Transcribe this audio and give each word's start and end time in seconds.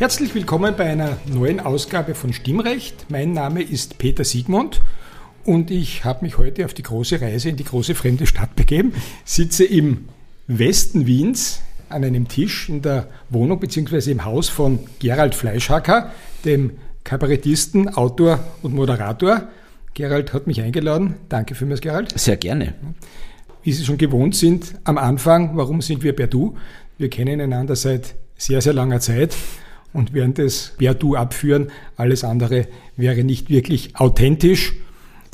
Herzlich 0.00 0.34
willkommen 0.34 0.76
bei 0.78 0.88
einer 0.88 1.18
neuen 1.26 1.60
Ausgabe 1.60 2.14
von 2.14 2.32
Stimmrecht. 2.32 3.04
Mein 3.10 3.34
Name 3.34 3.60
ist 3.60 3.98
Peter 3.98 4.24
Siegmund 4.24 4.80
und 5.44 5.70
ich 5.70 6.06
habe 6.06 6.24
mich 6.24 6.38
heute 6.38 6.64
auf 6.64 6.72
die 6.72 6.82
große 6.82 7.20
Reise 7.20 7.50
in 7.50 7.56
die 7.56 7.64
große 7.64 7.94
fremde 7.94 8.26
Stadt 8.26 8.56
begeben. 8.56 8.94
Sitze 9.26 9.62
im 9.66 10.06
Westen 10.46 11.06
Wiens 11.06 11.60
an 11.90 12.02
einem 12.02 12.28
Tisch 12.28 12.70
in 12.70 12.80
der 12.80 13.08
Wohnung 13.28 13.60
bzw. 13.60 14.12
im 14.12 14.24
Haus 14.24 14.48
von 14.48 14.78
Gerald 15.00 15.34
Fleischhacker, 15.34 16.10
dem 16.46 16.78
Kabarettisten, 17.04 17.90
Autor 17.90 18.42
und 18.62 18.74
Moderator. 18.74 19.48
Gerald 19.92 20.32
hat 20.32 20.46
mich 20.46 20.62
eingeladen. 20.62 21.16
Danke 21.28 21.54
vielmals, 21.54 21.82
Gerald. 21.82 22.18
Sehr 22.18 22.38
gerne. 22.38 22.72
Wie 23.62 23.72
Sie 23.72 23.84
schon 23.84 23.98
gewohnt 23.98 24.34
sind, 24.34 24.76
am 24.84 24.96
Anfang, 24.96 25.58
warum 25.58 25.82
sind 25.82 26.02
wir 26.02 26.16
per 26.16 26.26
Du? 26.26 26.56
Wir 26.96 27.10
kennen 27.10 27.38
einander 27.38 27.76
seit 27.76 28.14
sehr, 28.38 28.62
sehr 28.62 28.72
langer 28.72 29.00
Zeit 29.00 29.36
und 29.92 30.12
werden 30.12 30.34
das 30.34 30.72
per 30.78 30.94
Du 30.94 31.16
abführen. 31.16 31.70
Alles 31.96 32.24
andere 32.24 32.68
wäre 32.96 33.24
nicht 33.24 33.50
wirklich 33.50 33.96
authentisch 33.96 34.74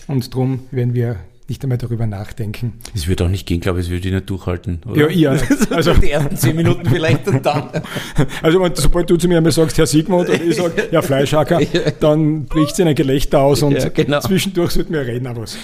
und 0.07 0.33
darum 0.33 0.61
werden 0.71 0.95
wir 0.95 1.17
nicht 1.49 1.63
einmal 1.63 1.79
darüber 1.79 2.07
nachdenken. 2.07 2.73
Es 2.95 3.07
wird 3.07 3.23
auch 3.23 3.29
nicht 3.29 3.47
gehen, 3.47 3.61
glaube 3.61 3.79
ich, 3.79 3.87
es 3.87 3.91
würde 3.91 4.09
ich 4.09 4.15
nicht 4.15 4.29
durchhalten. 4.29 4.81
Oder? 4.85 5.11
Ja, 5.11 5.35
ja. 5.35 5.41
Also 5.71 5.95
die 5.95 6.11
ersten 6.11 6.37
zehn 6.37 6.57
Minuten 6.57 6.89
vielleicht 6.89 7.29
und 7.29 7.45
dann. 7.47 7.71
Also 8.43 8.69
sobald 8.75 9.09
du 9.11 9.17
zu 9.17 9.29
mir 9.29 9.39
einmal 9.39 9.53
sagst, 9.53 9.79
Herr 9.79 9.87
Sigmund, 9.87 10.29
und 10.29 10.43
ich 10.43 10.57
sage, 10.57 10.89
ja, 10.91 11.03
Fleischhacker, 11.03 11.61
dann 12.01 12.47
bricht 12.47 12.73
es 12.73 12.79
in 12.81 12.89
ein 12.89 12.95
Gelächter 12.95 13.41
aus 13.41 13.63
und 13.63 13.75
ja, 13.75 13.89
genau. 13.89 14.21
zwischendurch 14.21 14.73
sollten 14.73 14.93
wir 14.93 15.07
reden 15.07 15.27
auch 15.29 15.37
was. 15.37 15.57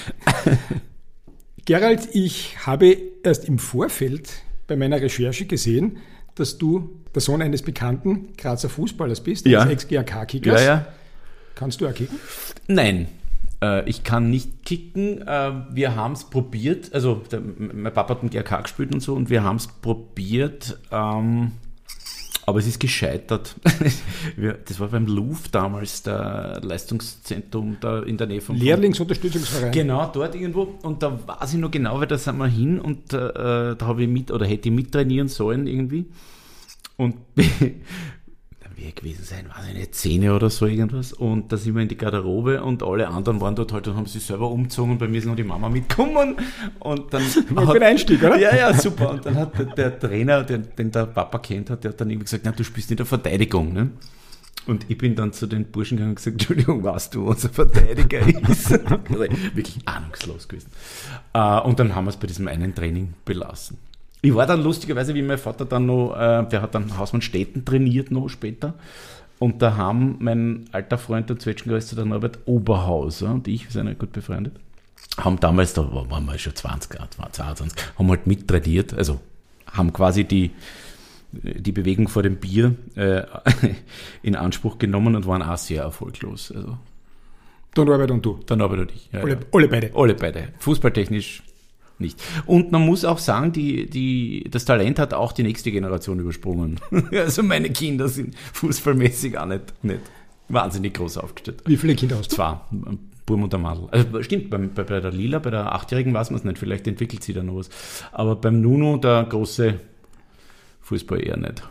Gerald, 1.64 2.08
ich 2.12 2.56
habe 2.64 2.96
erst 3.24 3.46
im 3.46 3.58
Vorfeld 3.58 4.30
bei 4.68 4.76
meiner 4.76 5.00
Recherche 5.00 5.46
gesehen, 5.46 5.98
dass 6.34 6.58
du 6.58 6.90
der 7.14 7.22
Sohn 7.22 7.42
eines 7.42 7.62
bekannten 7.62 8.28
Grazer 8.36 8.68
Fußballers 8.68 9.22
bist, 9.22 9.46
ja. 9.46 9.66
Ex-GAK-Kickers. 9.66 10.60
Ja, 10.60 10.66
ja. 10.66 10.86
Kannst 11.54 11.80
du 11.80 11.86
auch 11.86 11.94
kicken? 11.94 12.18
Nein, 12.66 13.08
äh, 13.62 13.88
ich 13.88 14.02
kann 14.04 14.30
nicht 14.30 14.64
kicken. 14.64 15.26
Äh, 15.26 15.52
wir 15.70 15.94
haben 15.94 16.12
es 16.12 16.24
probiert. 16.24 16.92
Also, 16.94 17.22
der, 17.30 17.40
mein 17.40 17.92
Papa 17.92 18.14
hat 18.14 18.20
einen 18.20 18.30
GAK 18.30 18.62
gespielt 18.62 18.92
und 18.94 19.00
so 19.00 19.14
und 19.14 19.30
wir 19.30 19.44
haben 19.44 19.56
es 19.56 19.68
probiert. 19.68 20.78
Ähm, 20.90 21.52
aber 22.44 22.58
es 22.58 22.66
ist 22.66 22.80
gescheitert. 22.80 23.54
das 24.66 24.80
war 24.80 24.88
beim 24.88 25.06
Louvre 25.06 25.48
damals, 25.50 26.02
der 26.02 26.60
Leistungszentrum 26.62 27.76
da 27.80 28.02
in 28.02 28.16
der 28.16 28.26
Nähe 28.26 28.40
von. 28.40 28.56
Lehrlingsunterstützungsverein. 28.56 29.72
Genau, 29.72 30.10
dort 30.12 30.34
irgendwo. 30.34 30.78
Und 30.82 31.02
da 31.02 31.18
weiß 31.26 31.54
ich 31.54 31.60
noch 31.60 31.70
genau, 31.70 32.00
weil 32.00 32.06
da 32.06 32.18
sind 32.18 32.38
wir 32.38 32.48
hin 32.48 32.80
und 32.80 33.12
äh, 33.12 33.76
da 33.76 33.78
habe 33.80 34.02
ich 34.02 34.08
mit 34.08 34.30
oder 34.30 34.46
hätte 34.46 34.68
ich 34.68 34.74
mittrainieren 34.74 35.28
sollen 35.28 35.66
irgendwie. 35.66 36.06
Und 36.96 37.16
wie 38.82 38.92
gewesen 38.92 39.24
sein, 39.24 39.46
ich 39.68 39.74
nicht, 39.74 39.94
Zähne 39.94 40.34
oder 40.34 40.50
so 40.50 40.66
irgendwas. 40.66 41.12
Und 41.12 41.52
da 41.52 41.56
sind 41.56 41.74
wir 41.74 41.82
in 41.82 41.88
die 41.88 41.96
Garderobe 41.96 42.62
und 42.62 42.82
alle 42.82 43.08
anderen 43.08 43.40
waren 43.40 43.54
dort 43.54 43.72
halt 43.72 43.88
und 43.88 43.96
haben 43.96 44.06
sich 44.06 44.24
selber 44.24 44.50
umgezogen 44.50 44.92
und 44.92 44.98
bei 44.98 45.08
mir 45.08 45.18
ist 45.18 45.26
noch 45.26 45.36
die 45.36 45.44
Mama 45.44 45.68
mitgekommen. 45.68 46.36
Und 46.80 47.12
dann. 47.12 47.22
Hat, 47.56 47.76
ein 47.76 47.82
Einstieg, 47.82 48.22
oder? 48.22 48.38
Ja, 48.38 48.54
ja, 48.54 48.74
super. 48.74 49.10
Und 49.10 49.26
dann 49.26 49.36
hat 49.36 49.58
der, 49.58 49.66
der 49.66 49.98
Trainer, 49.98 50.42
den, 50.42 50.68
den, 50.76 50.90
der 50.90 51.06
Papa 51.06 51.38
kennt 51.38 51.70
hat, 51.70 51.84
der 51.84 51.92
hat 51.92 52.00
dann 52.00 52.10
irgendwie 52.10 52.24
gesagt, 52.24 52.44
na, 52.44 52.52
du 52.52 52.64
spielst 52.64 52.90
in 52.90 52.96
der 52.96 53.06
Verteidigung, 53.06 53.72
ne? 53.72 53.90
Und 54.66 54.86
ich 54.88 54.96
bin 54.96 55.16
dann 55.16 55.32
zu 55.32 55.46
den 55.46 55.64
Burschen 55.64 55.96
gegangen 55.96 56.12
und 56.12 56.16
gesagt, 56.16 56.34
Entschuldigung, 56.34 56.84
was 56.84 57.10
du 57.10 57.26
unser 57.26 57.48
Verteidiger 57.48 58.20
ist. 58.48 58.70
Wirklich 59.50 59.78
ahnungslos 59.86 60.46
gewesen. 60.46 60.70
Äh, 61.32 61.60
und 61.60 61.80
dann 61.80 61.94
haben 61.94 62.04
wir 62.04 62.10
es 62.10 62.16
bei 62.16 62.28
diesem 62.28 62.46
einen 62.46 62.74
Training 62.74 63.14
belassen. 63.24 63.78
Ich 64.22 64.34
war 64.34 64.46
dann 64.46 64.62
lustigerweise, 64.62 65.14
wie 65.14 65.22
mein 65.22 65.38
Vater 65.38 65.64
dann 65.64 65.86
noch, 65.86 66.14
äh, 66.14 66.46
der 66.46 66.62
hat 66.62 66.74
dann 66.74 66.96
Hausmann 66.96 67.22
Städten 67.22 67.64
trainiert 67.64 68.10
noch 68.10 68.28
später. 68.28 68.74
Und 69.40 69.60
da 69.60 69.76
haben 69.76 70.16
mein 70.20 70.66
alter 70.70 70.96
Freund, 70.96 71.28
der 71.28 71.38
Zwetschgengeist, 71.38 71.96
der 71.96 72.04
Norbert 72.04 72.38
Oberhauser 72.46 73.32
und 73.32 73.48
ich, 73.48 73.64
wir 73.64 73.72
sind 73.72 73.88
ja 73.88 73.94
gut 73.94 74.12
befreundet, 74.12 74.54
haben 75.16 75.40
damals, 75.40 75.74
da 75.74 75.82
waren 75.92 76.24
wir 76.24 76.38
schon 76.38 76.54
20, 76.54 76.98
22, 77.18 77.84
haben 77.98 78.08
halt 78.08 78.26
mittrainiert, 78.28 78.94
also 78.94 79.20
haben 79.66 79.92
quasi 79.92 80.22
die, 80.22 80.52
die 81.32 81.72
Bewegung 81.72 82.06
vor 82.08 82.22
dem 82.22 82.36
Bier 82.36 82.76
äh, 82.94 83.22
in 84.22 84.36
Anspruch 84.36 84.78
genommen 84.78 85.16
und 85.16 85.26
waren 85.26 85.42
auch 85.42 85.58
sehr 85.58 85.82
erfolglos. 85.82 86.52
Also, 86.54 86.78
der 87.76 87.84
Norbert 87.84 88.10
und 88.10 88.24
du? 88.24 88.38
Der 88.48 88.56
Norbert 88.56 88.80
und 88.80 88.92
ich. 88.92 89.10
Ja, 89.12 89.20
alle, 89.20 89.32
ja. 89.32 89.40
alle 89.52 89.68
beide? 89.68 89.90
Alle 89.94 90.14
beide. 90.14 90.48
Fußballtechnisch 90.58 91.42
nicht. 92.02 92.22
Und 92.44 92.70
man 92.70 92.82
muss 92.82 93.04
auch 93.06 93.18
sagen, 93.18 93.52
die, 93.52 93.88
die, 93.88 94.46
das 94.50 94.66
Talent 94.66 94.98
hat 94.98 95.14
auch 95.14 95.32
die 95.32 95.42
nächste 95.42 95.72
Generation 95.72 96.18
übersprungen. 96.20 96.78
also 97.12 97.42
meine 97.42 97.70
Kinder 97.70 98.08
sind 98.08 98.36
fußballmäßig 98.52 99.38
auch 99.38 99.46
nicht, 99.46 99.72
nicht 99.82 100.00
wahnsinnig 100.48 100.94
groß 100.94 101.16
aufgestellt. 101.16 101.62
Wie 101.64 101.78
viele 101.78 101.94
Kinder 101.94 102.18
hast 102.18 102.32
du? 102.32 102.36
Zwei. 102.36 102.58
Burm 103.24 103.44
und 103.44 103.52
der 103.52 103.60
Madel. 103.60 103.88
Also 103.90 104.22
stimmt, 104.22 104.50
bei, 104.50 104.58
bei, 104.58 104.82
bei 104.82 105.00
der 105.00 105.12
Lila, 105.12 105.38
bei 105.38 105.50
der 105.50 105.72
Achtjährigen 105.72 106.12
weiß 106.12 106.30
man 106.30 106.38
es 106.38 106.44
nicht, 106.44 106.58
vielleicht 106.58 106.86
entwickelt 106.86 107.22
sie 107.22 107.32
da 107.32 107.42
noch 107.42 107.56
was. 107.56 107.70
Aber 108.10 108.36
beim 108.36 108.60
Nuno, 108.60 108.96
der 108.96 109.24
große 109.24 109.78
Fußball 110.82 111.24
eher 111.24 111.36
nicht. 111.36 111.62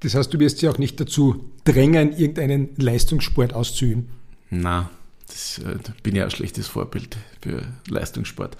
Das 0.00 0.14
heißt, 0.14 0.34
du 0.34 0.40
wirst 0.40 0.58
sie 0.58 0.68
auch 0.68 0.78
nicht 0.78 0.98
dazu 0.98 1.52
drängen, 1.64 2.12
irgendeinen 2.12 2.70
Leistungssport 2.76 3.54
auszuüben? 3.54 4.08
Na, 4.50 4.90
das 5.28 5.58
äh, 5.58 5.78
bin 6.02 6.16
ja 6.16 6.24
ein 6.24 6.30
schlechtes 6.30 6.66
Vorbild 6.66 7.16
für 7.40 7.62
Leistungssport. 7.88 8.56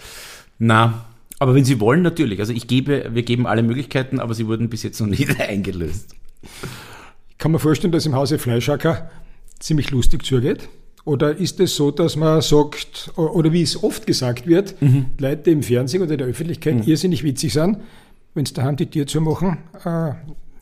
Na, 0.64 1.06
aber 1.40 1.56
wenn 1.56 1.64
Sie 1.64 1.80
wollen, 1.80 2.02
natürlich. 2.02 2.38
Also 2.38 2.52
ich 2.52 2.68
gebe, 2.68 3.10
wir 3.12 3.24
geben 3.24 3.48
alle 3.48 3.64
Möglichkeiten, 3.64 4.20
aber 4.20 4.32
sie 4.32 4.46
wurden 4.46 4.68
bis 4.68 4.84
jetzt 4.84 5.00
noch 5.00 5.08
nicht 5.08 5.40
eingelöst. 5.48 6.14
Ich 7.30 7.38
kann 7.38 7.50
mir 7.50 7.58
vorstellen, 7.58 7.90
dass 7.90 8.06
im 8.06 8.14
Hause 8.14 8.38
Fleischhacker 8.38 9.10
ziemlich 9.58 9.90
lustig 9.90 10.24
zugeht. 10.24 10.68
Oder 11.04 11.36
ist 11.36 11.58
es 11.58 11.74
so, 11.74 11.90
dass 11.90 12.14
man 12.14 12.42
sagt, 12.42 13.10
oder 13.16 13.52
wie 13.52 13.62
es 13.62 13.82
oft 13.82 14.06
gesagt 14.06 14.46
wird, 14.46 14.80
mhm. 14.80 15.06
Leute 15.18 15.50
im 15.50 15.64
Fernsehen 15.64 16.00
oder 16.00 16.12
in 16.12 16.18
der 16.18 16.28
Öffentlichkeit 16.28 16.76
mhm. 16.76 16.82
irrsinnig 16.82 17.24
witzig 17.24 17.54
sind, 17.54 17.78
wenn 18.34 18.46
sie 18.46 18.54
daheim 18.54 18.76
die 18.76 18.86
Tür 18.86 19.08
zu 19.08 19.20
machen, 19.20 19.58
äh, 19.84 20.12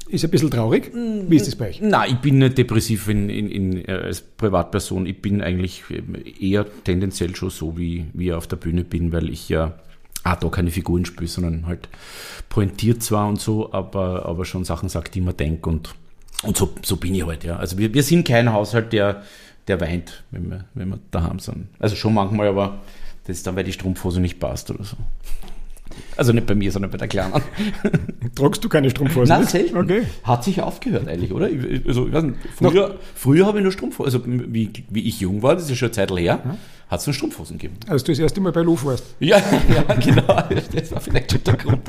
ist 0.08 0.24
ein 0.24 0.30
bisschen 0.30 0.50
traurig. 0.50 0.92
Wie 0.94 1.36
ist 1.36 1.46
das 1.46 1.56
bei 1.56 1.68
euch? 1.68 1.82
Nein, 1.82 2.12
ich 2.12 2.18
bin 2.20 2.38
nicht 2.38 2.56
depressiv 2.56 3.06
in, 3.08 3.28
in, 3.28 3.50
in, 3.50 3.84
äh, 3.84 3.92
als 3.92 4.22
Privatperson. 4.22 5.04
Ich 5.04 5.20
bin 5.20 5.42
eigentlich 5.42 5.84
eher 6.40 6.64
tendenziell 6.84 7.36
schon 7.36 7.50
so, 7.50 7.76
wie, 7.76 8.06
wie 8.14 8.28
ich 8.28 8.32
auf 8.32 8.46
der 8.46 8.56
Bühne 8.56 8.82
bin, 8.82 9.12
weil 9.12 9.28
ich 9.28 9.50
ja 9.50 9.78
auch 10.24 10.36
da 10.36 10.48
keine 10.48 10.70
Figuren 10.70 11.04
spiele, 11.04 11.28
sondern 11.28 11.66
halt 11.66 11.88
pointiert 12.48 13.02
zwar 13.02 13.28
und 13.28 13.40
so, 13.40 13.72
aber, 13.72 14.26
aber 14.26 14.44
schon 14.44 14.64
Sachen 14.64 14.88
sagt, 14.88 15.14
die 15.14 15.20
man 15.20 15.36
denkt 15.36 15.66
und, 15.66 15.94
und 16.42 16.56
so, 16.56 16.72
so 16.82 16.96
bin 16.96 17.14
ich 17.14 17.26
halt, 17.26 17.44
ja. 17.44 17.56
Also 17.56 17.78
wir, 17.78 17.92
wir 17.94 18.02
sind 18.02 18.26
kein 18.26 18.52
Haushalt, 18.52 18.92
der, 18.92 19.22
der 19.68 19.80
weint, 19.80 20.24
wenn 20.30 20.50
wir, 20.50 20.64
wenn 20.74 20.88
wir 20.88 20.98
daheim 21.10 21.38
sind. 21.38 21.68
Also 21.78 21.96
schon 21.96 22.14
manchmal, 22.14 22.48
aber 22.48 22.80
das 23.26 23.38
ist 23.38 23.46
dann, 23.46 23.56
weil 23.56 23.64
die 23.64 23.72
Strumpfhose 23.72 24.20
nicht 24.20 24.40
passt 24.40 24.70
oder 24.70 24.84
so. 24.84 24.96
Also 26.16 26.32
nicht 26.32 26.46
bei 26.46 26.54
mir, 26.54 26.70
sondern 26.70 26.90
bei 26.90 26.98
der 26.98 27.08
Kleinen. 27.08 27.32
Tragst 28.34 28.62
du 28.62 28.68
keine 28.68 28.90
Strumpfhosen? 28.90 29.28
Nein, 29.28 29.46
selten. 29.46 29.76
Okay. 29.76 30.02
Hat 30.22 30.44
sich 30.44 30.60
aufgehört 30.60 31.08
eigentlich, 31.08 31.32
oder? 31.32 31.48
Also, 31.86 32.06
ich 32.06 32.12
weiß 32.12 32.24
nicht, 32.24 32.36
früher, 32.54 32.96
früher 33.14 33.46
habe 33.46 33.58
ich 33.58 33.64
nur 33.64 33.72
Strumpfhosen, 33.72 34.04
also 34.04 34.22
wie, 34.26 34.70
wie 34.88 35.08
ich 35.08 35.20
jung 35.20 35.42
war, 35.42 35.54
das 35.54 35.64
ist 35.64 35.70
ja 35.70 35.76
schon 35.76 35.86
eine 35.86 35.92
Zeit 35.92 36.10
her, 36.10 36.20
ja. 36.20 36.56
Hat 36.90 37.00
es 37.00 37.06
nur 37.06 37.14
Strumpfhosen 37.14 37.56
gegeben. 37.56 37.76
Als 37.86 38.02
du 38.02 38.12
das 38.12 38.18
erste 38.18 38.40
Mal 38.40 38.52
bei 38.52 38.62
Luf 38.62 38.84
warst? 38.84 39.04
Ja, 39.20 39.40
ja, 39.72 39.94
genau. 39.94 40.42
Das 40.74 40.90
war 40.92 41.00
vielleicht 41.00 41.30
schon 41.30 41.44
der 41.44 41.56
Grund. 41.56 41.88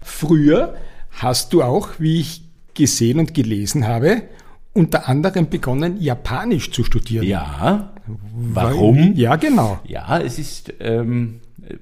Früher 0.00 0.74
hast 1.10 1.52
du 1.52 1.62
auch, 1.62 1.90
wie 1.98 2.20
ich 2.20 2.42
gesehen 2.74 3.18
und 3.18 3.34
gelesen 3.34 3.86
habe, 3.86 4.22
unter 4.72 5.08
anderem 5.08 5.50
begonnen, 5.50 6.00
Japanisch 6.00 6.70
zu 6.70 6.82
studieren. 6.84 7.26
Ja. 7.26 7.92
Warum? 8.06 9.14
Ja, 9.14 9.36
genau. 9.36 9.80
Ja, 9.84 10.18
es 10.18 10.38
ist 10.38 10.72
ähm, 10.80 11.40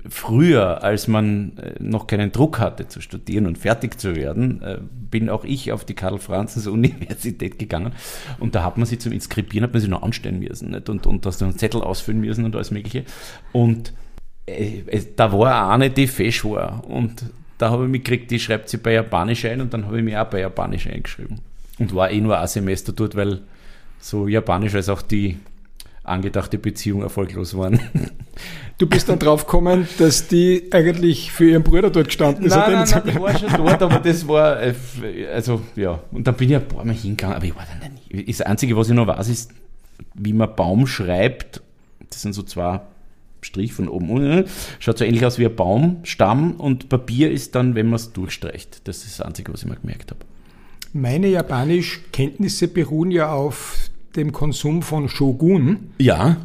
früher, 0.08 0.82
als 0.82 1.08
man 1.08 1.56
äh, 1.58 1.74
noch 1.82 2.06
keinen 2.06 2.32
Druck 2.32 2.58
hatte 2.58 2.88
zu 2.88 3.00
studieren 3.00 3.46
und 3.46 3.58
fertig 3.58 3.98
zu 3.98 4.16
werden, 4.16 4.62
äh, 4.62 4.78
bin 5.10 5.28
auch 5.28 5.44
ich 5.44 5.72
auf 5.72 5.84
die 5.84 5.94
Karl-Franzens-Universität 5.94 7.58
gegangen 7.58 7.92
und 8.38 8.54
da 8.54 8.64
hat 8.64 8.78
man 8.78 8.86
sich 8.86 9.00
zum 9.00 9.12
Inskribieren, 9.12 9.64
hat 9.64 9.72
man 9.72 9.80
sich 9.80 9.90
noch 9.90 10.02
anstellen 10.02 10.40
müssen 10.40 10.70
nicht? 10.70 10.88
und, 10.88 11.06
und 11.06 11.24
hast 11.26 11.42
einen 11.42 11.58
Zettel 11.58 11.82
ausfüllen 11.82 12.20
müssen 12.20 12.44
und 12.44 12.54
alles 12.54 12.70
mögliche 12.70 13.04
und 13.52 13.92
äh, 14.46 14.82
da 15.16 15.32
war 15.32 15.70
eine, 15.70 15.90
die 15.90 16.06
fesch 16.06 16.44
war 16.44 16.84
und 16.88 17.24
da 17.58 17.70
habe 17.70 17.84
ich 17.84 17.90
mich 17.90 18.04
gekriegt, 18.04 18.30
die 18.30 18.38
schreibt 18.38 18.68
sie 18.68 18.76
bei 18.76 18.92
Japanisch 18.92 19.44
ein 19.44 19.60
und 19.60 19.72
dann 19.72 19.86
habe 19.86 19.98
ich 19.98 20.04
mich 20.04 20.16
auch 20.16 20.26
bei 20.26 20.40
Japanisch 20.40 20.86
eingeschrieben. 20.86 21.40
Und 21.78 21.94
war 21.94 22.10
eh 22.10 22.20
nur 22.20 22.38
ein 22.38 22.48
Semester 22.48 22.92
dort, 22.92 23.16
weil 23.16 23.40
so 23.98 24.28
Japanisch 24.28 24.74
als 24.74 24.88
auch 24.88 25.02
die 25.02 25.38
angedachte 26.04 26.58
Beziehung 26.58 27.02
erfolglos 27.02 27.56
waren. 27.56 27.80
Du 28.78 28.86
bist 28.86 29.08
dann 29.08 29.18
drauf 29.18 29.46
gekommen, 29.46 29.88
dass 29.98 30.28
die 30.28 30.64
eigentlich 30.70 31.32
für 31.32 31.48
ihren 31.48 31.62
Bruder 31.62 31.88
dort 31.88 32.08
gestanden 32.08 32.44
ist. 32.44 32.54
Nein, 32.54 32.72
nein, 32.72 32.88
nein, 32.90 33.02
die 33.06 33.20
war 33.20 33.38
schon 33.38 33.50
dort, 33.56 33.82
aber 33.82 33.98
das 34.00 34.28
war, 34.28 34.62
äh, 34.62 34.74
also 35.32 35.62
ja. 35.76 36.00
Und 36.12 36.26
dann 36.26 36.34
bin 36.34 36.50
ich 36.50 36.56
ein 36.56 36.68
paar 36.68 36.84
Mal 36.84 36.94
hingegangen, 36.94 37.36
aber 37.36 37.46
ich 37.46 37.56
war 37.56 37.66
dann 37.80 37.92
nicht. 37.94 38.28
Das 38.28 38.42
Einzige, 38.42 38.76
was 38.76 38.88
ich 38.88 38.94
noch 38.94 39.06
weiß, 39.06 39.28
ist, 39.28 39.52
wie 40.14 40.34
man 40.34 40.54
Baum 40.54 40.86
schreibt. 40.86 41.62
Das 42.10 42.20
sind 42.20 42.34
so 42.34 42.42
zwei 42.42 42.80
Strich 43.40 43.72
von 43.72 43.88
oben 43.88 44.10
unten. 44.10 44.44
Schaut 44.78 44.98
so 44.98 45.04
ähnlich 45.04 45.24
aus 45.24 45.38
wie 45.38 45.46
ein 45.46 45.56
Baumstamm 45.56 46.56
und 46.56 46.90
Papier 46.90 47.30
ist 47.30 47.54
dann, 47.54 47.74
wenn 47.76 47.86
man 47.86 47.96
es 47.96 48.12
durchstreicht. 48.12 48.86
Das 48.86 49.04
ist 49.04 49.18
das 49.18 49.26
Einzige, 49.26 49.54
was 49.54 49.62
ich 49.62 49.68
mal 49.68 49.78
gemerkt 49.80 50.10
habe. 50.10 50.20
Meine 50.92 51.28
Japanisch-Kenntnisse 51.28 52.68
beruhen 52.68 53.10
ja 53.10 53.32
auf 53.32 53.90
dem 54.16 54.32
Konsum 54.32 54.82
von 54.82 55.08
Shogun. 55.08 55.92
Ja, 55.98 56.36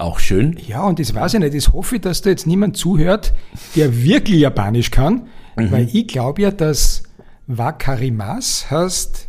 auch 0.00 0.18
schön. 0.18 0.56
Ja, 0.66 0.84
und 0.84 0.98
das 0.98 1.14
weiß 1.14 1.34
ich 1.34 1.40
nicht. 1.40 1.54
Das 1.54 1.72
hoffe 1.72 1.96
ich, 1.96 2.02
dass 2.02 2.22
da 2.22 2.30
jetzt 2.30 2.46
niemand 2.46 2.76
zuhört, 2.76 3.34
der 3.76 4.02
wirklich 4.02 4.40
Japanisch 4.40 4.90
kann, 4.90 5.28
mhm. 5.56 5.70
weil 5.70 5.88
ich 5.92 6.06
glaube 6.06 6.42
ja, 6.42 6.50
dass 6.50 7.02
Wakarimas 7.46 8.70
heißt, 8.70 9.28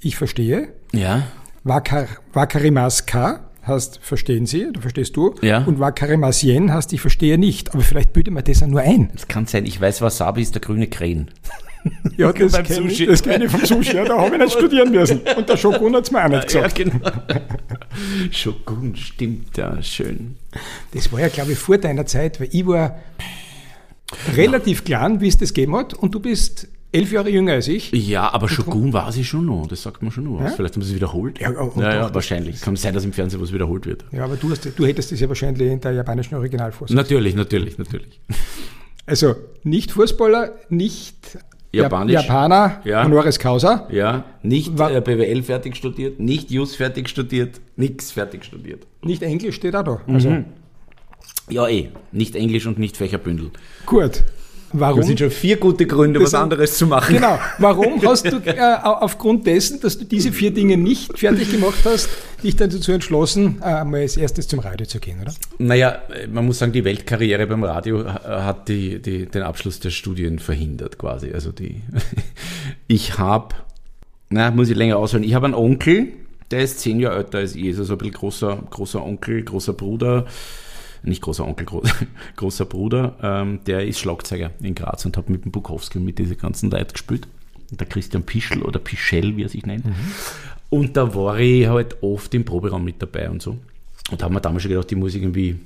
ich 0.00 0.16
verstehe. 0.16 0.68
Ja. 0.92 1.22
Wakar, 1.62 2.06
Wakarimas 2.32 3.06
Ka 3.06 3.40
heißt, 3.66 3.98
verstehen 4.02 4.46
Sie, 4.46 4.66
oder 4.66 4.80
verstehst 4.80 5.16
du? 5.16 5.34
Ja. 5.40 5.64
Und 5.64 5.80
Wakarimasien 5.80 6.72
heißt, 6.72 6.92
ich 6.92 7.00
verstehe 7.00 7.38
nicht. 7.38 7.72
Aber 7.74 7.82
vielleicht 7.82 8.12
bildet 8.12 8.34
man 8.34 8.44
das 8.44 8.60
ja 8.60 8.66
nur 8.66 8.80
ein. 8.80 9.10
Das 9.12 9.28
kann 9.28 9.46
sein. 9.46 9.64
Ich 9.64 9.80
weiß, 9.80 10.02
Wasabi 10.02 10.42
ist 10.42 10.54
der 10.54 10.60
grüne 10.60 10.86
Krähen. 10.86 11.30
Ja, 12.16 12.32
das 12.32 12.52
kenne 12.62 12.90
ich, 12.90 13.06
das 13.06 13.20
ich 13.20 13.50
vom 13.50 13.64
Sushi, 13.64 13.96
ja, 13.96 14.04
da 14.04 14.18
habe 14.18 14.36
ich 14.36 14.42
nicht 14.42 14.52
studieren 14.58 14.90
müssen. 14.90 15.20
Und 15.36 15.48
der 15.48 15.56
Shogun 15.56 15.94
hat 15.96 16.04
es 16.04 16.10
mir 16.10 16.24
auch 16.24 16.28
nicht 16.28 16.46
gesagt. 16.46 16.78
Ja, 16.78 16.84
genau. 16.84 17.10
Shogun, 18.30 18.96
stimmt, 18.96 19.56
ja, 19.56 19.82
schön. 19.82 20.36
Das 20.92 21.12
war 21.12 21.20
ja, 21.20 21.28
glaube 21.28 21.52
ich, 21.52 21.58
vor 21.58 21.78
deiner 21.78 22.06
Zeit, 22.06 22.40
weil 22.40 22.48
ich 22.52 22.66
war 22.66 22.98
relativ 24.36 24.78
ja. 24.80 24.98
klein, 24.98 25.20
wie 25.20 25.28
es 25.28 25.36
das 25.36 25.52
gegeben 25.52 25.76
hat, 25.76 25.94
und 25.94 26.14
du 26.14 26.20
bist 26.20 26.68
elf 26.92 27.10
Jahre 27.10 27.28
jünger 27.28 27.54
als 27.54 27.66
ich. 27.66 27.90
Ja, 27.90 28.32
aber 28.32 28.48
Shogun 28.48 28.92
war 28.92 29.10
sie 29.10 29.24
schon 29.24 29.46
noch, 29.46 29.66
das 29.66 29.82
sagt 29.82 30.02
man 30.02 30.12
schon 30.12 30.24
noch. 30.24 30.40
Ja? 30.40 30.50
Vielleicht 30.50 30.76
haben 30.76 30.82
sie 30.82 30.90
es 30.90 30.96
wiederholt. 30.96 31.40
Ja, 31.40 31.50
ja, 31.50 31.94
ja 31.94 32.14
wahrscheinlich. 32.14 32.60
Kann 32.60 32.76
sein, 32.76 32.94
dass 32.94 33.04
im 33.04 33.12
Fernsehen 33.12 33.40
was 33.42 33.52
wiederholt 33.52 33.86
wird. 33.86 34.04
Ja, 34.12 34.24
aber 34.24 34.36
du, 34.36 34.50
hast, 34.50 34.64
du 34.64 34.86
hättest 34.86 35.10
das 35.10 35.18
ja 35.18 35.28
wahrscheinlich 35.28 35.70
in 35.70 35.80
der 35.80 35.92
japanischen 35.92 36.36
Originalfassung. 36.36 36.96
Natürlich, 36.96 37.34
natürlich, 37.34 37.78
natürlich. 37.78 38.20
Also 39.06 39.34
nicht 39.64 39.90
Fußballer, 39.90 40.52
nicht 40.68 41.38
Japanisch. 41.74 42.14
Japaner, 42.14 42.80
ja. 42.84 43.04
Honoris 43.04 43.38
Causa. 43.38 43.88
Ja, 43.90 44.24
nicht 44.42 44.78
äh, 44.78 45.00
BWL 45.00 45.42
fertig 45.42 45.76
studiert, 45.76 46.20
nicht 46.20 46.50
Jus 46.50 46.76
fertig 46.76 47.08
studiert, 47.08 47.60
nichts 47.76 48.10
fertig 48.10 48.44
studiert. 48.44 48.86
Nicht 49.02 49.22
Englisch 49.22 49.56
steht 49.56 49.74
auch 49.76 49.84
da. 49.84 50.00
Also. 50.06 50.30
Mhm. 50.30 50.44
Ja, 51.50 51.68
eh. 51.68 51.90
Nicht 52.12 52.36
Englisch 52.36 52.66
und 52.66 52.78
nicht 52.78 52.96
Fächerbündel. 52.96 53.50
Gut. 53.86 54.24
Warum? 54.76 54.98
Das 54.98 55.06
sind 55.06 55.20
schon 55.20 55.30
vier 55.30 55.56
gute 55.56 55.86
Gründe, 55.86 56.20
was 56.20 56.34
anderes 56.34 56.76
zu 56.76 56.88
machen. 56.88 57.14
Genau. 57.14 57.38
Warum 57.58 58.02
hast 58.06 58.24
du 58.24 58.38
äh, 58.44 58.76
aufgrund 58.82 59.46
dessen, 59.46 59.80
dass 59.80 59.98
du 59.98 60.04
diese 60.04 60.32
vier 60.32 60.52
Dinge 60.52 60.76
nicht 60.76 61.16
fertig 61.16 61.52
gemacht 61.52 61.78
hast, 61.84 62.08
dich 62.42 62.56
dann 62.56 62.70
dazu 62.70 62.90
entschlossen, 62.90 63.62
äh, 63.62 63.84
mal 63.84 64.00
als 64.00 64.16
erstes 64.16 64.48
zum 64.48 64.58
Radio 64.58 64.84
zu 64.84 64.98
gehen, 64.98 65.20
oder? 65.22 65.32
Naja, 65.58 65.98
man 66.28 66.44
muss 66.46 66.58
sagen, 66.58 66.72
die 66.72 66.84
Weltkarriere 66.84 67.46
beim 67.46 67.62
Radio 67.62 68.04
hat 68.04 68.68
die, 68.68 69.00
die, 69.00 69.26
den 69.26 69.42
Abschluss 69.42 69.78
der 69.78 69.90
Studien 69.90 70.40
verhindert 70.40 70.98
quasi. 70.98 71.30
Also 71.32 71.52
die, 71.52 71.82
ich 72.88 73.16
habe, 73.16 73.54
na, 74.28 74.50
muss 74.50 74.70
ich 74.70 74.76
länger 74.76 74.96
ausholen, 74.96 75.22
ich 75.22 75.34
habe 75.34 75.44
einen 75.46 75.54
Onkel, 75.54 76.08
der 76.50 76.62
ist 76.62 76.80
zehn 76.80 76.98
Jahre 76.98 77.18
älter 77.18 77.38
als 77.38 77.54
ich, 77.54 77.78
also 77.78 77.94
ein 77.94 77.98
bisschen 77.98 78.14
großer, 78.14 78.58
großer 78.70 79.04
Onkel, 79.04 79.44
großer 79.44 79.72
Bruder 79.72 80.26
nicht 81.06 81.22
großer 81.22 81.46
Onkel, 81.46 81.66
groß, 81.66 81.88
großer 82.36 82.64
Bruder, 82.64 83.16
ähm, 83.22 83.60
der 83.66 83.86
ist 83.86 83.98
Schlagzeuger 83.98 84.50
in 84.60 84.74
Graz 84.74 85.04
und 85.04 85.16
hat 85.16 85.28
mit 85.30 85.44
dem 85.44 85.52
Bukowski 85.52 85.98
und 85.98 86.04
mit 86.04 86.18
diesen 86.18 86.38
ganzen 86.38 86.70
Leuten 86.70 86.92
gespielt. 86.92 87.26
Der 87.70 87.86
Christian 87.86 88.24
Pischl 88.24 88.62
oder 88.62 88.78
Pischel, 88.78 89.36
wie 89.36 89.42
er 89.42 89.48
sich 89.48 89.66
nennt. 89.66 89.86
Mhm. 89.86 89.94
Und 90.70 90.96
da 90.96 91.14
war 91.14 91.38
ich 91.38 91.66
halt 91.66 92.02
oft 92.02 92.34
im 92.34 92.44
Proberaum 92.44 92.84
mit 92.84 93.00
dabei 93.00 93.30
und 93.30 93.40
so. 93.40 93.58
Und 94.10 94.20
da 94.20 94.26
haben 94.26 94.34
wir 94.34 94.40
damals 94.40 94.62
schon 94.62 94.70
gedacht, 94.70 94.90
die 94.90 94.96
muss 94.96 95.14
irgendwie, 95.14 95.56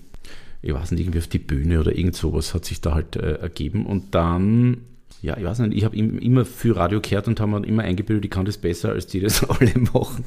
ich 0.63 0.73
weiß 0.73 0.93
nicht, 0.93 1.01
irgendwie 1.01 1.19
auf 1.19 1.27
die 1.27 1.39
Bühne 1.39 1.81
oder 1.81 1.97
irgend 1.97 2.15
sowas 2.15 2.55
hat 2.55 2.65
sich 2.65 2.81
da 2.81 2.95
halt 2.95 3.17
äh, 3.17 3.35
ergeben. 3.35 3.87
Und 3.87 4.15
dann 4.15 4.79
ja, 5.21 5.37
ich 5.37 5.45
weiß 5.45 5.59
nicht, 5.61 5.77
ich 5.77 5.85
habe 5.85 5.97
immer 5.97 6.45
viel 6.45 6.73
Radio 6.73 7.01
gehört 7.01 7.27
und 7.27 7.41
habe 7.41 7.59
mir 7.59 7.67
immer 7.67 7.83
eingebildet, 7.83 8.27
ich 8.27 8.31
kann 8.31 8.45
das 8.45 8.57
besser, 8.57 8.91
als 8.91 9.07
die 9.07 9.21
das 9.21 9.43
alle 9.51 9.73
machen. 9.93 10.25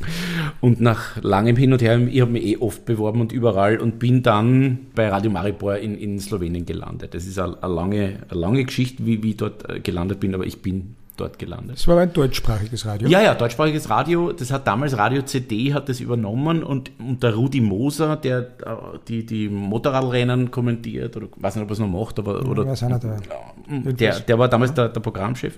Und 0.59 0.81
nach 0.81 1.21
langem 1.23 1.55
Hin 1.55 1.71
und 1.71 1.81
Her, 1.81 1.99
ich 1.99 2.19
habe 2.19 2.31
mich 2.31 2.45
eh 2.45 2.57
oft 2.57 2.85
beworben 2.85 3.21
und 3.21 3.31
überall 3.31 3.79
und 3.79 3.99
bin 3.99 4.21
dann 4.21 4.79
bei 4.93 5.07
Radio 5.07 5.31
Maribor 5.31 5.77
in, 5.77 5.97
in 5.97 6.19
Slowenien 6.19 6.65
gelandet. 6.65 7.13
Das 7.13 7.25
ist 7.25 7.39
eine, 7.39 7.55
lange, 7.61 8.19
lange 8.31 8.65
Geschichte, 8.65 9.05
wie, 9.05 9.23
wie 9.23 9.31
ich 9.31 9.37
dort 9.37 9.69
äh, 9.69 9.79
gelandet 9.79 10.19
bin, 10.19 10.35
aber 10.35 10.45
ich 10.45 10.61
bin 10.61 10.95
dort 11.21 11.39
gelandet. 11.39 11.77
Das 11.77 11.87
war 11.87 11.99
ein 11.99 12.11
deutschsprachiges 12.11 12.85
Radio? 12.85 13.07
Ja, 13.07 13.21
ja, 13.21 13.35
deutschsprachiges 13.35 13.89
Radio. 13.89 14.31
Das 14.33 14.51
hat 14.51 14.65
damals 14.65 14.97
Radio 14.97 15.21
CD 15.21 15.73
hat 15.73 15.87
das 15.87 15.99
übernommen 15.99 16.63
und, 16.63 16.91
und 16.99 17.21
der 17.21 17.35
Rudi 17.35 17.61
Moser, 17.61 18.15
der 18.15 18.39
äh, 18.39 18.97
die, 19.07 19.25
die 19.25 19.49
Motorradrennen 19.49 20.51
kommentiert, 20.51 21.15
oder 21.15 21.27
weiß 21.35 21.55
nicht, 21.55 21.63
ob 21.63 21.69
er 21.69 21.73
es 21.73 21.79
noch 21.79 21.87
macht, 21.87 22.19
aber 22.19 22.45
oder, 22.45 22.65
ja, 22.65 22.99
der, 22.99 23.93
der, 23.93 24.19
der 24.19 24.39
war 24.39 24.49
damals 24.49 24.73
der, 24.73 24.89
der 24.89 24.99
Programmchef. 24.99 25.57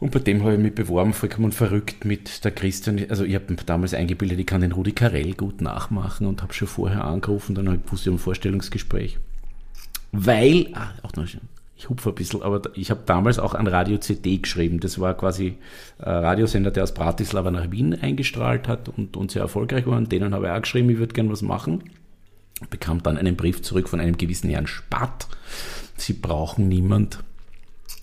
Und 0.00 0.10
bei 0.10 0.18
dem 0.18 0.42
habe 0.42 0.54
ich 0.54 0.58
mich 0.58 0.74
beworben, 0.74 1.12
vollkommen 1.12 1.52
verrückt 1.52 2.04
mit 2.04 2.44
der 2.44 2.50
Christian. 2.50 3.00
Also 3.08 3.24
ich 3.24 3.36
habe 3.36 3.54
damals 3.66 3.94
eingebildet, 3.94 4.40
ich 4.40 4.46
kann 4.46 4.60
den 4.60 4.72
Rudi 4.72 4.92
Carell 4.92 5.34
gut 5.34 5.60
nachmachen 5.60 6.26
und 6.26 6.42
habe 6.42 6.52
schon 6.54 6.66
vorher 6.66 7.04
angerufen, 7.04 7.54
dann 7.54 7.66
habe 7.66 7.76
ich 7.76 7.84
gewusst, 7.84 8.06
ich 8.06 8.12
ein 8.12 8.18
Vorstellungsgespräch. 8.18 9.18
Weil, 10.10 10.68
ah, 10.74 10.88
auch 11.02 11.12
noch 11.14 11.26
schön 11.26 11.42
ich 11.82 11.88
hupfe 11.88 12.10
ein 12.10 12.14
bisschen, 12.14 12.42
aber 12.42 12.62
ich 12.76 12.92
habe 12.92 13.00
damals 13.06 13.40
auch 13.40 13.54
an 13.54 13.66
Radio 13.66 13.98
CD 13.98 14.38
geschrieben. 14.38 14.78
Das 14.78 15.00
war 15.00 15.14
quasi 15.14 15.56
ein 15.98 16.24
Radiosender, 16.24 16.70
der 16.70 16.84
aus 16.84 16.94
Bratislava 16.94 17.50
nach 17.50 17.72
Wien 17.72 17.92
eingestrahlt 18.00 18.68
hat 18.68 18.88
und, 18.88 19.16
und 19.16 19.32
sehr 19.32 19.42
erfolgreich 19.42 19.84
war. 19.84 19.96
Und 19.96 20.12
denen 20.12 20.32
habe 20.32 20.46
ich 20.46 20.52
auch 20.52 20.62
geschrieben, 20.62 20.90
ich 20.90 20.98
würde 20.98 21.12
gerne 21.12 21.30
was 21.30 21.42
machen. 21.42 21.82
Bekam 22.70 23.02
dann 23.02 23.18
einen 23.18 23.34
Brief 23.34 23.62
zurück 23.62 23.88
von 23.88 23.98
einem 23.98 24.16
gewissen 24.16 24.48
Herrn 24.48 24.68
Spatt. 24.68 25.26
Sie 25.96 26.12
brauchen 26.12 26.68
niemand 26.68 27.18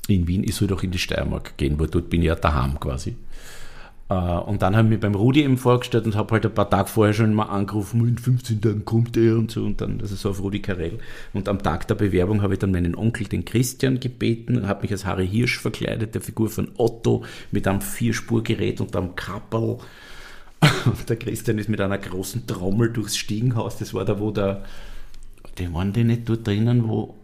in 0.10 0.28
Wien, 0.28 0.44
ich 0.44 0.56
soll 0.56 0.68
doch 0.68 0.84
in 0.84 0.92
die 0.92 1.00
Steiermark 1.00 1.56
gehen, 1.56 1.80
weil 1.80 1.88
dort 1.88 2.10
bin 2.10 2.22
ich 2.22 2.28
ja 2.28 2.36
daheim 2.36 2.82
quasi. 2.82 3.16
Äh, 4.10 4.14
und 4.14 4.62
dann 4.62 4.76
habe 4.76 4.88
ich 4.88 4.92
mich 4.92 5.00
beim 5.00 5.16
Rudi 5.16 5.44
eben 5.44 5.58
vorgestellt 5.58 6.06
und 6.06 6.16
habe 6.16 6.34
halt 6.34 6.46
ein 6.46 6.54
paar 6.54 6.70
Tage 6.70 6.90
vorher 6.90 7.14
schon 7.14 7.34
mal 7.34 7.44
angerufen, 7.44 8.08
in 8.08 8.18
15 8.18 8.62
Tagen 8.62 8.86
kommt 8.86 9.16
er 9.16 9.38
und 9.38 9.52
so. 9.52 9.64
Und 9.64 9.82
dann, 9.82 10.00
das 10.00 10.12
ist 10.12 10.22
so 10.22 10.32
auf 10.32 10.42
Rudi 10.42 10.62
Karel. 10.62 11.00
Und 11.34 11.48
am 11.48 11.62
Tag 11.62 11.88
der 11.88 11.96
Bewerbung 11.96 12.42
habe 12.42 12.54
ich 12.54 12.60
dann 12.60 12.72
meinen 12.72 12.96
Onkel, 12.96 13.28
den 13.28 13.46
Christian, 13.46 14.00
gebeten, 14.00 14.68
habe 14.68 14.82
mich 14.82 14.92
als 14.92 15.06
Harry 15.06 15.28
Hirsch 15.28 15.60
verkleidet, 15.60 16.16
der 16.16 16.22
Figur 16.22 16.50
von 16.50 16.70
Otto, 16.78 17.24
mit 17.52 17.68
einem 17.68 17.82
Vierspurgerät 17.82 18.82
und 18.82 18.96
einem 18.96 19.16
Kappel. 19.16 19.78
Und 20.86 21.08
der 21.08 21.16
Christian 21.16 21.58
ist 21.58 21.70
mit 21.70 21.80
einer 21.80 21.98
großen 21.98 22.46
Trommel 22.46 22.92
durchs 22.92 23.16
Stiegenhaus. 23.16 23.78
Das 23.78 23.94
war 23.94 24.04
da, 24.04 24.20
wo 24.20 24.32
der, 24.32 24.66
die 25.58 25.74
waren 25.74 25.94
die 25.94 26.04
nicht 26.04 26.28
dort 26.28 26.46
drinnen, 26.46 26.90
wo, 26.90 27.16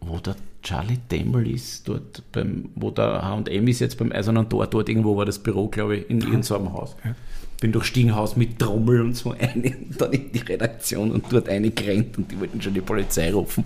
wo 0.00 0.18
der 0.18 0.36
Charlie 0.62 0.98
Demmel 1.10 1.50
ist 1.50 1.88
dort, 1.88 2.22
beim, 2.32 2.70
wo 2.74 2.90
der 2.90 3.22
H&M 3.22 3.68
ist 3.68 3.80
jetzt 3.80 3.98
beim 3.98 4.12
Eisernen 4.12 4.48
Tor, 4.48 4.66
dort 4.66 4.88
irgendwo 4.88 5.16
war 5.16 5.24
das 5.24 5.38
Büro, 5.38 5.68
glaube 5.68 5.96
ich, 5.96 6.10
in 6.10 6.20
irgendeinem 6.20 6.72
Haus. 6.72 6.96
Ja. 7.04 7.14
Bin 7.60 7.72
durch 7.72 7.86
Stiegenhaus 7.86 8.36
mit 8.36 8.58
Trommel 8.58 9.02
und 9.02 9.16
so 9.16 9.32
ein 9.38 9.62
und 9.62 10.00
dann 10.00 10.12
in 10.12 10.32
die 10.32 10.38
Redaktion 10.38 11.10
und 11.10 11.26
dort 11.30 11.48
eingerannt 11.48 12.16
und 12.18 12.30
die 12.30 12.40
wollten 12.40 12.60
schon 12.60 12.74
die 12.74 12.80
Polizei 12.80 13.32
rufen. 13.32 13.64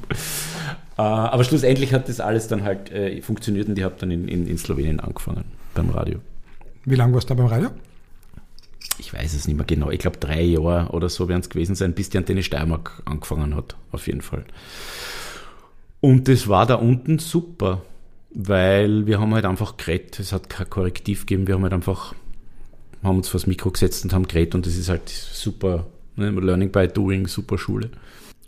Äh, 0.97 1.03
aber 1.03 1.45
schlussendlich 1.45 1.93
hat 1.93 2.09
das 2.09 2.21
alles 2.21 2.49
dann 2.49 2.63
halt 2.63 2.91
äh, 2.91 3.21
funktioniert 3.23 3.69
und 3.69 3.79
ich 3.79 3.85
habe 3.85 3.95
dann 3.99 4.11
in, 4.11 4.29
in, 4.29 4.47
in 4.47 4.59
Slowenien 4.59 5.01
angefangen 5.01 5.45
beim 5.75 5.91
Radio. 5.91 6.21
Wie 6.85 6.95
lange 6.95 7.15
warst 7.15 7.31
du 7.31 7.35
da 7.35 7.43
beim 7.43 7.51
Radio? 7.51 7.71
ich 8.99 9.13
weiß 9.13 9.35
es 9.35 9.47
nicht 9.47 9.57
mehr 9.57 9.67
genau, 9.67 9.91
ich 9.91 9.99
glaube 9.99 10.19
drei 10.19 10.43
Jahre 10.43 10.91
oder 10.91 11.09
so 11.09 11.29
werden 11.29 11.41
es 11.41 11.49
gewesen 11.49 11.75
sein, 11.75 11.95
bis 11.95 12.11
die 12.11 12.19
Antenne 12.19 12.43
Steiermark 12.43 13.03
angefangen 13.05 13.55
hat, 13.57 13.77
auf 13.93 14.07
jeden 14.07 14.21
Fall. 14.21 14.45
Und 16.05 16.29
das 16.29 16.49
war 16.49 16.67
da 16.67 16.75
unten 16.75 17.19
super, 17.19 17.81
weil 18.29 19.07
wir 19.07 19.21
haben 19.21 19.33
halt 19.33 19.47
einfach 19.47 19.79
geredet. 19.79 20.19
Es 20.19 20.33
hat 20.35 20.51
kein 20.51 20.69
Korrektiv 20.69 21.21
gegeben. 21.21 21.47
Wir 21.47 21.55
haben 21.55 21.63
halt 21.63 21.73
einfach, 21.73 22.15
haben 23.03 23.17
uns 23.17 23.29
vor 23.31 23.41
das 23.41 23.47
Mikro 23.47 23.71
gesetzt 23.71 24.05
und 24.05 24.13
haben 24.13 24.29
geredet 24.29 24.55
und 24.55 24.67
das 24.67 24.77
ist 24.77 24.91
halt 24.91 25.09
super. 25.09 25.87
Ne? 26.17 26.29
Learning 26.29 26.71
by 26.71 26.89
doing, 26.89 27.27
super 27.27 27.57
Schule. 27.57 27.89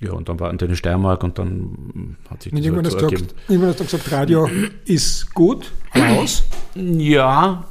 Ja, 0.00 0.12
und 0.12 0.28
dann 0.28 0.38
war 0.38 0.50
Antenne 0.50 0.76
Steiermark 0.76 1.24
und 1.24 1.38
dann 1.38 2.18
hat 2.28 2.42
sich 2.42 2.52
das 2.52 2.60
irgendwann 2.60 2.84
halt 2.84 2.92
so 2.92 3.06
ergeben. 3.06 3.28
Irgendwann 3.48 3.70
hast 3.70 3.80
du 3.80 3.84
gesagt, 3.84 4.12
Radio 4.12 4.50
ist 4.84 5.32
gut, 5.32 5.72
aus? 5.94 6.42
Ja, 6.74 7.66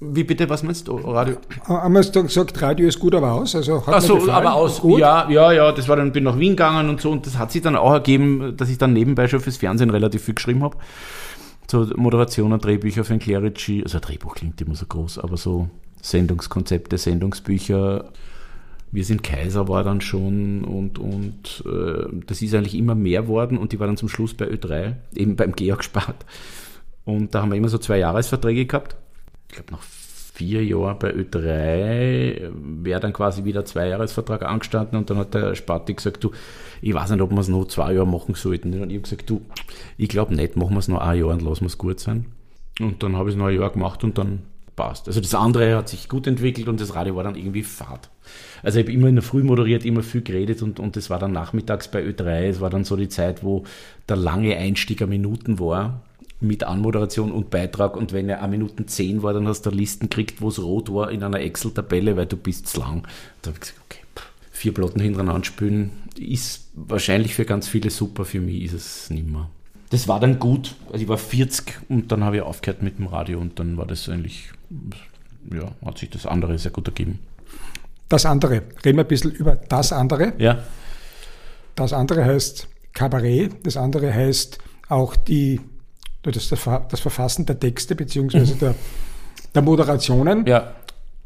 wie 0.00 0.22
bitte, 0.22 0.48
was 0.48 0.62
meinst 0.62 0.86
du, 0.86 0.96
Radio? 0.96 1.36
Haben 1.64 1.94
wir 1.94 2.02
gesagt, 2.02 2.62
Radio 2.62 2.86
ist 2.86 3.00
gut, 3.00 3.14
aber 3.16 3.32
aus? 3.32 3.56
Also 3.56 3.84
hat 3.84 3.94
Ach 3.96 4.00
so, 4.00 4.30
aber 4.30 4.54
aus. 4.54 4.80
Gut? 4.80 5.00
Ja, 5.00 5.28
ja, 5.28 5.50
ja, 5.50 5.72
das 5.72 5.88
war 5.88 5.96
dann, 5.96 6.12
bin 6.12 6.24
nach 6.24 6.38
Wien 6.38 6.52
gegangen 6.52 6.88
und 6.88 7.00
so 7.00 7.10
und 7.10 7.26
das 7.26 7.36
hat 7.36 7.50
sich 7.50 7.62
dann 7.62 7.74
auch 7.74 7.92
ergeben, 7.92 8.56
dass 8.56 8.68
ich 8.68 8.78
dann 8.78 8.92
nebenbei 8.92 9.26
schon 9.26 9.40
fürs 9.40 9.56
Fernsehen 9.56 9.90
relativ 9.90 10.22
viel 10.22 10.34
geschrieben 10.34 10.62
habe. 10.62 10.76
So 11.68 11.86
Moderationen, 11.96 12.60
Drehbücher 12.60 13.04
für 13.04 13.14
ein 13.14 13.18
Clerici, 13.18 13.82
also 13.82 13.98
ein 13.98 14.02
Drehbuch 14.02 14.36
klingt 14.36 14.60
immer 14.60 14.76
so 14.76 14.86
groß, 14.86 15.18
aber 15.18 15.36
so 15.36 15.68
Sendungskonzepte, 16.00 16.96
Sendungsbücher. 16.96 18.04
Wir 18.90 19.04
sind 19.04 19.22
Kaiser 19.22 19.68
war 19.68 19.84
dann 19.84 20.00
schon 20.00 20.64
und, 20.64 20.98
und 20.98 21.62
äh, 21.66 22.06
das 22.26 22.40
ist 22.40 22.54
eigentlich 22.54 22.74
immer 22.74 22.94
mehr 22.94 23.26
worden 23.26 23.58
und 23.58 23.72
die 23.72 23.80
war 23.80 23.86
dann 23.86 23.98
zum 23.98 24.08
Schluss 24.08 24.32
bei 24.32 24.46
Ö3, 24.46 24.94
eben 25.14 25.36
beim 25.36 25.52
Georg 25.52 25.84
Spart. 25.84 26.24
Und 27.04 27.34
da 27.34 27.42
haben 27.42 27.50
wir 27.50 27.56
immer 27.56 27.68
so 27.68 27.78
zwei 27.78 27.98
Jahresverträge 27.98 28.64
gehabt. 28.64 28.96
Ich 29.48 29.54
glaube, 29.54 29.72
nach 29.72 29.82
vier 29.82 30.64
Jahren 30.64 30.98
bei 30.98 31.12
Ö3 31.12 32.52
wäre 32.52 33.00
dann 33.00 33.12
quasi 33.12 33.44
wieder 33.44 33.60
ein 33.60 33.66
Zweijahresvertrag 33.66 34.42
angestanden 34.44 34.96
und 34.96 35.10
dann 35.10 35.18
hat 35.18 35.34
der 35.34 35.56
Spati 35.56 35.94
gesagt, 35.94 36.22
du, 36.22 36.30
ich 36.80 36.94
weiß 36.94 37.10
nicht, 37.10 37.20
ob 37.20 37.32
wir 37.32 37.40
es 37.40 37.48
noch 37.48 37.66
zwei 37.66 37.94
Jahre 37.94 38.06
machen 38.06 38.34
sollten. 38.34 38.72
Und 38.80 38.90
ich 38.90 38.96
habe 38.96 39.02
gesagt, 39.02 39.28
du, 39.28 39.42
ich 39.96 40.08
glaube 40.08 40.34
nicht, 40.34 40.56
machen 40.56 40.74
wir 40.74 40.78
es 40.78 40.88
noch 40.88 41.00
ein 41.00 41.18
Jahr 41.18 41.30
und 41.30 41.42
lassen 41.42 41.62
wir 41.62 41.66
es 41.66 41.78
gut 41.78 41.98
sein. 41.98 42.26
Und 42.78 43.02
dann 43.02 43.16
habe 43.16 43.28
ich 43.28 43.34
es 43.34 43.38
noch 43.38 43.46
ein 43.46 43.58
Jahr 43.58 43.70
gemacht 43.70 44.04
und 44.04 44.16
dann 44.16 44.42
passt. 44.76 45.08
Also 45.08 45.20
das 45.20 45.34
andere 45.34 45.76
hat 45.76 45.88
sich 45.88 46.08
gut 46.08 46.28
entwickelt 46.28 46.68
und 46.68 46.80
das 46.80 46.94
Radio 46.94 47.16
war 47.16 47.24
dann 47.24 47.34
irgendwie 47.34 47.64
fad. 47.64 48.08
Also 48.62 48.78
ich 48.78 48.86
habe 48.86 48.92
immer 48.92 49.08
in 49.08 49.16
der 49.16 49.24
Früh 49.24 49.42
moderiert, 49.42 49.84
immer 49.84 50.04
viel 50.04 50.22
geredet 50.22 50.62
und, 50.62 50.78
und 50.78 50.94
das 50.94 51.10
war 51.10 51.18
dann 51.18 51.32
nachmittags 51.32 51.90
bei 51.90 52.00
Ö3. 52.04 52.48
Es 52.48 52.60
war 52.60 52.70
dann 52.70 52.84
so 52.84 52.94
die 52.94 53.08
Zeit, 53.08 53.42
wo 53.42 53.64
der 54.08 54.16
lange 54.16 54.56
Einstieg 54.56 55.02
an 55.02 55.08
Minuten 55.08 55.58
war 55.58 56.04
mit 56.40 56.64
Anmoderation 56.64 57.32
und 57.32 57.50
Beitrag 57.50 57.96
und 57.96 58.12
wenn 58.12 58.28
er 58.28 58.42
a 58.42 58.46
Minuten 58.46 58.86
10 58.86 59.22
war, 59.22 59.32
dann 59.32 59.48
hast 59.48 59.66
du 59.66 59.70
Listen 59.70 60.08
gekriegt, 60.08 60.40
wo 60.40 60.48
es 60.48 60.62
rot 60.62 60.92
war 60.92 61.10
in 61.10 61.22
einer 61.22 61.40
Excel-Tabelle, 61.40 62.16
weil 62.16 62.26
du 62.26 62.36
bist 62.36 62.68
zu 62.68 62.80
lang. 62.80 63.06
Da 63.42 63.48
habe 63.48 63.56
ich 63.56 63.60
gesagt, 63.60 63.80
okay, 63.86 64.00
vier 64.52 64.74
Platten 64.74 65.00
hintereinander 65.00 65.44
spielen 65.44 65.90
ist 66.18 66.68
wahrscheinlich 66.74 67.34
für 67.34 67.44
ganz 67.44 67.68
viele 67.68 67.90
super, 67.90 68.24
für 68.24 68.40
mich 68.40 68.64
ist 68.64 68.72
es 68.72 69.10
nicht 69.10 69.26
mehr. 69.26 69.48
Das 69.90 70.06
war 70.06 70.20
dann 70.20 70.38
gut, 70.38 70.74
also 70.92 71.02
ich 71.02 71.08
war 71.08 71.16
40 71.16 71.80
und 71.88 72.12
dann 72.12 72.24
habe 72.24 72.36
ich 72.36 72.42
aufgehört 72.42 72.82
mit 72.82 72.98
dem 72.98 73.06
Radio 73.06 73.38
und 73.38 73.58
dann 73.58 73.76
war 73.76 73.86
das 73.86 74.08
eigentlich, 74.08 74.50
ja, 75.50 75.70
hat 75.84 75.98
sich 75.98 76.10
das 76.10 76.26
andere 76.26 76.58
sehr 76.58 76.72
gut 76.72 76.88
ergeben. 76.88 77.20
Das 78.08 78.26
andere, 78.26 78.62
reden 78.84 78.98
wir 78.98 79.04
ein 79.04 79.08
bisschen 79.08 79.32
über 79.32 79.56
das 79.56 79.92
andere. 79.92 80.34
Ja. 80.38 80.62
Das 81.74 81.92
andere 81.92 82.24
heißt 82.24 82.68
Kabarett, 82.92 83.54
das 83.64 83.76
andere 83.76 84.12
heißt 84.12 84.58
auch 84.88 85.14
die 85.16 85.60
das, 86.22 86.48
das 86.48 87.00
Verfassen 87.00 87.46
der 87.46 87.58
Texte 87.58 87.94
beziehungsweise 87.94 88.54
mhm. 88.54 88.58
der, 88.58 88.74
der 89.54 89.62
Moderationen. 89.62 90.46
Ja. 90.46 90.72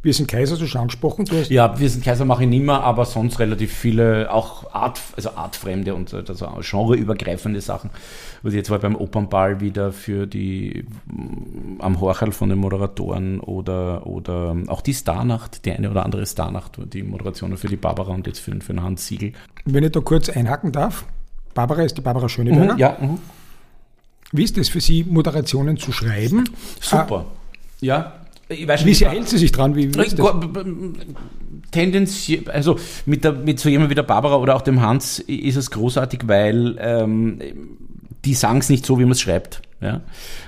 Wir 0.04 0.12
sind 0.12 0.26
Kaiser, 0.26 0.56
so 0.56 0.66
schon 0.66 0.80
angesprochen. 0.80 1.26
Ja, 1.48 1.78
wir 1.78 1.88
sind 1.88 2.04
Kaiser 2.04 2.24
mache 2.24 2.42
ich 2.42 2.48
nicht 2.48 2.64
mehr, 2.64 2.82
aber 2.82 3.04
sonst 3.04 3.38
relativ 3.38 3.72
viele, 3.72 4.32
auch 4.32 4.74
Art, 4.74 5.00
also 5.14 5.30
artfremde 5.36 5.94
und 5.94 6.12
also 6.12 6.48
genreübergreifende 6.60 7.60
Sachen. 7.60 7.90
Ich 8.42 8.52
jetzt 8.52 8.68
war 8.68 8.80
beim 8.80 8.96
Opernball 8.96 9.60
wieder 9.60 9.92
für 9.92 10.26
die 10.26 10.86
am 11.78 12.00
Horchel 12.00 12.32
von 12.32 12.48
den 12.48 12.58
Moderatoren 12.58 13.38
oder, 13.38 14.04
oder 14.04 14.56
auch 14.66 14.80
die 14.80 14.92
Starnacht, 14.92 15.64
die 15.66 15.70
eine 15.70 15.88
oder 15.88 16.04
andere 16.04 16.26
Starnacht, 16.26 16.78
die 16.92 17.04
Moderationen 17.04 17.56
für 17.56 17.68
die 17.68 17.76
Barbara 17.76 18.12
und 18.12 18.26
jetzt 18.26 18.40
für, 18.40 18.50
für 18.60 18.72
den 18.72 18.82
Hans 18.82 19.06
Siegel. 19.06 19.34
Wenn 19.66 19.84
ich 19.84 19.92
da 19.92 20.00
kurz 20.00 20.28
einhaken 20.28 20.72
darf, 20.72 21.04
Barbara 21.54 21.82
ist 21.82 21.96
die 21.96 22.00
Barbara 22.00 22.28
Schöneberger. 22.28 22.74
Mhm, 22.74 22.78
ja. 22.78 22.96
Mhm. 23.00 23.18
Wie 24.32 24.44
ist 24.44 24.56
es 24.58 24.68
für 24.70 24.80
Sie, 24.80 25.04
Moderationen 25.04 25.76
zu 25.76 25.92
schreiben? 25.92 26.44
Super. 26.80 27.26
Ah, 27.28 27.36
ja. 27.80 28.12
Ich 28.48 28.66
weiß 28.66 28.84
wie 28.84 28.94
sehr 28.94 29.10
hält 29.10 29.28
sie 29.28 29.38
sich 29.38 29.52
dran? 29.52 29.76
Wie, 29.76 29.94
wie 29.94 30.00
ist 30.00 30.18
das? 30.18 30.26
Tendenziell, 31.70 32.50
also 32.50 32.78
mit, 33.06 33.24
der, 33.24 33.32
mit 33.32 33.58
so 33.58 33.68
jemand 33.68 33.90
wie 33.90 33.94
der 33.94 34.02
Barbara 34.02 34.36
oder 34.36 34.56
auch 34.56 34.62
dem 34.62 34.82
Hans 34.82 35.20
ist 35.20 35.56
es 35.56 35.70
großartig, 35.70 36.22
weil 36.26 36.76
ähm, 36.78 37.38
die 38.24 38.34
sagen 38.34 38.58
es 38.58 38.68
nicht 38.68 38.84
so, 38.84 38.98
wie 38.98 39.04
man 39.04 39.12
es 39.12 39.20
schreibt. 39.20 39.62
Ja? 39.82 40.00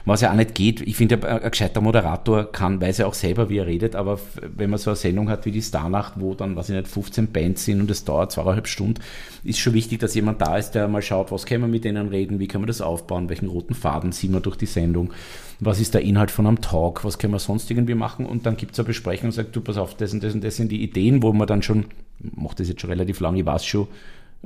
Was 0.05 0.21
ja 0.21 0.31
auch 0.31 0.37
nicht 0.37 0.55
geht. 0.55 0.81
Ich 0.81 0.97
finde, 0.97 1.27
ein 1.27 1.51
gescheiter 1.51 1.81
Moderator 1.81 2.51
kann, 2.51 2.81
weiß 2.81 2.99
ja 2.99 3.07
auch 3.07 3.15
selber, 3.15 3.51
wie 3.51 3.59
er 3.59 3.67
redet, 3.67 3.97
aber 3.97 4.21
wenn 4.57 4.71
man 4.71 4.79
so 4.79 4.91
eine 4.91 4.97
Sendung 4.97 5.29
hat 5.29 5.45
wie 5.45 5.51
die 5.51 5.61
Starnacht, 5.61 6.15
wo 6.17 6.35
dann, 6.35 6.55
weiß 6.55 6.71
ich 6.71 6.77
nicht, 6.77 6.89
15 6.89 7.33
Bands 7.33 7.65
sind 7.65 7.81
und 7.81 7.91
es 7.91 8.05
dauert 8.05 8.31
zweieinhalb 8.31 8.69
Stunden, 8.69 9.01
ist 9.43 9.59
schon 9.59 9.75
wichtig, 9.75 9.99
dass 9.99 10.15
jemand 10.15 10.41
da 10.41 10.57
ist, 10.57 10.73
der 10.73 10.87
mal 10.87 11.03
schaut, 11.03 11.33
was 11.33 11.47
können 11.47 11.65
wir 11.65 11.69
mit 11.69 11.85
denen 11.85 12.09
reden, 12.09 12.39
wie 12.39 12.47
können 12.47 12.63
wir 12.63 12.69
das 12.69 12.81
aufbauen, 12.81 13.29
welchen 13.29 13.49
roten 13.49 13.75
Faden 13.75 14.13
ziehen 14.13 14.33
wir 14.33 14.41
durch 14.41 14.57
die 14.57 14.67
Sendung, 14.67 15.13
was 15.59 15.81
ist 15.81 15.95
der 15.95 16.03
Inhalt 16.03 16.31
von 16.31 16.47
einem 16.47 16.61
Talk, 16.61 17.05
was 17.05 17.19
können 17.19 17.33
wir 17.33 17.41
sonst 17.41 17.71
irgendwie 17.71 17.95
machen 17.95 18.27
und 18.27 18.47
dann 18.47 18.57
gibt 18.57 18.73
es 18.73 18.79
eine 18.79 18.87
Besprechung 18.87 19.27
und 19.27 19.33
sagt, 19.33 19.55
du, 19.57 19.61
pass 19.61 19.77
auf, 19.77 19.97
das 19.97 20.13
und 20.13 20.23
das 20.23 20.35
und 20.35 20.45
das 20.45 20.57
sind 20.57 20.71
die 20.71 20.83
Ideen, 20.83 21.23
wo 21.23 21.33
man 21.33 21.49
dann 21.49 21.63
schon, 21.63 21.87
macht 22.21 22.61
das 22.61 22.69
jetzt 22.69 22.81
schon 22.81 22.91
relativ 22.91 23.19
lange, 23.21 23.41
ich 23.41 23.47
weiß 23.47 23.65
schon 23.65 23.89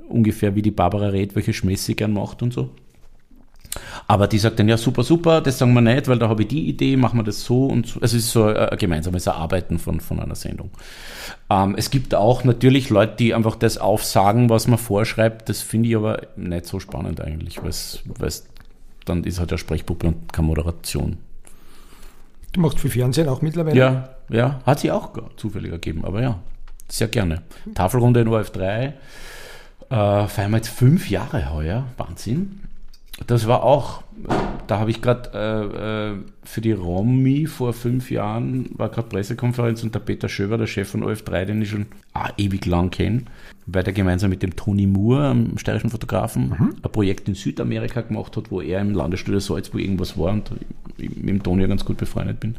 ungefähr, 0.09 0.55
wie 0.55 0.63
die 0.63 0.71
Barbara 0.71 1.09
redet, 1.09 1.37
welche 1.37 1.53
Schmäß 1.53 1.85
sie 1.85 1.97
gern 1.97 2.13
macht 2.13 2.43
und 2.43 2.53
so. 2.53 2.71
Aber 4.07 4.27
die 4.27 4.39
sagt 4.39 4.59
dann, 4.59 4.69
ja, 4.69 4.77
super, 4.77 5.03
super, 5.03 5.41
das 5.41 5.59
sagen 5.59 5.73
wir 5.75 5.81
nicht, 5.81 6.09
weil 6.09 6.19
da 6.19 6.29
habe 6.29 6.43
ich 6.43 6.49
die 6.49 6.69
Idee, 6.69 6.97
machen 6.97 7.19
wir 7.19 7.25
das 7.25 7.45
so 7.45 7.67
und 7.67 7.87
so. 7.87 8.01
Also 8.01 8.17
es 8.17 8.25
ist 8.25 8.33
so 8.33 8.45
ein 8.45 8.79
gemeinsames 8.79 9.27
Erarbeiten 9.27 9.79
von, 9.79 10.01
von 10.01 10.21
einer 10.21 10.35
Sendung. 10.35 10.71
Ähm, 11.51 11.75
es 11.77 11.91
gibt 11.91 12.15
auch 12.15 12.45
natürlich 12.45 12.91
Leute, 12.91 13.17
die 13.17 13.35
einfach 13.35 13.57
das 13.57 13.79
aufsagen, 13.79 14.49
was 14.49 14.67
man 14.67 14.79
vorschreibt. 14.79 15.49
Das 15.49 15.61
finde 15.61 15.91
ich 15.91 15.97
aber 15.97 16.23
nicht 16.37 16.67
so 16.67 16.81
spannend 16.81 17.21
eigentlich, 17.21 17.63
weil 17.63 17.71
es 17.71 18.03
dann 19.05 19.25
ist 19.25 19.39
halt 19.39 19.51
ja 19.51 19.59
Sprechpuppe 19.59 20.07
und 20.07 20.33
keine 20.33 20.49
Moderation. 20.49 21.19
Du 22.53 22.61
machst 22.61 22.81
für 22.81 22.91
Fernsehen 22.91 23.29
auch 23.29 23.43
mittlerweile? 23.43 23.77
Ja, 23.77 24.09
ja, 24.29 24.61
hat 24.65 24.81
sie 24.81 24.91
auch 24.91 25.13
zufällig 25.37 25.73
ergeben, 25.73 26.05
aber 26.05 26.23
ja, 26.23 26.39
sehr 26.89 27.09
gerne. 27.09 27.43
Tafelrunde 27.75 28.21
in 28.21 28.29
OF3, 28.29 28.63
äh, 28.83 28.93
feiern 29.91 30.51
wir 30.51 30.57
jetzt 30.59 30.69
fünf 30.69 31.11
Jahre 31.11 31.53
heuer, 31.53 31.87
Wahnsinn 31.97 32.68
das 33.27 33.47
war 33.47 33.63
auch, 33.65 34.03
da 34.67 34.79
habe 34.79 34.91
ich 34.91 35.03
gerade 35.03 35.31
äh, 35.35 36.13
äh, 36.13 36.17
für 36.45 36.61
die 36.61 36.73
Romi 36.73 37.47
vor 37.47 37.73
fünf 37.73 38.11
Jahren, 38.11 38.71
war 38.77 38.89
gerade 38.89 39.09
Pressekonferenz 39.09 39.83
und 39.83 39.95
der 39.95 40.01
Peter 40.01 40.29
Schöber, 40.29 40.59
der 40.59 40.67
Chef 40.67 40.89
von 40.89 41.03
OF3, 41.03 41.45
den 41.47 41.63
ich 41.63 41.71
schon 41.71 41.87
ah, 42.15 42.31
ewig 42.37 42.67
lang 42.67 42.91
kenne, 42.91 43.23
weil 43.67 43.83
der 43.83 43.93
gemeinsam 43.93 44.31
mit 44.31 44.43
dem 44.43 44.57
Toni 44.57 44.87
Moore, 44.87 45.31
einem 45.31 45.59
steirischen 45.59 45.91
Fotografen, 45.91 46.51
mhm. 46.51 46.77
ein 46.83 46.93
Projekt 46.93 47.29
in 47.29 47.35
Südamerika 47.35 48.03
gemacht 48.03 48.37
hat, 48.37 48.51
wo 48.51 48.61
er 48.61 48.81
im 48.81 48.95
Landesstudio 48.95 49.41
Salzburg 49.41 49.81
irgendwas 49.81 50.17
war 50.17 50.33
und 50.33 50.51
ich 50.97 51.09
mit 51.17 51.29
dem 51.29 51.43
Toni 51.43 51.67
ganz 51.67 51.85
gut 51.85 51.97
befreundet 51.97 52.41
bin. 52.41 52.57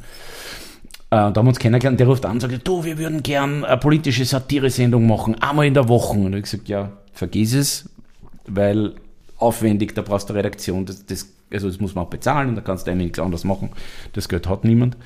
Äh, 1.12 1.18
da 1.18 1.34
haben 1.36 1.46
wir 1.46 1.50
uns 1.50 1.60
kennengelernt, 1.60 2.00
der 2.00 2.08
ruft 2.08 2.26
an 2.26 2.34
und 2.34 2.42
sagt, 2.42 2.68
du, 2.68 2.84
wir 2.84 2.98
würden 2.98 3.24
gern 3.24 3.66
eine 3.66 3.78
politische 3.78 4.26
Satire-Sendung 4.26 5.08
machen, 5.08 5.36
einmal 5.42 5.66
in 5.66 5.74
der 5.74 5.88
Woche. 5.88 6.18
Und 6.20 6.36
ich 6.36 6.44
gesagt, 6.44 6.70
ja, 6.70 6.92
vergiss 7.14 7.54
es, 7.54 7.90
weil 8.46 8.94
aufwendig, 9.40 9.96
da 9.96 10.02
brauchst 10.02 10.30
du 10.30 10.34
eine 10.34 10.40
Redaktion, 10.40 10.86
das, 10.86 11.06
das, 11.06 11.28
also 11.52 11.68
das 11.68 11.80
muss 11.80 11.96
man 11.96 12.06
auch 12.06 12.10
bezahlen 12.10 12.50
und 12.50 12.56
da 12.56 12.62
kannst 12.62 12.86
du 12.86 12.92
eigentlich 12.92 13.08
nichts 13.08 13.20
anderes 13.20 13.44
machen. 13.44 13.70
Das 14.14 14.30
Geld 14.30 14.48
hat 14.48 14.64
niemand. 14.64 14.98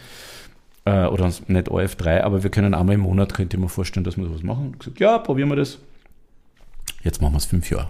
Äh, 0.86 1.06
oder 1.06 1.28
nicht 1.28 1.70
OF3, 1.70 2.22
aber 2.22 2.44
wir 2.44 2.50
können 2.50 2.74
einmal 2.74 2.96
im 2.96 3.02
Monat, 3.02 3.34
könnte 3.34 3.56
ich 3.56 3.62
mir 3.62 3.70
vorstellen, 3.70 4.04
dass 4.04 4.18
wir 4.18 4.26
sowas 4.26 4.44
machen. 4.44 4.72
Ich 4.74 4.80
gesagt, 4.80 5.00
ja, 5.00 5.18
probieren 5.18 5.50
wir 5.50 5.56
das. 5.56 5.78
Jetzt 7.04 7.22
machen 7.22 7.34
wir 7.34 7.38
es 7.38 7.46
fünf 7.46 7.70
Jahre. 7.70 7.90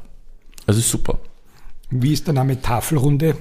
Also 0.67 0.79
super. 0.79 1.19
Wie 1.89 2.13
ist 2.13 2.27
der 2.27 2.33
Name 2.33 2.61
Tafelrunde 2.61 3.35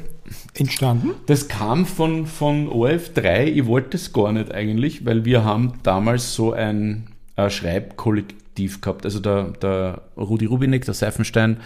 entstanden? 0.55 1.11
Das 1.27 1.49
kam 1.49 1.87
von, 1.87 2.27
von 2.27 2.69
OF3. 2.69 3.45
Ich 3.45 3.67
wollte 3.67 3.97
es 3.97 4.13
gar 4.13 4.33
nicht 4.33 4.53
eigentlich, 4.53 5.05
weil 5.05 5.25
wir 5.25 5.45
haben 5.45 5.75
damals 5.83 6.35
so 6.35 6.53
ein, 6.53 7.09
ein 7.37 7.51
Schreibkollektiv 7.51 8.81
gehabt. 8.81 9.05
Also 9.05 9.21
der, 9.21 9.45
der 9.63 10.03
Rudi 10.17 10.47
Rubinek, 10.47 10.85
der 10.85 10.95
Seifenstein, 10.95 11.59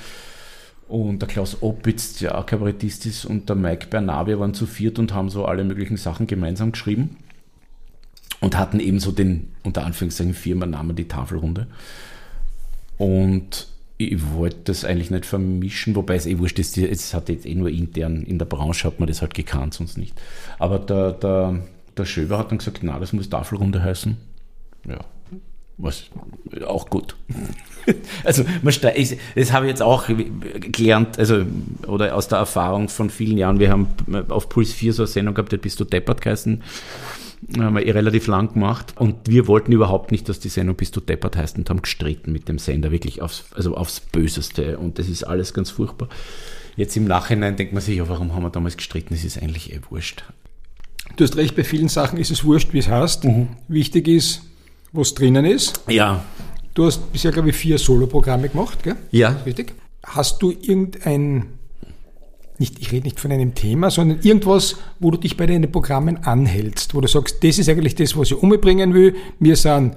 und 0.89 1.21
der 1.21 1.29
Klaus 1.29 1.63
Opitz, 1.63 2.19
der 2.19 2.39
auch 2.39 2.47
Kabarettist 2.47 3.07
ist, 3.07 3.25
und 3.25 3.49
der 3.49 3.57
Mike 3.57 3.89
Bernabe 3.89 4.39
waren 4.39 4.55
zu 4.55 4.67
viert 4.67 4.99
und 4.99 5.13
haben 5.13 5.31
so 5.31 5.45
alle 5.45 5.65
möglichen 5.65 5.97
Sachen 5.97 6.27
gemeinsam 6.27 6.73
geschrieben 6.73 7.17
und 8.41 8.57
hatten 8.57 8.81
eben 8.81 9.01
so 9.01 9.13
den, 9.13 9.49
unter 9.65 9.85
Anführungszeichen, 9.85 10.35
Firmennamen, 10.35 10.95
die 10.95 11.09
Tafelrunde. 11.09 11.67
Und 12.99 13.69
ich 13.99 14.33
wollte 14.33 14.59
das 14.65 14.85
eigentlich 14.85 15.11
nicht 15.11 15.27
vermischen, 15.27 15.97
wobei 15.97 16.17
es 16.17 16.27
eh 16.27 16.39
wurscht 16.39 16.59
ist, 16.59 16.77
es 16.77 17.15
hat 17.15 17.29
jetzt 17.29 17.47
eh 17.47 17.55
nur 17.55 17.71
intern 17.71 18.23
in 18.23 18.39
der 18.39 18.47
Branche 18.47 18.87
hat 18.87 19.01
man 19.01 19.09
das 19.09 19.23
halt 19.23 19.35
gekannt, 19.35 19.75
sonst 19.75 19.97
nicht. 19.97 20.15
Aber 20.59 20.79
der, 20.79 21.13
der, 21.13 21.63
der 21.97 22.05
Schöber 22.05 22.39
hat 22.39 22.51
dann 22.51 22.59
gesagt, 22.59 22.81
na, 22.83 22.99
das 22.99 23.13
muss 23.13 23.31
Tafelrunde 23.31 23.83
heißen. 23.83 24.17
Ja, 24.87 25.01
was 25.79 26.05
auch 26.67 26.89
gut. 26.89 27.17
also 28.25 28.45
man 28.63 28.75
das 29.35 29.53
habe 29.53 29.67
ich 29.67 29.71
jetzt 29.71 29.83
auch 29.83 30.07
gelernt, 30.07 31.19
also 31.19 31.45
oder 31.87 32.15
aus 32.15 32.29
der 32.29 32.39
Erfahrung 32.39 32.89
von 32.89 33.11
vielen 33.11 33.39
Jahren. 33.39 33.59
Wir 33.59 33.71
haben 33.71 33.89
auf 34.29 34.49
Puls 34.49 34.73
4 34.73 34.93
so 34.93 35.03
eine 35.03 35.09
Sendung 35.09 35.35
gehabt, 35.35 35.53
die 35.53 35.59
bist 35.59 35.79
du 35.81 35.85
deppert 35.85 36.21
geheißen. 36.21 36.63
Haben 37.59 37.77
wir 37.77 37.87
eh 37.87 37.91
relativ 37.91 38.27
lang 38.29 38.55
gemacht 38.55 38.95
und 38.97 39.29
wir 39.29 39.47
wollten 39.47 39.71
überhaupt 39.71 40.11
nicht, 40.11 40.29
dass 40.29 40.41
die 40.41 40.49
Sendung 40.49 40.75
Bist 40.75 40.97
du 40.97 41.01
deppert 41.01 41.37
heißt 41.37 41.59
und 41.59 41.69
haben 41.69 41.83
gestritten 41.83 42.33
mit 42.33 42.49
dem 42.49 42.59
Sender, 42.59 42.91
wirklich 42.91 43.21
aufs, 43.21 43.45
also 43.55 43.77
aufs 43.77 44.01
Böseste 44.01 44.79
und 44.79 44.99
das 44.99 45.09
ist 45.09 45.23
alles 45.23 45.53
ganz 45.53 45.71
furchtbar. 45.71 46.09
Jetzt 46.77 46.97
im 46.97 47.05
Nachhinein 47.05 47.57
denkt 47.57 47.73
man 47.73 47.83
sich, 47.83 47.99
ja, 47.99 48.09
warum 48.09 48.35
haben 48.35 48.43
wir 48.43 48.51
damals 48.51 48.77
gestritten? 48.77 49.15
Das 49.15 49.25
ist 49.25 49.41
eigentlich 49.41 49.73
eh 49.73 49.81
wurscht. 49.91 50.25
Du 51.17 51.25
hast 51.25 51.37
recht, 51.37 51.55
bei 51.55 51.65
vielen 51.65 51.89
Sachen 51.89 52.19
ist 52.19 52.31
es 52.31 52.45
wurscht, 52.45 52.73
wie 52.73 52.79
es 52.79 52.89
heißt. 52.89 53.25
Mhm. 53.25 53.49
Wichtig 53.69 54.09
ist, 54.09 54.43
was 54.97 55.15
drinnen 55.15 55.45
ist. 55.45 55.81
Ja. 55.89 56.25
Du 56.75 56.85
hast 56.85 57.13
bisher, 57.13 57.33
glaube 57.33 57.51
ich, 57.51 57.57
vier 57.57 57.79
Soloprogramme 57.79 58.49
gemacht, 58.49 58.83
gell? 58.83 58.97
Ja. 59.11 59.37
Richtig. 59.47 59.75
Hast 60.05 60.43
du 60.43 60.51
irgendein 60.51 61.57
nicht, 62.59 62.79
ich 62.81 62.91
rede 62.93 63.05
nicht 63.05 63.21
von 63.21 63.33
einem 63.33 63.55
Thema, 63.55 63.91
sondern 63.91 64.21
irgendwas, 64.23 64.77
wo 64.99 65.11
du 65.11 65.19
dich 65.19 65.37
bei 65.37 65.47
deinen 65.47 65.71
Programmen 65.71 66.25
anhältst, 66.25 66.95
wo 66.95 67.01
du 67.01 67.09
sagst, 67.09 67.45
das 67.45 67.59
ist 67.59 67.69
eigentlich 67.69 67.95
das, 67.95 68.17
was 68.17 68.31
ich 68.31 68.37
umbringen 68.37 68.95
will. 68.95 69.15
Mir 69.39 69.57
sind 69.57 69.97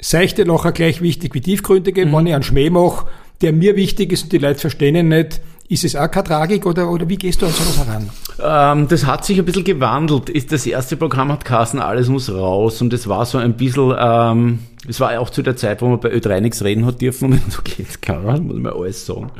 seichte 0.00 0.44
Locher 0.44 0.72
gleich 0.72 1.00
wichtig 1.00 1.34
wie 1.34 1.40
tiefgründige. 1.40 2.06
Mhm. 2.06 2.12
Wenn 2.12 2.26
ich 2.26 2.34
einen 2.34 2.42
Schmäh 2.42 2.70
mache, 2.70 3.06
der 3.40 3.52
mir 3.52 3.76
wichtig 3.76 4.12
ist 4.12 4.24
und 4.24 4.32
die 4.32 4.38
Leute 4.38 4.60
verstehen 4.60 4.96
ihn 4.96 5.08
nicht, 5.08 5.40
ist 5.70 5.84
es 5.84 5.94
auch 5.94 6.10
keine 6.10 6.24
Tragik 6.24 6.66
oder, 6.66 6.90
oder 6.90 7.08
wie 7.08 7.16
gehst 7.16 7.40
du 7.40 7.46
an 7.46 7.52
sowas 7.52 7.86
heran? 7.86 8.10
Ähm, 8.42 8.88
das 8.88 9.06
hat 9.06 9.24
sich 9.24 9.38
ein 9.38 9.44
bisschen 9.44 9.62
gewandelt. 9.62 10.28
Ist 10.28 10.50
das 10.50 10.66
erste 10.66 10.96
Programm 10.96 11.30
hat 11.30 11.44
Carsten, 11.44 11.78
alles 11.78 12.08
muss 12.08 12.28
raus 12.30 12.82
und 12.82 12.92
es 12.92 13.08
war 13.08 13.24
so 13.24 13.38
ein 13.38 13.54
bisschen, 13.54 13.94
ähm, 13.96 14.58
es 14.88 14.98
war 14.98 15.18
auch 15.20 15.30
zu 15.30 15.42
der 15.42 15.54
Zeit, 15.54 15.80
wo 15.80 15.86
man 15.86 16.00
bei 16.00 16.12
Ö3 16.12 16.40
nichts 16.40 16.64
reden 16.64 16.86
hat 16.86 17.00
dürfen 17.00 17.32
und 17.32 17.40
so 17.52 17.62
geht's 17.62 18.00
gar 18.00 18.32
nicht, 18.32 18.44
muss 18.44 18.56
man 18.56 18.72
alles 18.72 19.06
sagen. 19.06 19.30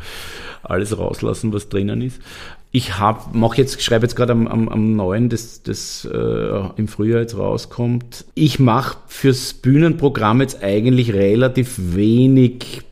Alles 0.63 0.97
rauslassen, 0.97 1.53
was 1.53 1.69
drinnen 1.69 2.01
ist. 2.01 2.21
Ich 2.71 3.01
hab, 3.01 3.35
mach 3.35 3.57
jetzt, 3.57 3.83
schreibe 3.83 4.05
jetzt 4.05 4.15
gerade 4.15 4.33
am, 4.33 4.47
am, 4.47 4.69
am 4.69 4.95
neuen, 4.95 5.31
das, 5.31 5.65
das 5.65 6.05
äh, 6.05 6.61
im 6.77 6.87
Frühjahr 6.87 7.23
jetzt 7.23 7.37
rauskommt. 7.37 8.25
Ich 8.37 8.61
mache 8.61 8.99
fürs 9.09 9.55
Bühnenprogramm 9.55 10.43
jetzt 10.43 10.63
eigentlich 10.63 11.13
relativ 11.13 11.75
wenig 11.77 12.83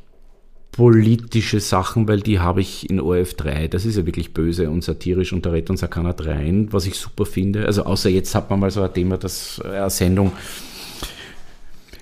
politische 0.79 1.59
Sachen, 1.59 2.07
weil 2.07 2.21
die 2.21 2.39
habe 2.39 2.61
ich 2.61 2.89
in 2.89 3.01
ORF3. 3.01 3.67
Das 3.67 3.85
ist 3.85 3.97
ja 3.97 4.07
wirklich 4.07 4.33
böse 4.33 4.71
und 4.71 4.85
satirisch 4.85 5.33
und 5.33 5.45
da 5.45 5.51
redet 5.51 5.71
uns 5.71 5.81
ja 5.81 5.89
keiner 5.89 6.15
rein, 6.21 6.69
was 6.71 6.87
ich 6.87 6.95
super 6.95 7.27
finde. 7.27 7.67
Also 7.67 7.83
außer 7.83 8.09
jetzt 8.09 8.33
hat 8.37 8.49
man 8.49 8.61
mal 8.61 8.71
so 8.71 8.83
ein 8.83 8.95
Thema, 8.95 9.19
dass 9.19 9.61
eine 9.61 9.91
Sendung 9.91 10.31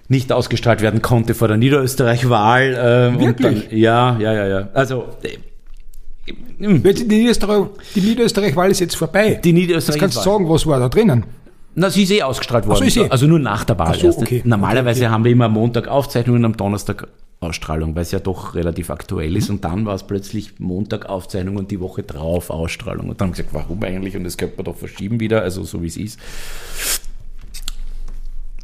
nicht 0.09 0.31
ausgestrahlt 0.31 0.83
werden 0.83 1.01
konnte 1.01 1.33
vor 1.33 1.49
der 1.49 1.57
Niederösterreich-Wahl. 1.57 3.15
Äh, 3.17 3.19
Wirklich? 3.19 3.69
Dann, 3.71 3.79
ja, 3.79 4.19
ja, 4.19 4.33
ja, 4.35 4.47
ja. 4.47 4.69
Also 4.75 5.07
äh, 5.23 5.39
die 6.59 7.05
Niederösterreich-Wahl 7.07 7.71
Niederösterreich 7.95 8.71
ist 8.73 8.81
jetzt 8.81 8.97
vorbei. 8.97 9.41
Die 9.43 9.55
Niederösterreich 9.55 9.95
Jetzt 9.95 10.01
kannst 10.03 10.19
du 10.19 10.31
sagen, 10.31 10.51
was 10.51 10.67
war 10.67 10.79
da 10.79 10.91
drinnen? 10.91 11.25
Na, 11.77 11.89
sie 11.89 12.03
ist 12.03 12.11
eh 12.11 12.23
ausgestrahlt 12.23 12.67
worden. 12.67 12.91
So. 12.91 13.05
Also 13.05 13.27
nur 13.27 13.39
nach 13.39 13.65
der 13.65 13.79
Wahl. 13.79 13.99
So, 13.99 14.09
okay. 14.09 14.43
Normalerweise 14.45 15.05
okay. 15.05 15.11
haben 15.11 15.25
wir 15.25 15.33
immer 15.33 15.47
am 15.47 15.55
Montag 15.55 15.89
Aufzeichnungen, 15.89 16.45
am 16.45 16.59
Donnerstag 16.59 17.09
Ausstrahlung, 17.41 17.95
weil 17.95 18.03
es 18.03 18.13
ja 18.13 18.19
doch 18.19 18.55
relativ 18.55 18.91
aktuell 18.91 19.37
ist. 19.37 19.51
Und 19.51 19.65
dann 19.65 19.85
war 19.85 19.95
es 19.95 20.05
plötzlich 20.05 20.59
Montag 20.59 21.07
Aufzeichnung 21.07 21.57
und 21.57 21.71
die 21.71 21.81
Woche 21.81 22.03
drauf 22.03 22.51
Ausstrahlung. 22.51 23.11
Und 23.11 23.21
dann 23.21 23.29
haben 23.29 23.37
wir 23.37 23.45
gesagt, 23.45 23.55
warum 23.55 23.83
eigentlich? 23.83 24.17
Und 24.17 24.25
das 24.25 24.37
könnte 24.37 24.57
man 24.57 24.65
doch 24.65 24.77
verschieben 24.77 25.21
wieder, 25.21 25.43
also 25.43 25.63
so 25.63 25.83
wie 25.83 25.87
es 25.87 25.97
ist. 25.97 26.19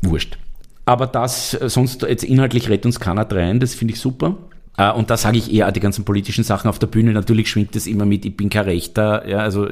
Wurscht. 0.03 0.39
Aber 0.85 1.07
das, 1.07 1.55
äh, 1.55 1.69
sonst 1.69 2.03
jetzt 2.03 2.25
inhaltlich 2.25 2.69
rettet 2.69 2.87
uns 2.87 2.99
keiner 2.99 3.31
rein, 3.31 3.61
das 3.61 3.75
finde 3.75 3.95
ich 3.95 4.01
super. 4.01 4.37
Äh, 4.77 4.91
und 4.91 5.11
da 5.11 5.17
sage 5.17 5.39
ich 5.39 5.53
eher 5.53 5.71
die 5.71 5.81
ganzen 5.81 6.05
politischen 6.05 6.43
Sachen 6.43 6.69
auf 6.69 6.79
der 6.79 6.87
Bühne. 6.87 7.13
Natürlich 7.13 7.51
schwingt 7.51 7.77
das 7.77 7.87
immer 7.87 8.07
mit, 8.07 8.25
ich 8.25 8.37
bin 8.37 8.49
kein 8.49 8.65
Rechter, 8.65 9.29
ja, 9.29 9.39
also 9.39 9.69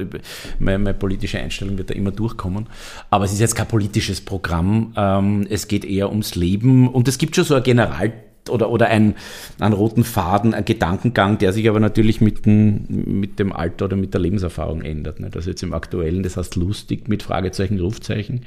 meine, 0.59 0.79
meine 0.79 0.93
politische 0.93 1.39
Einstellung 1.39 1.77
wird 1.77 1.89
da 1.89 1.95
immer 1.95 2.11
durchkommen. 2.11 2.67
Aber 3.09 3.25
es 3.25 3.33
ist 3.33 3.39
jetzt 3.39 3.55
kein 3.55 3.67
politisches 3.67 4.21
Programm. 4.21 4.93
Ähm, 4.95 5.47
es 5.49 5.67
geht 5.67 5.85
eher 5.85 6.09
ums 6.09 6.35
Leben 6.35 6.87
und 6.87 7.07
es 7.07 7.17
gibt 7.17 7.35
schon 7.35 7.45
so 7.45 7.55
ein 7.55 7.63
General 7.63 8.13
oder, 8.49 8.69
oder 8.69 8.87
ein, 8.87 9.15
einen 9.59 9.73
roten 9.73 10.03
Faden, 10.03 10.53
ein 10.53 10.65
Gedankengang, 10.65 11.37
der 11.37 11.53
sich 11.53 11.67
aber 11.69 11.79
natürlich 11.79 12.21
mit 12.21 12.45
dem, 12.45 12.85
mit 12.89 13.39
dem 13.39 13.53
Alter 13.53 13.85
oder 13.85 13.95
mit 13.95 14.13
der 14.13 14.21
Lebenserfahrung 14.21 14.81
ändert. 14.81 15.19
Ne? 15.19 15.29
Das 15.29 15.45
jetzt 15.45 15.63
im 15.63 15.73
Aktuellen, 15.73 16.23
das 16.23 16.37
heißt 16.37 16.55
lustig 16.55 17.07
mit 17.07 17.23
Fragezeichen, 17.23 17.79
Rufzeichen. 17.79 18.41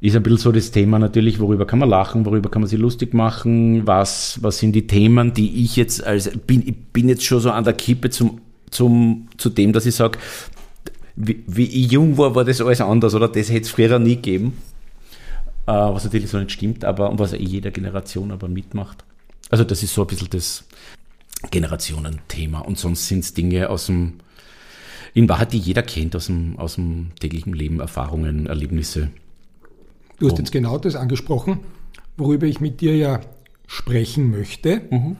Ist 0.00 0.14
ein 0.14 0.22
bisschen 0.22 0.38
so 0.38 0.52
das 0.52 0.70
Thema 0.70 1.00
natürlich, 1.00 1.40
worüber 1.40 1.66
kann 1.66 1.80
man 1.80 1.88
lachen, 1.88 2.24
worüber 2.24 2.50
kann 2.50 2.62
man 2.62 2.68
sich 2.68 2.78
lustig 2.78 3.14
machen, 3.14 3.84
was, 3.84 4.38
was 4.42 4.58
sind 4.58 4.72
die 4.72 4.86
Themen, 4.86 5.32
die 5.32 5.64
ich 5.64 5.74
jetzt 5.74 6.04
als, 6.04 6.30
bin, 6.46 6.62
ich 6.64 6.76
bin 6.92 7.08
jetzt 7.08 7.24
schon 7.24 7.40
so 7.40 7.50
an 7.50 7.64
der 7.64 7.72
Kippe 7.72 8.08
zum, 8.10 8.40
zum, 8.70 9.26
zu 9.38 9.50
dem, 9.50 9.72
dass 9.72 9.86
ich 9.86 9.96
sage, 9.96 10.20
wie, 11.16 11.42
wie 11.48 11.64
ich 11.64 11.90
jung 11.90 12.16
war, 12.16 12.36
war 12.36 12.44
das 12.44 12.60
alles 12.60 12.80
anders 12.80 13.12
oder 13.16 13.26
das 13.26 13.50
hätte 13.50 13.62
es 13.62 13.70
früher 13.70 13.98
nie 13.98 14.14
gegeben. 14.14 14.52
Äh, 15.68 15.70
was 15.70 16.04
natürlich 16.04 16.30
so 16.30 16.38
nicht 16.38 16.52
stimmt, 16.52 16.82
aber 16.82 17.10
und 17.10 17.18
was 17.18 17.34
in 17.34 17.46
jeder 17.46 17.70
Generation 17.70 18.30
aber 18.30 18.48
mitmacht. 18.48 19.04
Also 19.50 19.64
das 19.64 19.82
ist 19.82 19.92
so 19.92 20.00
ein 20.00 20.06
bisschen 20.06 20.30
das 20.30 20.64
Generationenthema 21.50 22.60
und 22.60 22.78
sonst 22.78 23.06
sind 23.06 23.18
es 23.18 23.34
Dinge 23.34 23.68
aus 23.68 23.84
dem, 23.84 24.14
in 25.12 25.28
Wahrheit, 25.28 25.52
die 25.52 25.58
jeder 25.58 25.82
kennt 25.82 26.16
aus 26.16 26.26
dem, 26.26 26.58
aus 26.58 26.76
dem 26.76 27.08
täglichen 27.20 27.52
Leben, 27.52 27.80
Erfahrungen, 27.80 28.46
Erlebnisse. 28.46 29.10
Du 30.18 30.30
hast 30.30 30.38
jetzt 30.38 30.52
genau 30.52 30.78
das 30.78 30.96
angesprochen, 30.96 31.60
worüber 32.16 32.46
ich 32.46 32.60
mit 32.60 32.80
dir 32.80 32.96
ja 32.96 33.20
sprechen 33.66 34.30
möchte. 34.30 34.80
Mhm. 34.90 35.16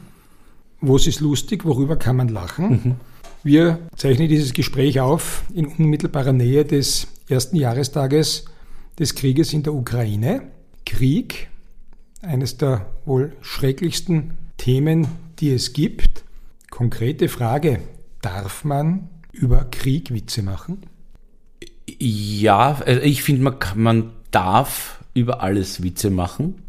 Was 0.80 1.06
ist 1.06 1.20
lustig, 1.20 1.66
worüber 1.66 1.96
kann 1.96 2.16
man 2.16 2.28
lachen? 2.28 2.70
Mhm. 2.70 2.94
Wir 3.44 3.80
zeichnen 3.96 4.28
dieses 4.28 4.54
Gespräch 4.54 4.98
auf 4.98 5.42
in 5.52 5.66
unmittelbarer 5.66 6.32
Nähe 6.32 6.64
des 6.64 7.06
ersten 7.28 7.56
Jahrestages 7.56 8.46
des 8.98 9.14
Krieges 9.14 9.52
in 9.52 9.62
der 9.62 9.74
Ukraine. 9.74 10.42
Krieg, 10.84 11.48
eines 12.22 12.56
der 12.56 12.86
wohl 13.04 13.36
schrecklichsten 13.40 14.38
Themen, 14.56 15.06
die 15.38 15.50
es 15.52 15.72
gibt. 15.72 16.24
Konkrete 16.70 17.28
Frage, 17.28 17.80
darf 18.22 18.64
man 18.64 19.08
über 19.32 19.64
Krieg 19.70 20.12
Witze 20.12 20.42
machen? 20.42 20.82
Ja, 21.98 22.80
also 22.84 23.00
ich 23.02 23.22
finde, 23.22 23.42
man, 23.42 23.56
man 23.74 24.10
darf 24.30 25.02
über 25.14 25.42
alles 25.42 25.82
Witze 25.82 26.10
machen. 26.10 26.62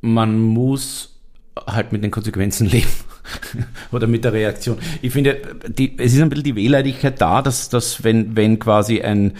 Man 0.00 0.40
muss 0.40 1.20
halt 1.66 1.92
mit 1.92 2.02
den 2.02 2.10
Konsequenzen 2.10 2.66
leben 2.70 2.88
oder 3.92 4.06
mit 4.06 4.24
der 4.24 4.32
Reaktion. 4.32 4.78
Ich 5.02 5.12
finde, 5.12 5.40
die, 5.68 5.98
es 5.98 6.14
ist 6.14 6.20
ein 6.20 6.28
bisschen 6.30 6.44
die 6.44 6.56
Wehleidigkeit 6.56 7.20
da, 7.20 7.42
dass, 7.42 7.68
dass 7.68 8.02
wenn, 8.02 8.36
wenn 8.36 8.58
quasi 8.58 9.02
ein, 9.02 9.34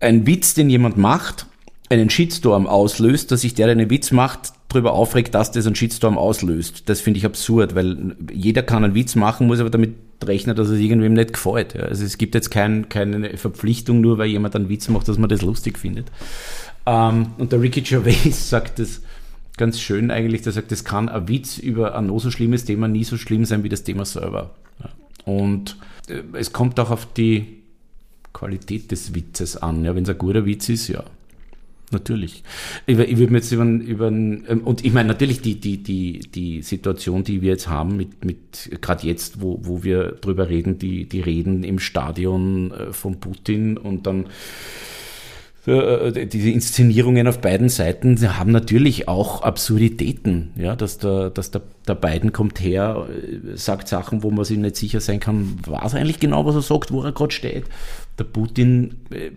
ein 0.00 0.26
Witz, 0.26 0.54
den 0.54 0.70
jemand 0.70 0.96
macht, 0.96 1.46
einen 1.88 2.10
Shitstorm 2.10 2.66
auslöst, 2.66 3.30
dass 3.30 3.42
sich 3.42 3.54
der, 3.54 3.66
der 3.66 3.76
einen 3.76 3.90
Witz 3.90 4.12
macht, 4.12 4.52
darüber 4.68 4.92
aufregt, 4.92 5.34
dass 5.34 5.50
das 5.52 5.66
einen 5.66 5.74
Shitstorm 5.74 6.16
auslöst. 6.16 6.88
Das 6.88 7.00
finde 7.00 7.18
ich 7.18 7.26
absurd, 7.26 7.74
weil 7.74 8.16
jeder 8.32 8.62
kann 8.62 8.84
einen 8.84 8.94
Witz 8.94 9.16
machen, 9.16 9.46
muss 9.46 9.60
aber 9.60 9.70
damit 9.70 9.94
rechnen, 10.22 10.54
dass 10.54 10.68
es 10.68 10.78
irgendwem 10.78 11.14
nicht 11.14 11.32
gefällt. 11.32 11.76
Also 11.76 12.04
es 12.04 12.18
gibt 12.18 12.34
jetzt 12.34 12.50
kein, 12.50 12.88
keine 12.88 13.36
Verpflichtung, 13.36 14.00
nur 14.00 14.18
weil 14.18 14.28
jemand 14.28 14.54
einen 14.54 14.68
Witz 14.68 14.88
macht, 14.88 15.08
dass 15.08 15.18
man 15.18 15.28
das 15.28 15.42
lustig 15.42 15.78
findet. 15.78 16.06
Ähm, 16.86 17.28
und 17.38 17.52
der 17.52 17.60
Ricky 17.60 17.80
Gervais 17.80 18.30
sagt 18.50 18.78
das 18.78 19.02
ganz 19.56 19.80
schön 19.80 20.10
eigentlich, 20.10 20.42
der 20.42 20.52
sagt, 20.52 20.72
es 20.72 20.84
kann 20.84 21.08
ein 21.08 21.28
Witz 21.28 21.58
über 21.58 21.96
ein 21.96 22.06
noch 22.06 22.20
so 22.20 22.30
schlimmes 22.30 22.64
Thema 22.64 22.88
nie 22.88 23.04
so 23.04 23.16
schlimm 23.16 23.44
sein 23.44 23.62
wie 23.64 23.68
das 23.68 23.82
Thema 23.82 24.04
selber. 24.04 24.54
Und 25.24 25.76
äh, 26.08 26.22
es 26.34 26.52
kommt 26.52 26.78
auch 26.78 26.90
auf 26.90 27.12
die 27.12 27.59
Qualität 28.32 28.90
des 28.90 29.14
Witzes 29.14 29.56
an. 29.56 29.84
Ja, 29.84 29.94
wenn 29.94 30.04
es 30.04 30.10
ein 30.10 30.18
guter 30.18 30.46
Witz 30.46 30.68
ist, 30.68 30.88
ja. 30.88 31.04
Natürlich. 31.92 32.44
Ich, 32.86 32.98
ich 32.98 33.18
würde 33.18 33.32
mir 33.32 33.38
jetzt 33.38 33.50
über, 33.50 33.64
über 33.64 34.08
ähm, 34.08 34.62
und 34.64 34.84
ich 34.84 34.92
meine 34.92 35.08
natürlich 35.08 35.40
die, 35.40 35.60
die, 35.60 35.82
die, 35.82 36.20
die 36.20 36.62
Situation, 36.62 37.24
die 37.24 37.42
wir 37.42 37.50
jetzt 37.50 37.68
haben, 37.68 37.96
mit, 37.96 38.24
mit 38.24 38.70
gerade 38.80 39.06
jetzt, 39.06 39.40
wo, 39.40 39.58
wo 39.62 39.82
wir 39.82 40.12
drüber 40.12 40.48
reden, 40.48 40.78
die, 40.78 41.08
die 41.08 41.20
Reden 41.20 41.64
im 41.64 41.80
Stadion 41.80 42.70
äh, 42.70 42.92
von 42.92 43.18
Putin 43.18 43.76
und 43.76 44.06
dann 44.06 44.26
äh, 45.66 46.26
diese 46.26 46.50
Inszenierungen 46.50 47.26
auf 47.26 47.40
beiden 47.40 47.68
Seiten 47.68 48.16
haben 48.38 48.50
natürlich 48.50 49.08
auch 49.08 49.42
Absurditäten, 49.42 50.52
ja, 50.56 50.74
dass 50.74 50.98
der, 50.98 51.30
dass 51.30 51.50
der, 51.50 51.62
der 51.86 51.96
Biden 51.96 52.32
kommt 52.32 52.60
her, 52.60 53.06
äh, 53.10 53.56
sagt 53.56 53.88
Sachen, 53.88 54.22
wo 54.22 54.30
man 54.30 54.44
sich 54.44 54.58
nicht 54.58 54.76
sicher 54.76 55.00
sein 55.00 55.20
kann, 55.20 55.58
was 55.66 55.94
eigentlich 55.94 56.20
genau, 56.20 56.46
was 56.46 56.54
er 56.54 56.62
sagt, 56.62 56.92
wo 56.92 57.02
er 57.02 57.12
gerade 57.12 57.32
steht. 57.32 57.64
Der 58.20 58.24
Putin 58.24 58.96
äh, 59.10 59.30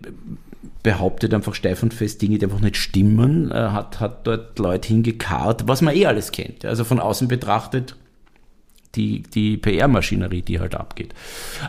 behauptet 0.82 1.32
einfach 1.32 1.54
steif 1.54 1.82
und 1.82 1.94
fest 1.94 2.20
Dinge, 2.20 2.38
die 2.38 2.44
einfach 2.44 2.60
nicht 2.60 2.76
stimmen, 2.76 3.50
er 3.50 3.72
hat, 3.72 3.98
hat 4.00 4.26
dort 4.26 4.58
Leute 4.58 4.88
hingekarrt, 4.88 5.66
was 5.66 5.80
man 5.80 5.96
eh 5.96 6.06
alles 6.06 6.30
kennt. 6.30 6.64
Also 6.66 6.84
von 6.84 7.00
außen 7.00 7.26
betrachtet 7.26 7.96
die, 8.94 9.22
die 9.22 9.56
PR-Maschinerie, 9.56 10.42
die 10.42 10.60
halt 10.60 10.74
abgeht. 10.74 11.14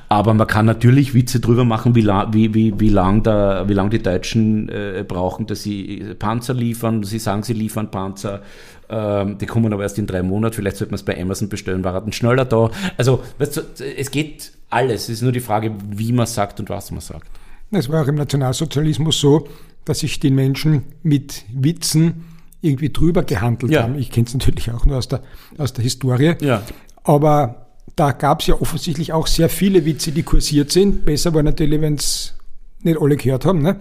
Aber 0.10 0.34
man 0.34 0.48
kann 0.48 0.66
natürlich 0.66 1.14
Witze 1.14 1.40
drüber 1.40 1.66
machen, 1.66 1.96
wie, 1.96 2.02
lang, 2.02 2.34
wie, 2.34 2.54
wie, 2.54 2.80
wie 2.80 2.90
lang, 2.90 3.24
da, 3.24 3.68
wie 3.68 3.74
lang 3.74 3.90
die 3.90 4.04
Deutschen 4.04 4.70
äh, 4.70 5.04
brauchen, 5.08 5.48
dass 5.48 5.64
sie 5.64 6.14
Panzer 6.20 6.54
liefern. 6.54 7.04
Sie 7.04 7.20
sagen, 7.20 7.44
sie 7.44 7.54
liefern 7.54 7.90
Panzer. 7.92 8.42
Ähm, 8.90 9.38
die 9.38 9.46
kommen 9.46 9.72
aber 9.74 9.84
erst 9.84 9.98
in 9.98 10.08
drei 10.08 10.22
Monaten. 10.24 10.56
Vielleicht 10.56 10.78
sollte 10.78 10.92
man 10.92 10.96
es 10.96 11.04
bei 11.04 11.20
Amazon 11.20 11.50
bestellen, 11.50 11.84
war 11.84 12.00
dann 12.00 12.12
schneller 12.12 12.46
da. 12.46 12.70
Also, 12.98 13.24
weißt 13.40 13.58
du, 13.58 13.62
es 13.98 14.12
geht 14.12 14.52
alles. 14.70 15.04
Es 15.04 15.10
ist 15.10 15.22
nur 15.22 15.32
die 15.32 15.40
Frage, 15.40 15.72
wie 15.90 16.12
man 16.12 16.26
sagt 16.28 16.60
und 16.60 16.70
was 16.70 16.92
man 16.92 17.02
sagt. 17.02 17.28
Es 17.72 17.90
war 17.90 18.04
auch 18.04 18.08
im 18.08 18.16
Nationalsozialismus 18.16 19.20
so, 19.20 19.48
dass 19.86 20.00
sich 20.00 20.20
die 20.20 20.32
Menschen 20.32 20.84
mit 21.04 21.46
Witzen 21.52 22.26
irgendwie 22.62 22.90
drüber 22.92 23.24
gehandelt 23.24 23.72
ja. 23.72 23.84
haben. 23.84 23.98
Ich 23.98 24.12
kenne 24.12 24.28
es 24.28 24.34
natürlich 24.34 24.72
auch 24.72 24.86
nur 24.86 24.98
aus 24.98 25.08
der, 25.08 25.22
aus 25.58 25.74
der 25.74 25.84
Historie. 25.84 26.36
Ja. 26.42 26.64
Aber 27.04 27.68
da 27.96 28.12
gab 28.12 28.42
es 28.42 28.48
ja 28.48 28.56
offensichtlich 28.60 29.14
auch 29.14 29.28
sehr 29.28 29.50
viele 29.50 29.86
Witze, 29.86 30.12
die 30.12 30.24
kursiert 30.24 30.72
sind. 30.72 31.06
Besser 31.06 31.34
war 31.34 31.44
natürlich, 31.44 31.80
wenn 31.82 31.96
es 31.96 32.34
nicht 32.82 33.00
alle 33.00 33.16
gehört 33.16 33.46
haben. 33.46 33.62
Ne? 33.62 33.78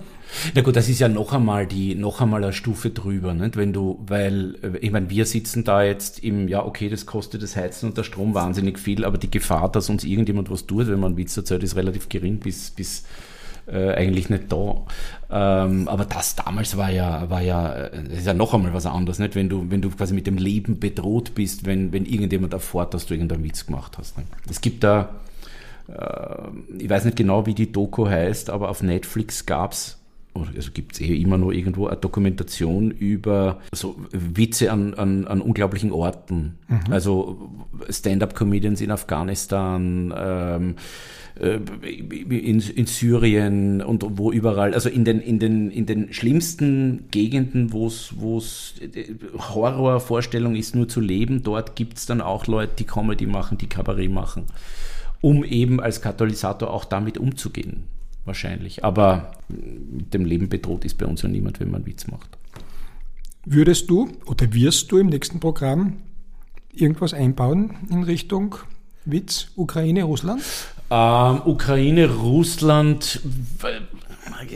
Na 0.55 0.63
gut, 0.63 0.77
das 0.77 0.89
ist 0.89 1.01
ja 1.01 1.09
noch 1.09 1.33
einmal 1.33 1.67
die, 1.67 1.95
noch 1.95 2.21
einmal 2.21 2.43
eine 2.43 2.53
Stufe 2.53 2.91
drüber, 2.91 3.35
nicht? 3.35 3.57
wenn 3.57 3.73
du, 3.73 4.03
weil, 4.07 4.57
äh, 4.63 4.79
ich 4.79 4.91
meine, 4.91 5.11
wir 5.11 5.27
sitzen 5.27 5.65
da 5.65 5.83
jetzt 5.83 6.23
im, 6.23 6.49
ja, 6.49 6.65
okay, 6.65 6.89
das 6.89 7.07
kostet 7.07 7.43
das 7.43 7.57
Heizen 7.57 7.91
und 7.91 7.99
der 7.99 8.05
Strom 8.05 8.35
wahnsinnig 8.35 8.79
viel, 8.79 9.05
aber 9.05 9.19
die 9.19 9.31
Gefahr, 9.31 9.71
dass 9.71 9.89
uns 9.91 10.05
irgendjemand 10.05 10.51
was 10.51 10.67
tut, 10.67 10.89
wenn 10.89 11.01
man 11.01 11.13
einen 11.13 11.17
Witz 11.17 11.37
erzählt, 11.37 11.63
ist 11.63 11.77
relativ 11.77 12.09
gering 12.09 12.39
bis, 12.39 12.71
bis 12.71 13.05
äh, 13.67 13.95
eigentlich 13.95 14.29
nicht 14.29 14.53
da. 14.53 14.83
Ähm, 15.31 15.89
aber 15.89 16.05
das 16.05 16.37
damals 16.37 16.77
war 16.77 16.91
ja, 16.91 17.29
war 17.31 17.41
ja, 17.41 17.89
das 17.89 18.19
ist 18.19 18.27
ja 18.27 18.35
noch 18.35 18.55
einmal 18.55 18.75
was 18.75 18.87
anderes, 18.87 19.19
nicht? 19.19 19.35
Wenn 19.35 19.49
du, 19.49 19.71
wenn 19.71 19.81
du 19.81 19.91
quasi 19.91 20.15
mit 20.15 20.27
dem 20.27 20.37
Leben 20.37 20.79
bedroht 20.79 21.35
bist, 21.35 21.65
wenn, 21.65 21.93
wenn 21.93 22.05
irgendjemand 22.05 22.53
erfährt, 22.53 22.95
dass 22.95 23.07
du 23.07 23.15
irgendeinen 23.15 23.45
Witz 23.45 23.67
gemacht 23.67 23.97
hast. 23.99 24.19
Nicht? 24.19 24.29
Es 24.51 24.61
gibt 24.61 24.85
da, 24.85 25.15
äh, 25.89 26.83
ich 26.83 26.91
weiß 26.91 27.05
nicht 27.07 27.17
genau, 27.17 27.47
wie 27.47 27.55
die 27.55 27.73
Doku 27.73 28.07
heißt, 28.07 28.51
aber 28.51 28.69
auf 28.69 28.83
Netflix 28.83 29.47
gab's 29.47 29.99
also 30.35 30.71
gibt 30.73 30.95
es 30.95 31.01
eh 31.01 31.15
immer 31.15 31.39
noch 31.39 31.53
irgendwo 31.53 31.87
eine 31.87 31.97
Dokumentation 31.97 32.91
über 32.91 33.61
so 33.73 33.97
Witze 34.11 34.73
an, 34.73 34.95
an, 34.95 35.27
an 35.27 35.41
unglaublichen 35.41 35.93
Orten. 35.93 36.59
Mhm. 36.69 36.93
Also 36.93 37.51
Stand-up-Comedians 37.89 38.81
in 38.81 38.91
Afghanistan, 38.91 40.13
ähm, 40.17 40.75
äh, 41.41 41.59
in, 41.87 42.61
in 42.61 42.87
Syrien 42.87 43.81
und 43.81 44.05
wo 44.19 44.33
überall, 44.33 44.75
also 44.75 44.89
in 44.89 45.05
den, 45.05 45.21
in 45.21 45.39
den, 45.39 45.71
in 45.71 45.87
den 45.87 46.13
schlimmsten 46.13 47.05
Gegenden, 47.13 47.73
wo 47.73 47.87
es 47.87 48.75
äh, 48.81 49.15
Horrorvorstellung 49.39 50.57
ist, 50.57 50.75
nur 50.75 50.89
zu 50.89 51.01
leben, 51.01 51.45
dort 51.45 51.77
gibt 51.77 51.99
es 51.99 52.07
dann 52.07 52.21
auch 52.21 52.49
Leute, 52.49 52.75
die 52.81 52.85
Comedy 52.85 53.27
machen, 53.27 53.57
die 53.59 53.69
Kabarett 53.69 54.11
machen, 54.11 54.47
um 55.21 55.45
eben 55.45 55.81
als 55.81 56.03
Katalysator 56.03 56.71
auch 56.71 56.85
damit 56.85 57.19
umzugehen 57.19 57.85
wahrscheinlich. 58.25 58.85
Aber 58.85 59.33
mit 59.49 60.15
dem 60.15 60.25
Leben 60.25 60.49
bedroht 60.49 60.85
ist 60.85 60.99
bei 60.99 61.07
uns 61.07 61.23
ja 61.23 61.29
niemand, 61.29 61.61
wenn 61.61 61.71
man 61.71 61.87
Witz 61.87 62.07
macht. 62.07 62.39
Würdest 63.45 63.91
du 63.91 64.09
oder 64.27 64.53
wirst 64.55 64.91
du 64.91 64.99
im 64.99 65.09
nächsten 65.09 65.41
Programm 65.41 65.99
irgendwas 66.73 67.13
einbauen 67.13 67.75
in 67.91 68.03
Richtung 68.03 68.57
Witz, 69.05 69.49
Ukraine, 69.57 70.05
Russland? 70.05 70.43
Ähm, 70.91 71.43
Ukraine, 71.45 72.11
Russland 72.11 73.21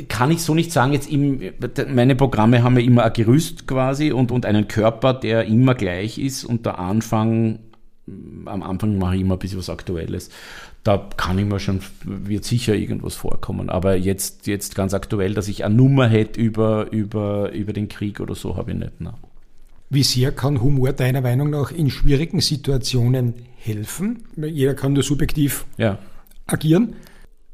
kann 0.09 0.31
ich 0.31 0.43
so 0.43 0.55
nicht 0.55 0.73
sagen. 0.73 0.93
Jetzt 0.93 1.11
im, 1.11 1.41
meine 1.89 2.17
Programme 2.17 2.63
haben 2.63 2.79
ja 2.79 2.85
immer 2.85 3.05
ein 3.05 3.13
Gerüst 3.13 3.67
quasi 3.67 4.13
und, 4.13 4.33
und 4.33 4.47
einen 4.47 4.69
Körper, 4.69 5.15
der 5.15 5.45
immer 5.45 5.75
gleich 5.75 6.19
ist 6.19 6.45
und 6.45 6.67
der 6.67 6.79
Anfang, 6.79 7.59
am 8.47 8.63
Anfang 8.63 8.99
mache 8.99 9.17
ich 9.17 9.21
immer 9.23 9.37
ein 9.37 9.39
bisschen 9.39 9.59
was 9.59 9.71
Aktuelles 9.71 10.31
da 10.85 11.09
kann 11.17 11.39
ich 11.39 11.45
mir 11.45 11.61
schon, 11.61 11.81
wird 12.05 12.45
sicher 12.45 12.75
irgendwas 12.75 13.15
vorkommen. 13.15 13.69
Aber 13.69 13.97
jetzt, 13.97 14.47
jetzt 14.47 14.75
ganz 14.75 14.95
aktuell, 14.95 15.35
dass 15.35 15.49
ich 15.49 15.65
eine 15.65 15.75
Nummer 15.75 16.09
hätte 16.09 16.41
über, 16.41 16.91
über, 16.93 17.53
über 17.53 17.73
den 17.73 17.89
Krieg 17.89 18.21
oder 18.21 18.35
so, 18.35 18.57
habe 18.57 18.73
ich 18.73 18.79
nicht. 18.79 19.01
Nein. 19.01 19.15
Wie 19.91 20.03
sehr 20.03 20.33
kann 20.33 20.61
Humor 20.61 20.93
deiner 20.93 21.23
Meinung 21.23 21.51
nach 21.51 21.71
in 21.71 21.91
schwierigen 21.91 22.41
Situationen 22.41 23.35
helfen? 23.57 24.25
Jeder 24.37 24.75
kann 24.75 24.93
nur 24.93 25.03
subjektiv 25.03 25.65
ja. 25.79 25.99
agieren. 26.47 26.95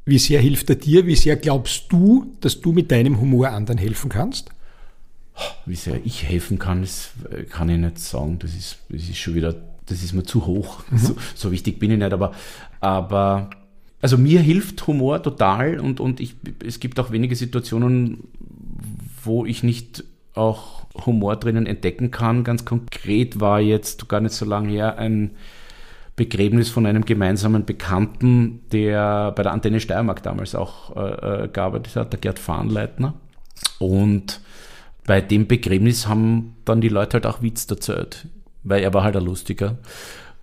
Wie 0.04 0.18
sehr 0.18 0.40
hilft 0.40 0.68
er 0.68 0.76
dir? 0.76 1.06
Wie 1.06 1.16
sehr 1.16 1.36
glaubst 1.36 1.90
du, 1.90 2.34
dass 2.40 2.60
du 2.60 2.72
mit 2.72 2.90
deinem 2.90 3.20
Humor 3.20 3.48
anderen 3.48 3.78
helfen 3.78 4.10
kannst? 4.10 4.50
Wie 5.64 5.76
sehr 5.76 6.04
ich 6.04 6.24
helfen 6.24 6.58
kann, 6.58 6.82
das 6.82 7.10
kann 7.50 7.68
ich 7.68 7.78
nicht 7.78 7.98
sagen. 7.98 8.38
Das 8.38 8.54
ist, 8.54 8.78
das 8.88 9.02
ist 9.02 9.16
schon 9.16 9.34
wieder 9.34 9.54
das 9.86 10.02
ist 10.02 10.12
mir 10.12 10.24
zu 10.24 10.46
hoch. 10.46 10.82
Mhm. 10.90 10.98
So, 10.98 11.16
so, 11.34 11.52
wichtig 11.52 11.78
bin 11.78 11.90
ich 11.90 11.98
nicht, 11.98 12.12
aber, 12.12 12.32
aber 12.80 13.50
also 14.00 14.18
mir 14.18 14.40
hilft 14.40 14.86
Humor 14.86 15.22
total 15.22 15.80
und, 15.80 16.00
und 16.00 16.20
ich, 16.20 16.36
es 16.64 16.80
gibt 16.80 16.98
auch 17.00 17.10
wenige 17.10 17.36
Situationen, 17.36 18.24
wo 19.22 19.44
ich 19.46 19.62
nicht 19.62 20.04
auch 20.34 20.86
Humor 21.06 21.36
drinnen 21.36 21.66
entdecken 21.66 22.10
kann. 22.10 22.44
Ganz 22.44 22.64
konkret 22.64 23.40
war 23.40 23.60
jetzt 23.60 24.08
gar 24.08 24.20
nicht 24.20 24.34
so 24.34 24.44
lange 24.44 24.70
her 24.70 24.98
ein 24.98 25.32
Begräbnis 26.16 26.68
von 26.68 26.86
einem 26.86 27.04
gemeinsamen 27.04 27.64
Bekannten, 27.64 28.60
der 28.70 29.32
bei 29.32 29.42
der 29.42 29.52
Antenne 29.52 29.80
Steiermark 29.80 30.22
damals 30.22 30.54
auch 30.54 30.96
äh, 30.96 31.44
äh 31.44 31.48
gearbeitet 31.48 31.96
hat, 31.96 32.12
der 32.12 32.20
Gerd 32.20 32.38
Fahnleitner. 32.38 33.14
Und 33.78 34.40
bei 35.06 35.20
dem 35.20 35.46
Begräbnis 35.46 36.06
haben 36.06 36.56
dann 36.64 36.80
die 36.80 36.88
Leute 36.88 37.14
halt 37.14 37.26
auch 37.26 37.42
Witz 37.42 37.68
erzählt 37.68 38.26
weil 38.64 38.82
er 38.82 38.92
war 38.92 39.04
halt 39.04 39.16
ein 39.16 39.24
Lustiger. 39.24 39.78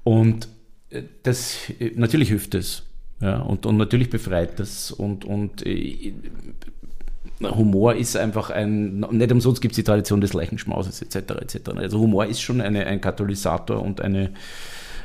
Und 0.04 0.48
äh, 0.90 1.04
das, 1.24 1.70
äh, 1.80 1.92
natürlich 1.96 2.30
hilft 2.30 2.56
es. 2.56 2.84
Ja, 3.20 3.40
und, 3.40 3.66
und 3.66 3.78
natürlich 3.78 4.10
befreit 4.10 4.60
das. 4.60 4.92
Und, 4.92 5.26
und 5.26 5.66
äh, 5.66 6.14
Humor 7.42 7.96
ist 7.96 8.16
einfach 8.18 8.50
ein, 8.50 9.00
nicht 9.00 9.32
umsonst 9.32 9.62
gibt 9.62 9.74
es 9.74 9.78
die 9.78 9.84
Tradition 9.84 10.22
des 10.22 10.34
Leichenschmauses 10.34 11.02
etc. 11.02 11.32
etc. 11.42 11.70
Also 11.76 12.00
Humor 12.00 12.26
ist 12.26 12.42
schon 12.42 12.62
eine, 12.62 12.86
ein 12.86 13.02
Katalysator 13.02 13.82
und 13.82 14.02
eine, 14.02 14.32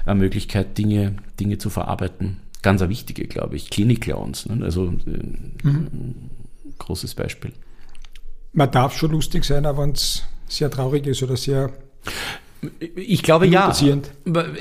eine 0.05 0.15
Möglichkeit, 0.19 0.79
Dinge, 0.79 1.17
Dinge 1.41 1.59
zu 1.59 1.71
verarbeiten. 1.71 2.39
Ganz 2.63 2.81
eine 2.83 2.91
wichtige, 2.91 3.27
glaube 3.27 3.57
ich. 3.57 3.71
Klinik-Clowns, 3.71 4.47
ne? 4.47 4.65
also 4.65 4.87
äh, 5.07 5.67
mhm. 5.67 6.31
großes 6.79 7.15
Beispiel. 7.15 7.53
Man 8.53 8.71
darf 8.71 8.97
schon 8.97 9.11
lustig 9.11 9.45
sein, 9.45 9.67
aber 9.67 9.83
wenn 9.83 9.91
es 9.91 10.25
sehr 10.49 10.71
traurig 10.71 11.07
ist 11.07 11.23
oder 11.23 11.37
sehr 11.37 11.71
ich 12.97 13.23
glaube 13.23 13.47
ja. 13.47 13.73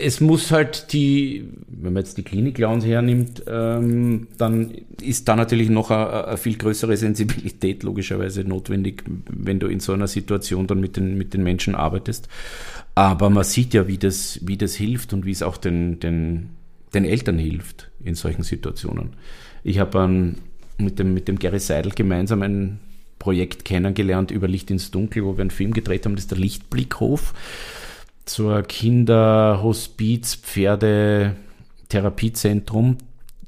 Es 0.01 0.21
muss 0.21 0.51
halt 0.51 0.93
die, 0.93 1.49
wenn 1.67 1.93
man 1.93 2.03
jetzt 2.03 2.17
die 2.17 2.23
Klinik-Clowns 2.23 2.85
hernimmt, 2.85 3.43
ähm, 3.47 4.27
dann 4.37 4.73
ist 5.01 5.27
da 5.27 5.35
natürlich 5.35 5.69
noch 5.69 5.91
eine, 5.91 6.37
viel 6.37 6.57
größere 6.57 6.97
Sensibilität 6.97 7.83
logischerweise 7.83 8.43
notwendig, 8.43 9.03
wenn 9.29 9.59
du 9.59 9.67
in 9.67 9.79
so 9.79 9.93
einer 9.93 10.07
Situation 10.07 10.67
dann 10.67 10.79
mit 10.79 10.97
den, 10.97 11.17
mit 11.17 11.33
den 11.33 11.43
Menschen 11.43 11.75
arbeitest. 11.75 12.27
Aber 12.95 13.29
man 13.29 13.43
sieht 13.43 13.73
ja, 13.73 13.87
wie 13.87 13.97
das, 13.97 14.39
wie 14.43 14.57
das 14.57 14.75
hilft 14.75 15.13
und 15.13 15.25
wie 15.25 15.31
es 15.31 15.41
auch 15.41 15.57
den, 15.57 15.99
den, 15.99 16.49
den 16.93 17.05
Eltern 17.05 17.37
hilft 17.37 17.89
in 18.03 18.15
solchen 18.15 18.43
Situationen. 18.43 19.13
Ich 19.63 19.79
habe 19.79 20.33
mit 20.77 20.99
dem, 20.99 21.13
mit 21.13 21.27
dem 21.27 21.39
Gary 21.39 21.59
Seidel 21.59 21.91
gemeinsam 21.93 22.41
ein 22.41 22.79
Projekt 23.19 23.65
kennengelernt 23.65 24.29
über 24.31 24.47
Licht 24.47 24.69
ins 24.69 24.91
Dunkel, 24.91 25.25
wo 25.25 25.37
wir 25.37 25.41
einen 25.41 25.49
Film 25.49 25.73
gedreht 25.73 26.05
haben, 26.05 26.15
das 26.15 26.25
ist 26.25 26.31
der 26.31 26.37
Lichtblickhof 26.37 27.33
zur 28.25 28.63
Kinderhospiz 28.63 30.35
Pferde 30.35 31.35
Therapiezentrum, 31.89 32.97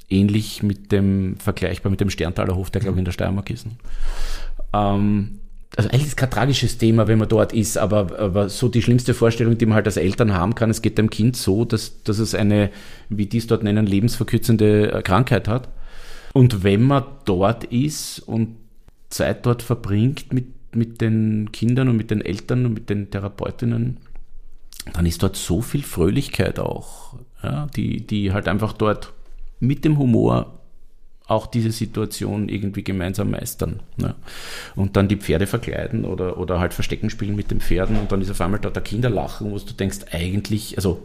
ähnlich 0.10 0.64
mit 0.64 0.92
dem, 0.92 1.38
vergleichbar 1.38 1.90
mit 1.90 2.00
dem 2.00 2.10
Sterntaler 2.10 2.56
Hof, 2.56 2.70
der 2.70 2.82
glaube 2.82 2.96
ich 2.96 3.00
in 3.00 3.06
der 3.06 3.12
Steiermark 3.12 3.50
ist. 3.50 3.68
Ähm, 4.74 5.40
also 5.76 5.90
eigentlich 5.90 6.04
ist 6.04 6.10
es 6.10 6.16
kein 6.16 6.32
tragisches 6.32 6.78
Thema, 6.78 7.08
wenn 7.08 7.20
man 7.20 7.28
dort 7.28 7.54
ist, 7.54 7.78
aber, 7.78 8.18
aber 8.20 8.50
so 8.50 8.68
die 8.68 8.82
schlimmste 8.82 9.14
Vorstellung, 9.14 9.58
die 9.58 9.66
man 9.66 9.76
halt 9.76 9.86
als 9.86 9.98
Eltern 9.98 10.34
haben 10.34 10.56
kann, 10.56 10.70
es 10.70 10.82
geht 10.82 10.98
dem 10.98 11.10
Kind 11.10 11.36
so, 11.36 11.66
dass, 11.66 12.04
dass 12.04 12.20
es 12.20 12.34
eine, 12.34 12.72
wie 13.10 13.26
die 13.26 13.38
es 13.38 13.48
dort 13.48 13.64
nennen, 13.64 13.86
lebensverkürzende 13.86 14.92
äh, 14.92 15.02
Krankheit 15.02 15.48
hat. 15.48 15.70
Und 16.34 16.64
wenn 16.64 16.84
man 16.84 17.04
dort 17.26 17.66
ist 17.66 18.20
und 18.20 18.56
Zeit 19.10 19.46
dort 19.46 19.62
verbringt 19.62 20.34
mit, 20.34 20.76
mit 20.76 21.02
den 21.02 21.52
Kindern 21.52 21.90
und 21.90 21.98
mit 21.98 22.12
den 22.12 22.22
Eltern 22.22 22.66
und 22.66 22.74
mit 22.74 22.90
den 22.90 23.10
Therapeutinnen, 23.10 23.98
dann 24.94 25.06
ist 25.06 25.24
dort 25.24 25.36
so 25.36 25.62
viel 25.62 25.84
Fröhlichkeit 25.84 26.60
auch, 26.60 27.16
ja, 27.44 27.68
die, 27.76 28.06
die 28.06 28.34
halt 28.34 28.48
einfach 28.48 28.74
dort 28.74 29.14
mit 29.60 29.86
dem 29.86 29.98
Humor 29.98 30.54
auch 31.28 31.46
diese 31.46 31.72
Situation 31.72 32.48
irgendwie 32.48 32.84
gemeinsam 32.84 33.32
meistern. 33.32 33.82
Ne? 33.98 34.16
Und 34.76 34.96
dann 34.96 35.10
die 35.10 35.18
Pferde 35.18 35.46
verkleiden 35.46 36.06
oder, 36.06 36.38
oder 36.38 36.60
halt 36.60 36.74
Verstecken 36.74 37.10
spielen 37.10 37.36
mit 37.36 37.52
den 37.52 37.60
Pferden 37.60 37.98
und 37.98 38.12
dann 38.12 38.22
ist 38.22 38.32
auf 38.32 38.40
einmal 38.40 38.62
dort 38.62 38.76
der 38.76 38.84
Kinderlachen, 38.84 39.52
wo 39.52 39.58
du 39.58 39.74
denkst, 39.74 40.00
eigentlich, 40.12 40.78
also 40.78 41.04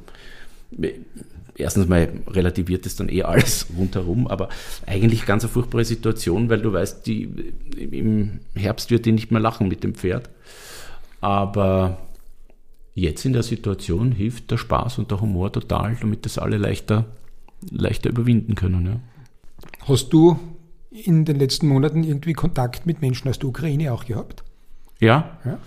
erstens 1.57 1.89
mal 1.89 2.09
relativiert 2.29 2.87
es 2.87 2.97
dann 2.97 3.09
eh 3.09 3.25
alles 3.25 3.67
rundherum, 3.77 4.29
aber 4.29 4.49
eigentlich 4.87 5.27
ganz 5.27 5.43
eine 5.43 5.53
furchtbare 5.53 5.85
Situation, 5.85 6.49
weil 6.49 6.61
du 6.61 6.73
weißt, 6.73 7.05
die, 7.07 7.53
im 7.77 8.41
Herbst 8.55 8.91
wird 8.91 9.07
die 9.07 9.13
nicht 9.13 9.33
mehr 9.33 9.41
lachen 9.41 9.69
mit 9.69 9.83
dem 9.83 9.95
Pferd. 9.95 10.31
Aber 11.21 11.99
jetzt 12.95 13.25
in 13.25 13.33
der 13.33 13.43
Situation 13.43 14.13
hilft 14.13 14.51
der 14.51 14.59
Spaß 14.59 14.99
und 14.99 15.11
der 15.11 15.21
Humor 15.21 15.53
total, 15.53 15.97
damit 16.01 16.25
das 16.25 16.39
alle 16.39 16.59
leichter, 16.59 17.07
leichter 17.71 18.11
überwinden 18.11 18.55
können. 18.55 18.87
Ja. 18.87 19.01
Hast 19.89 20.13
du 20.13 20.39
in 20.91 21.25
den 21.25 21.39
letzten 21.39 21.69
Monaten 21.69 22.05
irgendwie 22.05 22.35
Kontakt 22.35 22.87
mit 22.87 23.01
Menschen 23.01 23.29
aus 23.29 23.39
der 23.39 23.49
Ukraine 23.49 23.93
auch 23.93 24.05
gehabt? 24.05 24.45
Ja, 25.01 25.39
ja. 25.45 25.59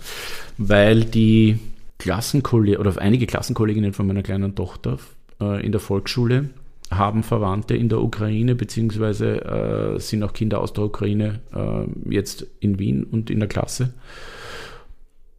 weil 0.56 1.04
die 1.04 1.58
Klassenkollegen 1.98 2.80
oder 2.80 3.00
einige 3.00 3.26
Klassenkolleginnen 3.26 3.92
von 3.92 4.06
meiner 4.06 4.22
kleinen 4.22 4.54
Tochter 4.54 4.98
äh, 5.40 5.64
in 5.64 5.72
der 5.72 5.80
Volksschule 5.80 6.50
haben 6.90 7.22
Verwandte 7.22 7.74
in 7.74 7.88
der 7.88 8.00
Ukraine, 8.00 8.54
beziehungsweise 8.54 9.44
äh, 9.44 9.98
sind 9.98 10.22
auch 10.22 10.32
Kinder 10.32 10.60
aus 10.60 10.72
der 10.72 10.84
Ukraine 10.84 11.40
äh, 11.52 12.14
jetzt 12.14 12.46
in 12.60 12.78
Wien 12.78 13.04
und 13.04 13.28
in 13.28 13.40
der 13.40 13.48
Klasse. 13.48 13.92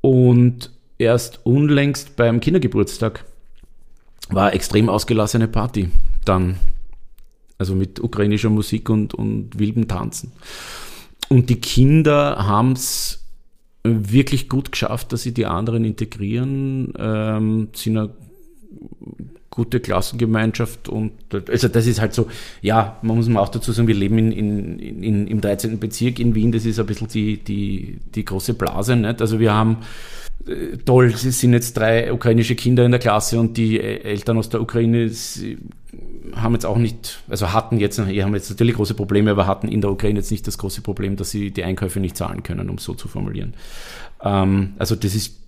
Und 0.02 0.72
erst 0.98 1.46
unlängst 1.46 2.16
beim 2.16 2.40
Kindergeburtstag 2.40 3.26
war 4.30 4.54
extrem 4.54 4.90
ausgelassene 4.90 5.48
Party 5.48 5.90
dann. 6.26 6.58
Also 7.58 7.74
mit 7.74 8.00
ukrainischer 8.00 8.50
Musik 8.50 8.90
und, 8.90 9.14
und 9.14 9.58
wildem 9.58 9.88
Tanzen. 9.88 10.32
und 11.30 11.50
die 11.50 11.60
Kinder 11.60 12.46
haben 12.46 12.74
es 12.74 13.24
wirklich 13.84 14.50
gut 14.50 14.72
geschafft, 14.72 15.14
dass 15.14 15.24
sie 15.24 15.34
die 15.34 15.46
anderen 15.46 15.86
integrieren, 15.86 16.94
ähm, 16.98 17.70
sind 17.74 18.10
gute 19.58 19.80
Klassengemeinschaft 19.80 20.88
und 20.88 21.14
also 21.50 21.68
das 21.68 21.88
ist 21.88 22.00
halt 22.00 22.14
so, 22.14 22.28
ja, 22.62 22.98
man 23.02 23.16
muss 23.16 23.28
mal 23.28 23.40
auch 23.40 23.50
dazu 23.50 23.72
sagen, 23.72 23.88
wir 23.88 23.96
leben 23.96 24.20
in, 24.20 24.32
in, 24.32 25.02
in, 25.02 25.28
im 25.28 25.42
13. 25.42 25.80
Bezirk 25.80 26.20
in 26.20 26.36
Wien, 26.36 26.52
das 26.52 26.64
ist 26.64 26.80
ein 26.80 26.86
bisschen 26.86 27.08
die, 27.08 27.38
die, 27.44 27.98
die 28.14 28.24
große 28.24 28.54
Blase, 28.54 28.96
nicht? 28.96 29.20
Also 29.20 29.40
wir 29.40 29.52
haben 29.52 29.78
äh, 30.46 30.78
toll, 30.86 31.08
es 31.08 31.24
sind 31.24 31.54
jetzt 31.54 31.76
drei 31.76 32.14
ukrainische 32.14 32.54
Kinder 32.54 32.86
in 32.86 32.92
der 32.92 33.00
Klasse 33.00 33.40
und 33.40 33.58
die 33.58 33.82
Eltern 33.82 34.38
aus 34.38 34.50
der 34.50 34.62
Ukraine 34.62 35.10
haben 36.36 36.54
jetzt 36.54 36.68
auch 36.68 36.78
nicht, 36.78 37.24
also 37.28 37.52
hatten 37.52 37.80
jetzt, 37.80 37.98
die 37.98 38.24
haben 38.24 38.36
jetzt 38.36 38.52
natürlich 38.52 38.76
große 38.76 38.94
Probleme, 38.94 39.32
aber 39.32 39.48
hatten 39.48 39.70
in 39.70 39.82
der 39.82 39.90
Ukraine 39.90 40.20
jetzt 40.20 40.30
nicht 40.30 40.46
das 40.46 40.60
große 40.60 40.82
Problem, 40.82 41.16
dass 41.16 41.32
sie 41.32 41.50
die 41.50 41.64
Einkäufe 41.64 42.00
nicht 42.00 42.16
zahlen 42.16 42.44
können, 42.44 42.70
um 42.70 42.76
es 42.76 42.84
so 42.84 42.94
zu 42.94 43.08
formulieren. 43.08 43.56
Ähm, 44.22 44.74
also 44.78 44.96
das 44.96 45.16
ist 45.16 45.47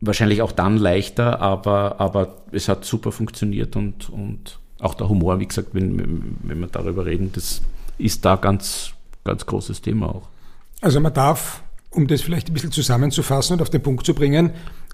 wahrscheinlich 0.00 0.42
auch 0.42 0.52
dann 0.52 0.76
leichter, 0.76 1.40
aber, 1.40 2.00
aber 2.00 2.36
es 2.52 2.68
hat 2.68 2.84
super 2.84 3.12
funktioniert 3.12 3.76
und, 3.76 4.08
und 4.10 4.58
auch 4.78 4.94
der 4.94 5.08
Humor, 5.08 5.40
wie 5.40 5.46
gesagt, 5.46 5.68
wenn, 5.72 6.38
wenn 6.42 6.60
wir 6.60 6.68
darüber 6.68 7.04
reden, 7.04 7.30
das 7.34 7.60
ist 7.98 8.24
da 8.24 8.36
ganz, 8.36 8.92
ganz 9.24 9.44
großes 9.44 9.82
Thema 9.82 10.14
auch. 10.14 10.28
Also 10.80 11.00
man 11.00 11.12
darf, 11.12 11.62
um 11.90 12.06
das 12.06 12.22
vielleicht 12.22 12.48
ein 12.48 12.54
bisschen 12.54 12.72
zusammenzufassen 12.72 13.54
und 13.54 13.62
auf 13.62 13.68
den 13.68 13.82
Punkt 13.82 14.06
zu 14.06 14.14
bringen, 14.14 14.52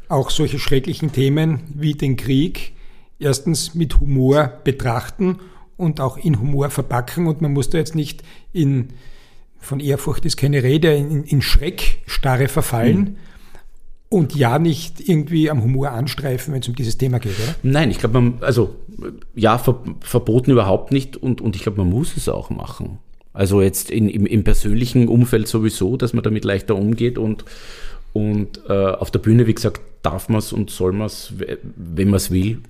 auch 0.09 0.31
solche 0.31 0.59
schrecklichen 0.59 1.13
Themen 1.13 1.61
wie 1.75 1.95
den 1.95 2.17
Krieg 2.17 2.73
erstens 3.19 3.75
mit 3.75 4.01
Humor 4.01 4.53
betrachten 4.65 5.39
und 5.77 6.01
auch 6.01 6.17
in 6.17 6.41
Humor 6.41 6.71
verpacken. 6.71 7.29
Und 7.29 7.41
man 7.41 7.53
muss 7.53 7.71
da 7.71 7.79
jetzt 7.79 7.95
nicht 7.95 8.25
in, 8.53 8.89
von 9.61 9.79
Ehrfurcht 9.79 10.25
ist 10.25 10.37
keine 10.37 10.65
Rede, 10.65 10.95
in, 10.95 11.23
in 11.23 11.43
Schreckstarre 11.43 12.49
verfallen, 12.49 12.99
mhm 12.99 13.17
und 14.09 14.35
ja 14.35 14.59
nicht 14.59 15.09
irgendwie 15.09 15.51
am 15.51 15.63
Humor 15.63 15.91
anstreifen, 15.91 16.55
wenn 16.55 16.61
es 16.61 16.69
um 16.69 16.75
dieses 16.75 16.97
Thema 16.99 17.19
geht, 17.19 17.33
oder? 17.43 17.55
Nein, 17.63 17.91
ich 17.91 17.99
glaube, 17.99 18.21
man, 18.21 18.39
also 18.41 18.77
ja, 19.35 19.59
ver, 19.59 19.81
verboten 20.01 20.51
überhaupt 20.51 20.93
nicht 20.93 21.17
und, 21.17 21.41
und 21.41 21.57
ich 21.57 21.63
glaube, 21.63 21.79
man 21.79 21.91
muss 21.91 22.17
es 22.17 22.29
auch 22.29 22.51
machen. 22.51 22.99
Also 23.33 23.61
jetzt 23.61 23.91
in, 23.91 24.09
im, 24.09 24.25
im 24.25 24.45
persönlichen 24.45 25.09
Umfeld 25.09 25.49
sowieso, 25.49 25.97
dass 25.97 26.13
man 26.13 26.23
damit 26.23 26.45
leichter 26.45 26.77
umgeht 26.77 27.19
und, 27.19 27.45
und 28.13 28.63
äh, 28.69 28.73
auf 28.73 29.11
der 29.11 29.19
Bühne, 29.19 29.47
wie 29.47 29.55
gesagt, 29.55 29.81
darf 30.03 30.29
man 30.29 30.39
es 30.39 30.53
und 30.53 30.71
soll 30.71 30.93
man 30.93 31.07
es, 31.07 31.35
wenn 31.77 32.09
man 32.09 32.17
es 32.17 32.31
will, 32.31 32.61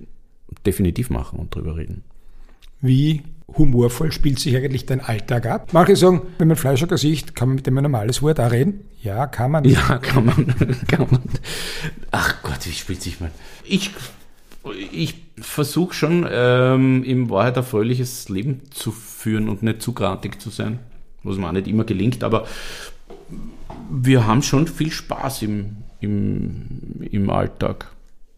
definitiv 0.65 1.09
machen 1.09 1.39
und 1.39 1.53
drüber 1.55 1.77
reden. 1.77 2.03
Wie 2.81 3.23
humorvoll 3.57 4.11
spielt 4.11 4.39
sich 4.39 4.55
eigentlich 4.55 4.85
dein 4.85 5.01
Alltag 5.01 5.45
ab? 5.45 5.69
Manche 5.71 5.95
sagen, 5.95 6.21
wenn 6.37 6.47
man 6.47 6.57
Fleischhacker 6.57 6.97
sieht, 6.97 7.35
kann 7.35 7.49
man 7.49 7.55
mit 7.55 7.67
dem 7.67 7.77
ein 7.77 7.83
normales 7.83 8.21
Wort 8.21 8.39
auch 8.39 8.51
reden? 8.51 8.81
Ja, 9.01 9.27
kann 9.27 9.51
man. 9.51 9.63
Ja, 9.65 9.97
kann 9.99 10.25
man. 10.25 10.53
kann 10.87 11.07
man. 11.09 11.21
Ach 12.11 12.41
Gott, 12.43 12.65
wie 12.65 12.71
spielt 12.71 13.01
sich 13.01 13.19
man? 13.19 13.31
Ich, 13.63 13.91
ich 14.91 15.15
versuche 15.39 15.93
schon, 15.93 16.27
ähm, 16.29 17.03
in 17.03 17.29
Wahrheit 17.29 17.57
ein 17.57 17.63
fröhliches 17.63 18.29
Leben 18.29 18.61
zu 18.71 18.91
führen 18.91 19.49
und 19.49 19.63
nicht 19.63 19.81
zu 19.81 19.93
grantig 19.93 20.41
zu 20.41 20.49
sein. 20.49 20.79
Was 21.23 21.37
mir 21.37 21.47
auch 21.47 21.53
nicht 21.53 21.67
immer 21.67 21.83
gelingt, 21.83 22.23
aber 22.23 22.45
wir 23.89 24.27
haben 24.27 24.41
schon 24.41 24.67
viel 24.67 24.91
Spaß 24.91 25.43
im, 25.43 25.77
im, 25.99 27.01
im 27.09 27.29
Alltag. 27.29 27.91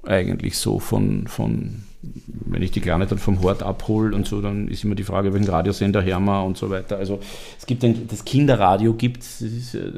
Eigentlich 0.03 0.57
so 0.57 0.79
von, 0.79 1.27
von 1.27 1.83
wenn 2.01 2.61
ich 2.61 2.71
die 2.71 2.81
Kleine 2.81 3.05
dann 3.07 3.17
vom 3.17 3.41
Hort 3.41 3.61
abhole 3.61 4.15
und 4.15 4.25
so, 4.25 4.41
dann 4.41 4.67
ist 4.69 4.83
immer 4.83 4.95
die 4.95 5.03
Frage, 5.03 5.33
welchen 5.33 5.49
Radiosender 5.49 6.05
wir 6.05 6.17
und 6.17 6.57
so 6.57 6.69
weiter. 6.69 6.97
Also 6.97 7.19
es 7.57 7.65
gibt 7.65 7.83
ein, 7.83 8.07
das 8.07 8.23
Kinderradio 8.23 8.93
gibt 8.93 9.23
es, 9.23 9.75
äh, 9.75 9.91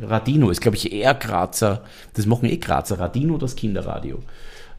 Radino 0.00 0.50
ist, 0.50 0.60
glaube 0.60 0.76
ich, 0.76 0.92
eher 0.92 1.14
Grazer, 1.14 1.82
das 2.14 2.26
machen 2.26 2.48
eh 2.48 2.56
Grazer, 2.56 2.98
Radino, 2.98 3.38
das 3.38 3.56
Kinderradio. 3.56 4.22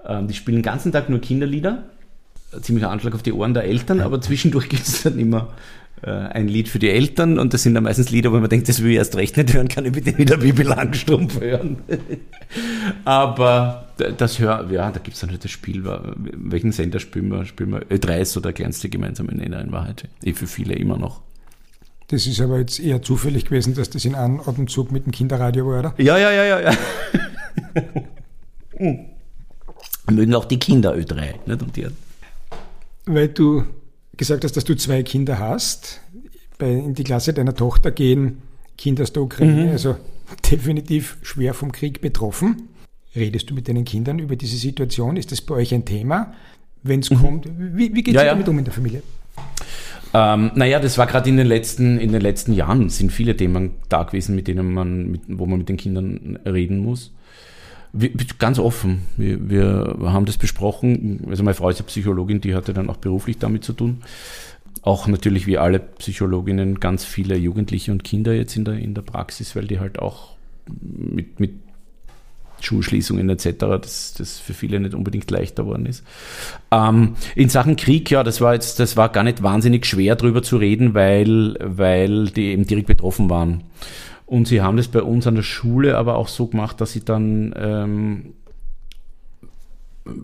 Ähm, 0.05 0.27
die 0.27 0.33
spielen 0.33 0.57
den 0.57 0.63
ganzen 0.63 0.91
Tag 0.91 1.09
nur 1.09 1.19
Kinderlieder, 1.19 1.83
ziemlicher 2.61 2.91
Anschlag 2.91 3.15
auf 3.15 3.23
die 3.23 3.33
Ohren 3.33 3.53
der 3.53 3.63
Eltern, 3.63 4.01
aber 4.01 4.21
zwischendurch 4.21 4.69
gibt 4.69 4.87
es 4.87 5.03
dann 5.03 5.17
immer 5.17 5.53
äh, 6.03 6.11
ein 6.11 6.47
Lied 6.49 6.67
für 6.67 6.79
die 6.79 6.89
Eltern 6.89 7.39
und 7.39 7.53
das 7.53 7.63
sind 7.63 7.73
dann 7.73 7.83
meistens 7.83 8.11
Lieder, 8.11 8.31
wo 8.31 8.37
man 8.37 8.49
denkt, 8.49 8.69
das 8.69 8.83
will 8.83 8.91
ich 8.91 8.97
erst 8.97 9.15
recht 9.15 9.37
nicht 9.37 9.53
hören, 9.53 9.69
kann 9.69 9.85
ich 9.85 9.93
bitte 9.93 10.17
wieder 10.17 10.37
Bibi 10.37 10.63
Langstrumpf 10.63 11.39
hören. 11.39 11.77
Aber 13.05 13.86
das 13.97 14.39
hör, 14.39 14.69
ja, 14.71 14.91
da 14.91 14.99
gibt 14.99 15.15
es 15.15 15.21
dann 15.21 15.31
halt 15.31 15.43
das 15.43 15.51
Spiel, 15.51 15.83
welchen 15.85 16.71
Sender 16.71 16.99
spielen 16.99 17.29
wir? 17.29 17.45
Spielen 17.45 17.71
wir 17.71 17.81
Ö3 17.83 18.19
ist 18.19 18.33
so 18.33 18.39
der 18.39 18.53
kleinste 18.53 18.89
gemeinsame 18.89 19.33
Nenner 19.33 19.61
in 19.61 19.71
Wahrheit. 19.71 20.07
Eh 20.23 20.33
für 20.33 20.47
viele 20.47 20.75
immer 20.75 20.97
noch. 20.97 21.21
Das 22.07 22.25
ist 22.25 22.39
aber 22.39 22.59
jetzt 22.59 22.79
eher 22.79 23.01
zufällig 23.01 23.45
gewesen, 23.45 23.73
dass 23.73 23.89
das 23.89 24.05
in 24.05 24.15
einem 24.15 24.39
Atemzug 24.39 24.91
mit 24.91 25.05
dem 25.05 25.11
Kinderradio 25.11 25.67
war, 25.67 25.79
oder? 25.79 25.93
Ja, 25.97 26.17
ja, 26.17 26.31
ja, 26.31 26.45
ja, 26.45 26.71
ja. 26.71 26.77
Mögen 30.09 30.35
auch 30.35 30.45
die 30.45 30.57
Kinder 30.57 30.93
Ö3, 30.93 31.33
nicht? 31.45 31.61
Und 31.61 31.75
die 31.75 31.87
Weil 33.05 33.27
du 33.27 33.65
gesagt 34.15 34.45
hast, 34.45 34.55
dass 34.55 34.63
du 34.63 34.75
zwei 34.75 35.03
Kinder 35.03 35.37
hast. 35.39 35.99
Bei, 36.57 36.71
in 36.71 36.93
die 36.95 37.03
Klasse 37.03 37.33
deiner 37.33 37.53
Tochter 37.53 37.91
gehen 37.91 38.41
Kinder 38.77 39.03
aus 39.03 39.13
der 39.13 39.23
Ukraine, 39.23 39.65
mhm. 39.65 39.71
also 39.71 39.97
definitiv 40.51 41.17
schwer 41.21 41.53
vom 41.53 41.71
Krieg 41.71 41.99
betroffen. 42.01 42.69
Redest 43.17 43.49
du 43.49 43.55
mit 43.55 43.67
deinen 43.67 43.85
Kindern 43.85 44.19
über 44.19 44.35
diese 44.35 44.57
Situation? 44.57 45.17
Ist 45.17 45.31
das 45.31 45.41
bei 45.41 45.55
euch 45.55 45.73
ein 45.73 45.85
Thema? 45.85 46.33
Wenn 46.83 46.99
es 46.99 47.09
mhm. 47.09 47.15
kommt, 47.17 47.47
wie, 47.57 47.93
wie 47.93 48.03
geht 48.03 48.15
es 48.15 48.21
ja, 48.21 48.29
damit 48.29 48.47
um 48.47 48.57
in 48.59 48.65
der 48.65 48.73
Familie? 48.73 49.01
Ähm, 50.13 50.51
naja, 50.55 50.79
das 50.79 50.97
war 50.97 51.07
gerade 51.07 51.29
in 51.29 51.37
den 51.37 51.47
letzten, 51.47 51.99
in 51.99 52.11
den 52.11 52.21
letzten 52.21 52.53
Jahren 52.53 52.89
sind 52.89 53.11
viele 53.11 53.35
Themen 53.35 53.71
da 53.89 54.03
gewesen, 54.03 54.35
mit 54.35 54.47
denen 54.47 54.73
man, 54.73 55.11
mit, 55.11 55.21
wo 55.27 55.45
man 55.45 55.59
mit 55.59 55.69
den 55.69 55.77
Kindern 55.77 56.39
reden 56.45 56.79
muss. 56.79 57.11
Wir, 57.93 58.11
ganz 58.37 58.59
offen. 58.59 59.03
Wir, 59.17 59.49
wir 59.49 59.97
haben 60.13 60.25
das 60.25 60.37
besprochen. 60.37 61.25
Also 61.29 61.43
meine 61.43 61.55
Frau 61.55 61.69
ist 61.69 61.79
ja 61.79 61.85
Psychologin, 61.85 62.41
die 62.41 62.53
hatte 62.53 62.73
dann 62.73 62.89
auch 62.89 62.97
beruflich 62.97 63.37
damit 63.37 63.63
zu 63.63 63.73
tun. 63.73 64.01
Auch 64.81 65.07
natürlich 65.07 65.47
wie 65.47 65.57
alle 65.57 65.79
Psychologinnen 65.79 66.79
ganz 66.79 67.03
viele 67.03 67.35
Jugendliche 67.35 67.91
und 67.91 68.03
Kinder 68.03 68.33
jetzt 68.33 68.55
in 68.55 68.65
der, 68.65 68.75
in 68.75 68.93
der 68.93 69.01
Praxis, 69.01 69.55
weil 69.55 69.67
die 69.67 69.79
halt 69.79 69.99
auch 69.99 70.35
mit, 70.81 71.39
mit 71.39 71.51
Schulschließungen 72.61 73.29
etc., 73.29 73.53
das, 73.59 74.13
das 74.17 74.39
für 74.39 74.53
viele 74.53 74.79
nicht 74.79 74.93
unbedingt 74.93 75.29
leichter 75.31 75.65
worden 75.65 75.85
ist. 75.85 76.03
Ähm, 76.71 77.15
in 77.35 77.49
Sachen 77.49 77.75
Krieg, 77.75 78.09
ja, 78.09 78.23
das 78.23 78.41
war 78.41 78.53
jetzt, 78.53 78.79
das 78.79 78.97
war 78.97 79.09
gar 79.09 79.23
nicht 79.23 79.43
wahnsinnig 79.43 79.85
schwer 79.85 80.15
drüber 80.15 80.43
zu 80.43 80.57
reden, 80.57 80.93
weil, 80.93 81.55
weil 81.61 82.27
die 82.27 82.47
eben 82.47 82.67
direkt 82.67 82.87
betroffen 82.87 83.29
waren. 83.29 83.63
Und 84.25 84.47
sie 84.47 84.61
haben 84.61 84.77
das 84.77 84.89
bei 84.89 85.01
uns 85.01 85.25
an 85.25 85.35
der 85.35 85.43
Schule 85.43 85.97
aber 85.97 86.17
auch 86.17 86.27
so 86.27 86.47
gemacht, 86.47 86.81
dass 86.81 86.91
sie 86.91 87.05
dann 87.05 87.53
ähm, 87.57 88.33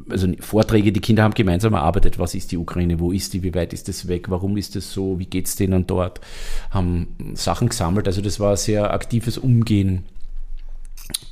also 0.09 0.27
Vorträge, 0.39 0.91
die 0.91 0.99
Kinder 0.99 1.23
haben 1.23 1.33
gemeinsam 1.33 1.73
erarbeitet, 1.73 2.19
was 2.19 2.35
ist 2.35 2.51
die 2.51 2.57
Ukraine, 2.57 2.99
wo 2.99 3.11
ist 3.11 3.33
die, 3.33 3.43
wie 3.43 3.53
weit 3.53 3.73
ist 3.73 3.87
das 3.87 4.07
weg, 4.07 4.29
warum 4.29 4.57
ist 4.57 4.75
das 4.75 4.91
so, 4.91 5.19
wie 5.19 5.25
geht 5.25 5.47
es 5.47 5.55
denen 5.55 5.87
dort, 5.87 6.21
haben 6.71 7.07
Sachen 7.33 7.69
gesammelt, 7.69 8.07
also 8.07 8.21
das 8.21 8.39
war 8.39 8.51
ein 8.51 8.57
sehr 8.57 8.93
aktives 8.93 9.37
Umgehen 9.37 10.05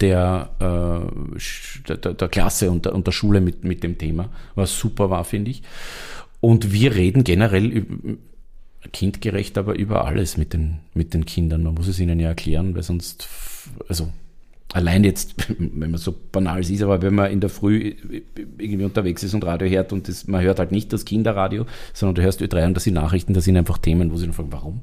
der, 0.02 0.50
äh, 0.60 1.94
der, 1.96 2.14
der, 2.14 2.30
Klasse 2.30 2.72
und 2.72 2.86
der, 2.86 2.96
und 2.96 3.08
der 3.08 3.12
Schule 3.12 3.40
mit, 3.40 3.64
mit 3.64 3.84
dem 3.84 3.98
Thema, 3.98 4.30
was 4.56 4.78
super 4.78 5.10
war, 5.10 5.24
finde 5.24 5.52
ich. 5.52 5.64
Und 6.40 6.74
wir 6.74 6.96
reden 6.96 7.24
generell 7.24 7.86
kindgerecht, 8.92 9.58
aber 9.58 9.76
über 9.76 10.06
alles 10.06 10.38
mit 10.38 10.54
den, 10.54 10.80
mit 10.94 11.14
den 11.14 11.26
Kindern. 11.26 11.64
Man 11.64 11.76
muss 11.76 11.88
es 11.88 12.00
ihnen 12.00 12.20
ja 12.20 12.30
erklären, 12.30 12.74
weil 12.76 12.82
sonst, 12.82 13.30
also 13.88 14.12
allein 14.74 15.04
jetzt, 15.04 15.36
wenn 15.60 15.92
man 15.92 16.00
so 16.00 16.16
banal 16.32 16.62
ist, 16.62 16.82
aber 16.82 17.02
wenn 17.04 17.14
man 17.14 17.32
in 17.32 17.40
der 17.40 17.50
Früh 17.50 17.94
irgendwie 18.58 18.86
unterwegs 18.86 19.22
ist 19.22 19.36
und 19.36 19.46
Radio 19.46 19.70
hört 19.70 19.94
und 19.94 20.08
das, 20.08 20.28
man 20.28 20.42
hört 20.42 20.58
halt 20.58 20.72
nicht 20.72 20.92
das 20.94 21.06
Kinderradio, 21.06 21.68
sondern 21.94 22.16
du 22.16 22.22
hörst 22.24 22.42
Ö3 22.42 22.66
und 22.66 22.74
das 22.74 22.86
sind 22.86 22.96
Nachrichten, 22.96 23.34
das 23.34 23.44
sind 23.44 23.58
einfach 23.58 23.78
Themen, 23.78 24.12
wo 24.12 24.18
sie 24.18 24.26
dann 24.26 24.34
fragen, 24.34 24.52
warum? 24.52 24.82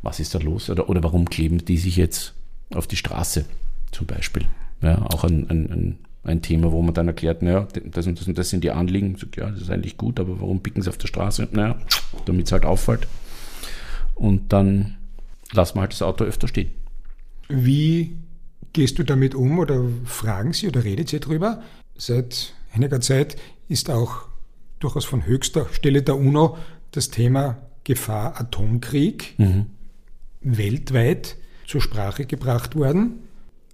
Was 0.00 0.20
ist 0.20 0.34
da 0.34 0.38
los? 0.38 0.70
Oder, 0.70 0.88
oder 0.88 1.02
warum 1.02 1.28
kleben 1.28 1.64
die 1.64 1.76
sich 1.76 1.96
jetzt 1.96 2.34
auf 2.72 2.86
die 2.86 2.96
Straße 2.96 3.44
zum 3.92 4.06
Beispiel? 4.06 4.44
Ja, 4.82 5.02
auch 5.02 5.24
ein, 5.24 5.48
ein, 5.50 5.70
ein, 5.70 5.98
ein 6.24 6.42
Thema, 6.42 6.72
wo 6.72 6.82
man 6.82 6.94
dann 6.94 7.08
erklärt, 7.08 7.42
naja, 7.42 7.66
das 7.84 8.06
und 8.06 8.20
das 8.20 8.28
und 8.28 8.38
das 8.38 8.50
sind 8.50 8.64
die 8.64 8.70
Anliegen. 8.70 9.16
Sagt, 9.16 9.36
ja, 9.36 9.50
das 9.50 9.62
ist 9.62 9.70
eigentlich 9.70 9.96
gut, 9.96 10.20
aber 10.20 10.40
warum 10.40 10.60
picken 10.60 10.82
sie 10.82 10.88
auf 10.88 10.98
der 10.98 11.08
Straße? 11.08 11.48
Naja, 11.52 11.78
damit 12.26 12.46
es 12.46 12.52
halt 12.52 12.64
auffällt. 12.64 13.06
Und 14.14 14.52
dann 14.52 14.96
lassen 15.52 15.76
wir 15.76 15.82
halt 15.82 15.92
das 15.92 16.02
Auto 16.02 16.24
öfter 16.24 16.48
stehen. 16.48 16.70
Wie 17.48 18.16
gehst 18.72 18.98
du 18.98 19.04
damit 19.04 19.34
um 19.34 19.58
oder 19.58 19.84
fragen 20.04 20.52
Sie 20.52 20.68
oder 20.68 20.84
redet 20.84 21.08
Sie 21.08 21.20
darüber? 21.20 21.62
Seit 21.96 22.52
einiger 22.72 23.00
Zeit 23.00 23.36
ist 23.68 23.90
auch 23.90 24.26
durchaus 24.78 25.04
von 25.04 25.26
höchster 25.26 25.66
Stelle 25.72 26.02
der 26.02 26.16
UNO 26.16 26.58
das 26.90 27.08
Thema 27.08 27.58
Gefahr 27.84 28.40
Atomkrieg 28.40 29.34
mhm. 29.38 29.66
weltweit 30.40 31.36
zur 31.66 31.80
Sprache 31.80 32.26
gebracht 32.26 32.76
worden. 32.76 33.20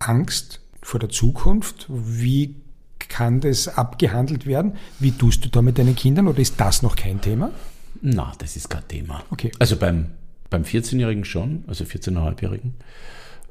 Angst 0.09 0.61
vor 0.83 1.01
der 1.01 1.09
Zukunft. 1.09 1.87
Wie 1.89 2.57
kann 2.99 3.41
das 3.41 3.69
abgehandelt 3.69 4.47
werden? 4.47 4.77
Wie 4.99 5.13
tust 5.13 5.45
du 5.45 5.49
da 5.49 5.63
mit 5.63 5.79
deinen 5.79 5.97
Kindern 5.97 6.29
oder 6.29 6.39
ist 6.39 6.61
das 6.61 6.83
noch 6.83 6.97
kein 6.97 7.21
Thema? 7.21 7.51
Na, 8.01 8.33
das 8.39 8.57
ist 8.57 8.71
kein 8.71 8.87
Thema. 8.89 9.23
Okay. 9.31 9.53
Also 9.59 9.77
beim 9.77 10.07
beim 10.55 10.63
14-Jährigen 10.63 11.25
schon, 11.25 11.65
also 11.67 11.85
14,5-Jährigen. 11.85 12.75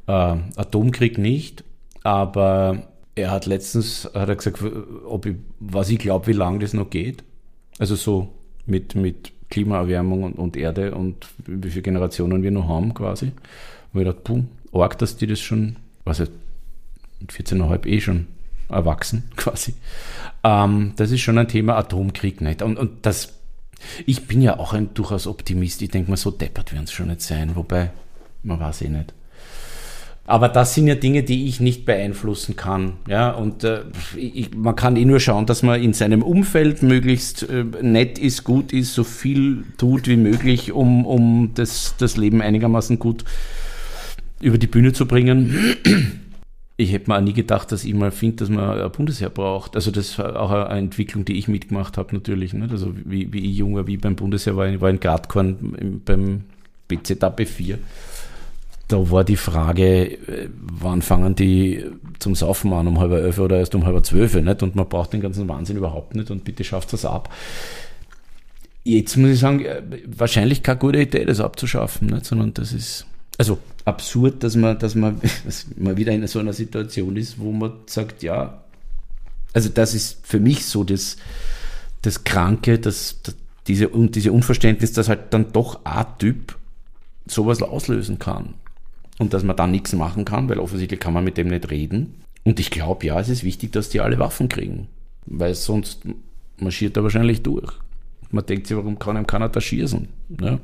Äh, 0.08 0.38
Atomkrieg 0.56 1.18
nicht, 1.18 1.64
aber 2.04 2.88
er 3.16 3.30
hat 3.30 3.46
letztens 3.46 4.10
hat 4.14 4.30
er 4.30 4.36
gesagt, 4.36 4.64
ob 5.06 5.26
ich, 5.26 5.36
was 5.60 5.90
ich 5.90 6.00
glaube, 6.00 6.28
wie 6.28 6.34
lange 6.34 6.60
das 6.60 6.74
noch 6.74 6.90
geht. 6.90 7.24
Also 7.78 7.96
so 7.96 8.34
mit, 8.66 8.96
mit 8.96 9.34
Klimaerwärmung 9.50 10.24
und, 10.24 10.34
und 10.34 10.56
Erde 10.56 10.96
und 10.96 11.28
wie 11.46 11.70
viele 11.70 11.84
Generationen 11.84 12.42
wir 12.42 12.52
noch 12.52 12.70
haben 12.70 12.94
quasi. 12.94 13.32
Und 13.92 14.02
ich 14.02 14.08
dachte, 14.08 14.22
puh, 14.24 14.44
arg, 14.80 14.98
dass 14.98 15.18
die 15.18 15.28
das 15.28 15.42
schon, 15.42 15.76
was 16.06 16.22
ist, 17.30 17.38
14,5 17.38 17.86
eh 17.86 18.02
schon 18.02 18.28
erwachsen 18.70 19.32
quasi. 19.36 19.74
Ähm, 20.44 20.94
das 20.96 21.12
ist 21.12 21.22
schon 21.22 21.38
ein 21.38 21.48
Thema 21.48 21.78
Atomkrieg 21.78 22.42
nicht. 22.42 22.62
Und, 22.62 22.78
und 22.78 23.06
das, 23.06 23.34
ich 24.06 24.28
bin 24.28 24.42
ja 24.42 24.60
auch 24.60 24.74
ein 24.74 24.94
durchaus 24.94 25.28
Optimist. 25.28 25.82
Ich 25.82 25.90
denke 25.90 26.10
mal, 26.10 26.18
so 26.18 26.32
deppert 26.32 26.74
werden 26.74 26.86
es 26.86 26.92
schon 26.92 27.08
nicht 27.08 27.22
sein. 27.22 27.56
Wobei, 27.56 27.92
man 28.44 28.60
weiß 28.60 28.82
eh 28.84 28.90
nicht. 28.90 29.14
Aber 30.26 30.48
das 30.48 30.74
sind 30.74 30.88
ja 30.88 30.96
Dinge, 30.96 31.24
die 31.24 31.48
ich 31.48 31.60
nicht 31.60 31.86
beeinflussen 31.86 32.56
kann. 32.56 32.94
Ja, 33.10 33.32
und 33.32 33.66
äh, 33.66 33.82
ich, 34.16 34.56
man 34.56 34.76
kann 34.76 34.96
eh 34.96 35.04
nur 35.04 35.20
schauen, 35.20 35.46
dass 35.46 35.64
man 35.64 35.82
in 35.82 35.92
seinem 35.92 36.24
Umfeld 36.24 36.82
möglichst 36.82 37.44
äh, 37.50 37.66
nett 37.82 38.18
ist, 38.20 38.46
gut 38.46 38.72
ist, 38.72 38.94
so 38.94 39.04
viel 39.04 39.66
tut 39.78 40.08
wie 40.08 40.16
möglich, 40.16 40.72
um, 40.72 41.06
um 41.06 41.52
das, 41.56 41.96
das 41.98 42.16
Leben 42.16 42.42
einigermaßen 42.42 43.00
gut 43.00 43.26
über 44.40 44.58
die 44.58 44.68
Bühne 44.68 44.94
zu 44.94 45.08
bringen. 45.08 45.56
Ich 46.76 46.92
hätte 46.92 47.10
mir 47.10 47.18
auch 47.18 47.22
nie 47.22 47.34
gedacht, 47.34 47.72
dass 47.72 47.84
ich 47.84 47.94
mal 47.94 48.12
finde, 48.12 48.38
dass 48.38 48.50
man 48.50 48.82
ein 48.82 48.92
Bundesheer 48.92 49.30
braucht. 49.30 49.76
Also 49.76 49.92
das 49.92 50.18
war 50.18 50.40
auch 50.40 50.52
eine 50.52 50.80
Entwicklung, 50.80 51.24
die 51.24 51.38
ich 51.38 51.48
mitgemacht 51.48 51.98
habe 51.98 52.16
natürlich. 52.16 52.54
Nicht? 52.54 52.72
Also 52.72 52.94
wie, 53.06 53.32
wie 53.32 53.52
ich 53.52 53.58
jung 53.58 53.76
war, 53.76 53.86
wie 53.86 53.98
beim 53.98 54.16
Bundesheer 54.16 54.56
war, 54.56 54.68
ich 54.68 54.82
war 54.82 54.90
in 54.90 55.00
Gradkorn 55.00 56.02
beim 56.06 56.46
BZAP 56.88 57.48
4 57.48 57.78
da 58.88 59.10
war 59.10 59.24
die 59.24 59.38
Frage, 59.38 60.14
äh, 60.28 60.50
wann 60.62 61.02
fangen 61.02 61.36
die 61.36 61.84
zum 62.20 62.36
Saufen 62.36 62.74
an, 62.74 62.88
um 62.88 63.00
halb 63.00 63.12
elf 63.12 63.40
oder 63.40 63.58
erst 63.58 63.76
um 63.76 63.86
halb 63.86 64.06
zwölf, 64.06 64.36
nicht? 64.36 64.64
Und 64.64 64.76
man 64.76 64.88
braucht 64.88 65.14
den 65.14 65.22
ganzen 65.22 65.48
Wahnsinn 65.48 65.78
überhaupt 65.78 66.16
nicht 66.16 66.30
und 66.32 66.44
bitte 66.44 66.64
schafft 66.64 66.94
das 66.94 67.06
ab. 67.06 67.34
Jetzt 68.84 69.16
muss 69.18 69.32
ich 69.32 69.40
sagen, 69.40 69.64
äh, 69.66 69.82
wahrscheinlich 70.06 70.62
keine 70.62 70.80
gute 70.80 71.02
Idee, 71.02 71.26
das 71.26 71.40
abzuschaffen, 71.40 72.08
nicht? 72.08 72.26
sondern 72.26 72.54
das 72.54 72.74
ist, 72.74 73.06
also 73.38 73.58
absurd, 73.86 74.44
dass 74.44 74.56
man, 74.56 74.78
dass 74.80 74.96
man, 74.96 75.20
dass 75.46 75.68
man 75.78 75.98
wieder 75.98 76.12
in 76.12 76.26
so 76.28 76.40
einer 76.40 76.54
Situation 76.54 77.16
ist, 77.16 77.40
wo 77.40 77.52
man 77.52 77.74
sagt, 77.86 78.24
ja, 78.24 78.64
also 79.54 79.70
das 79.70 79.94
ist 79.94 80.26
für 80.26 80.40
mich 80.40 80.66
so 80.66 80.84
das, 80.84 81.18
das 82.02 82.24
Kranke, 82.24 82.80
das, 82.80 83.22
das 83.24 83.36
diese, 83.68 83.90
und 83.90 84.16
diese 84.16 84.32
Unverständnis, 84.32 84.94
dass 84.94 85.10
halt 85.10 85.34
dann 85.34 85.52
doch 85.54 85.86
A-Typ 85.86 86.58
sowas 87.26 87.62
auslösen 87.62 88.20
kann 88.20 88.56
und 89.20 89.34
dass 89.34 89.44
man 89.44 89.56
da 89.56 89.68
nichts 89.68 89.94
machen 89.94 90.26
kann, 90.26 90.50
weil 90.50 90.60
offensichtlich 90.60 91.00
kann 91.00 91.14
man 91.14 91.24
mit 91.24 91.38
dem 91.38 91.48
nicht 91.48 91.72
reden. 91.72 92.16
Und 92.44 92.60
ich 92.60 92.72
glaube, 92.72 93.06
ja, 93.06 93.20
es 93.20 93.30
ist 93.30 93.44
wichtig, 93.44 93.72
dass 93.72 93.90
die 93.90 94.02
alle 94.02 94.20
Waffen 94.20 94.50
kriegen, 94.50 94.88
weil 95.26 95.56
sonst 95.56 96.02
marschiert 96.58 96.98
er 96.98 97.04
wahrscheinlich 97.04 97.42
durch. 97.42 97.72
Man 98.32 98.46
denkt 98.46 98.68
sich, 98.68 98.76
warum 98.76 99.00
kann 99.00 99.16
einem 99.16 99.28
keiner 99.28 99.48
da 99.48 99.62
schießen? 99.62 100.10
Ja? 100.42 100.60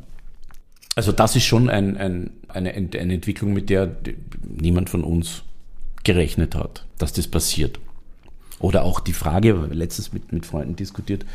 Also 1.00 1.14
das 1.14 1.34
ist 1.38 1.46
schon 1.46 1.70
ein, 1.70 1.96
ein, 1.96 2.32
eine, 2.50 2.74
eine 2.74 3.14
Entwicklung, 3.14 3.54
mit 3.54 3.70
der 3.70 3.90
niemand 4.44 4.90
von 4.90 5.06
uns 5.06 5.44
gerechnet 6.04 6.56
hat, 6.56 6.86
dass 6.98 7.14
das 7.14 7.30
passiert. 7.30 7.80
Oder 8.60 8.84
auch 8.84 9.00
die 9.00 9.14
Frage, 9.14 9.54
letztens 9.72 10.12
mit, 10.12 10.34
mit 10.34 10.46
Freunden 10.46 10.76
diskutiert, 10.76 11.26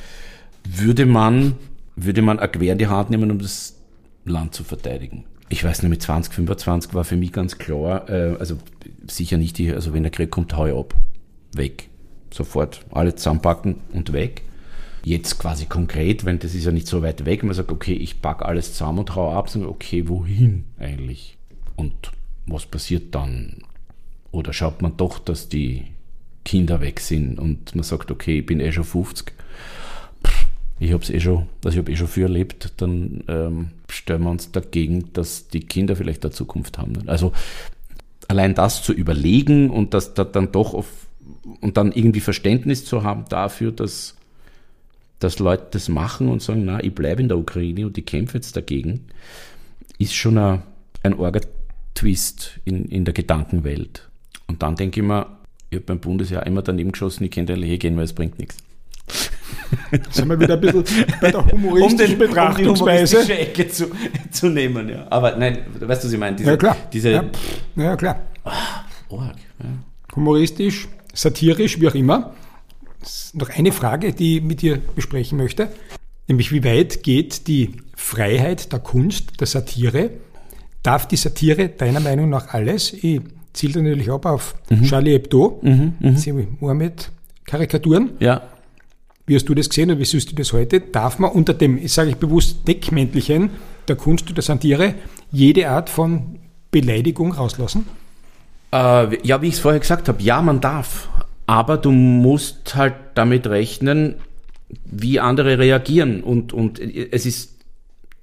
würde 0.68 1.06
man, 1.06 1.54
würde 1.96 2.20
man 2.20 2.38
ein 2.38 2.52
Quer 2.52 2.72
in 2.72 2.78
die 2.78 2.88
Hand 2.88 3.08
nehmen, 3.08 3.30
um 3.30 3.38
das 3.38 3.76
Land 4.26 4.54
zu 4.54 4.64
verteidigen? 4.64 5.24
ich 5.48 5.64
weiß 5.64 5.82
nicht, 5.82 5.90
mit 5.90 6.02
20, 6.02 6.34
25 6.34 6.92
war 6.92 7.04
für 7.04 7.16
mich 7.16 7.32
ganz 7.32 7.56
klar, 7.56 8.06
äh, 8.10 8.36
also 8.38 8.58
sicher 9.06 9.38
nicht, 9.38 9.56
die, 9.56 9.72
also 9.72 9.94
wenn 9.94 10.02
der 10.02 10.12
Krieg 10.12 10.30
kommt, 10.30 10.54
hau 10.54 10.80
ab. 10.80 10.94
Weg. 11.54 11.88
Sofort 12.30 12.84
alles 12.90 13.16
zusammenpacken 13.16 13.76
und 13.94 14.12
weg. 14.12 14.42
Jetzt 15.04 15.38
quasi 15.38 15.66
konkret, 15.66 16.24
wenn 16.24 16.38
das 16.38 16.54
ist 16.54 16.64
ja 16.64 16.72
nicht 16.72 16.86
so 16.86 17.02
weit 17.02 17.24
weg, 17.24 17.42
man 17.42 17.54
sagt, 17.54 17.70
okay, 17.70 17.92
ich 17.92 18.22
packe 18.22 18.44
alles 18.44 18.72
zusammen 18.72 19.00
und 19.00 19.14
hau 19.14 19.32
ab, 19.32 19.50
sagen, 19.50 19.66
okay, 19.66 20.08
wohin 20.08 20.64
eigentlich? 20.78 21.36
Und 21.76 22.12
was 22.46 22.66
passiert 22.66 23.14
dann? 23.14 23.64
Oder 24.30 24.52
schaut 24.52 24.82
man 24.82 24.96
doch, 24.96 25.18
dass 25.18 25.48
die 25.48 25.84
Kinder 26.44 26.80
weg 26.80 27.00
sind 27.00 27.38
und 27.38 27.74
man 27.74 27.84
sagt, 27.84 28.10
okay, 28.10 28.40
ich 28.40 28.46
bin 28.46 28.60
eh 28.60 28.72
schon 28.72 28.84
50 28.84 29.32
ich 30.80 30.92
habe 30.92 31.02
es 31.02 31.10
eh 31.10 31.20
schon, 31.20 31.46
also 31.64 31.76
ich 31.76 31.78
habe 31.78 31.92
eh 31.92 31.96
schon 31.96 32.08
viel 32.08 32.24
erlebt, 32.24 32.72
dann 32.78 33.24
ähm, 33.28 33.70
stellen 33.88 34.22
wir 34.22 34.30
uns 34.30 34.50
dagegen, 34.52 35.12
dass 35.12 35.48
die 35.48 35.60
Kinder 35.60 35.96
vielleicht 35.96 36.24
eine 36.24 36.32
Zukunft 36.32 36.78
haben. 36.78 37.08
Also 37.08 37.32
allein 38.28 38.54
das 38.54 38.82
zu 38.82 38.92
überlegen 38.92 39.70
und 39.70 39.94
das 39.94 40.14
da 40.14 40.24
dann 40.24 40.52
doch 40.52 40.74
auf, 40.74 40.86
und 41.60 41.76
dann 41.76 41.92
irgendwie 41.92 42.20
Verständnis 42.20 42.84
zu 42.84 43.02
haben 43.02 43.24
dafür, 43.28 43.72
dass, 43.72 44.16
dass 45.18 45.38
Leute 45.38 45.66
das 45.72 45.88
machen 45.88 46.28
und 46.28 46.42
sagen, 46.42 46.64
na, 46.64 46.82
ich 46.82 46.94
bleibe 46.94 47.22
in 47.22 47.28
der 47.28 47.38
Ukraine 47.38 47.86
und 47.86 47.96
ich 47.96 48.04
kämpfe 48.04 48.38
jetzt 48.38 48.56
dagegen, 48.56 49.06
ist 49.98 50.14
schon 50.14 50.38
ein, 50.38 50.62
ein 51.02 51.14
Orga-Twist 51.14 52.60
in, 52.64 52.86
in 52.86 53.04
der 53.04 53.14
Gedankenwelt. 53.14 54.08
Und 54.46 54.62
dann 54.62 54.76
denke 54.76 55.00
ich 55.00 55.06
mir, 55.06 55.26
ich 55.70 55.76
habe 55.76 55.86
beim 55.86 56.00
Bundesjahr 56.00 56.46
immer 56.46 56.62
daneben 56.62 56.92
geschossen, 56.92 57.24
ich 57.24 57.30
könnte 57.30 57.54
eigentlich 57.54 57.70
eh 57.70 57.78
gehen, 57.78 57.96
weil 57.96 58.04
es 58.04 58.12
bringt 58.12 58.38
nichts. 58.38 58.58
Sind 60.10 60.28
wir 60.28 60.38
wieder 60.38 60.54
ein 60.54 60.60
bisschen 60.60 60.84
bei 61.20 61.30
der 61.30 61.46
humoristischen 61.52 62.14
um 62.14 62.18
den, 62.18 62.18
Betrachtungsweise. 62.18 63.20
Um 63.20 63.26
die 63.26 63.32
Ecke 63.32 63.68
zu, 63.68 63.86
zu 64.30 64.48
nehmen, 64.48 64.88
ja. 64.88 65.06
Aber 65.10 65.36
nein, 65.36 65.58
weißt 65.80 66.02
du, 66.02 66.06
was 66.08 66.12
ich 66.12 66.18
meine? 66.18 66.36
Diese, 66.36 66.50
ja, 66.50 66.56
klar. 66.56 66.76
Diese, 66.92 67.10
ja. 67.10 67.24
ja, 67.76 67.96
klar. 67.96 68.20
Oh, 69.08 69.18
arg, 69.18 69.36
ja. 69.62 69.66
Humoristisch, 70.14 70.88
satirisch, 71.12 71.80
wie 71.80 71.88
auch 71.88 71.94
immer. 71.94 72.34
Noch 73.34 73.50
eine 73.50 73.72
Frage, 73.72 74.12
die 74.12 74.38
ich 74.38 74.42
mit 74.42 74.62
dir 74.62 74.78
besprechen 74.94 75.38
möchte. 75.38 75.68
Nämlich, 76.28 76.52
wie 76.52 76.64
weit 76.64 77.02
geht 77.02 77.46
die 77.48 77.72
Freiheit 77.96 78.72
der 78.72 78.78
Kunst, 78.78 79.40
der 79.40 79.46
Satire? 79.46 80.10
Darf 80.82 81.06
die 81.08 81.16
Satire 81.16 81.68
deiner 81.68 82.00
Meinung 82.00 82.30
nach 82.30 82.54
alles? 82.54 82.92
Ich 82.92 83.20
ziele 83.52 83.82
natürlich 83.82 84.10
ab 84.10 84.26
auf 84.26 84.54
mhm. 84.70 84.84
Charlie 84.84 85.12
Hebdo, 85.12 85.60
mhm, 85.62 85.94
mhm. 86.00 86.56
Mohammed-Karikaturen. 86.60 88.10
Ja. 88.20 88.42
Wie 89.26 89.34
hast 89.34 89.48
du 89.48 89.54
das 89.54 89.68
gesehen 89.68 89.90
und 89.90 89.98
wie 89.98 90.04
siehst 90.04 90.30
du 90.30 90.34
das 90.34 90.52
heute? 90.52 90.80
Darf 90.80 91.18
man 91.18 91.30
unter 91.30 91.54
dem, 91.54 91.78
ich 91.78 91.92
sage 91.92 92.10
ich 92.10 92.16
bewusst, 92.16 92.68
Deckmäntelchen 92.68 93.50
der 93.88 93.96
Kunst 93.96 94.30
oder 94.30 94.42
Satire 94.42 94.94
jede 95.30 95.68
Art 95.70 95.88
von 95.88 96.38
Beleidigung 96.70 97.32
rauslassen? 97.32 97.86
Äh, 98.72 99.26
ja, 99.26 99.40
wie 99.40 99.48
ich 99.48 99.54
es 99.54 99.60
vorher 99.60 99.80
gesagt 99.80 100.08
habe, 100.08 100.22
ja, 100.22 100.42
man 100.42 100.60
darf. 100.60 101.08
Aber 101.46 101.76
du 101.76 101.90
musst 101.90 102.74
halt 102.74 102.94
damit 103.14 103.46
rechnen, 103.46 104.16
wie 104.84 105.20
andere 105.20 105.58
reagieren. 105.58 106.22
Und, 106.22 106.52
und 106.52 106.78
es 106.80 107.26
ist 107.26 107.58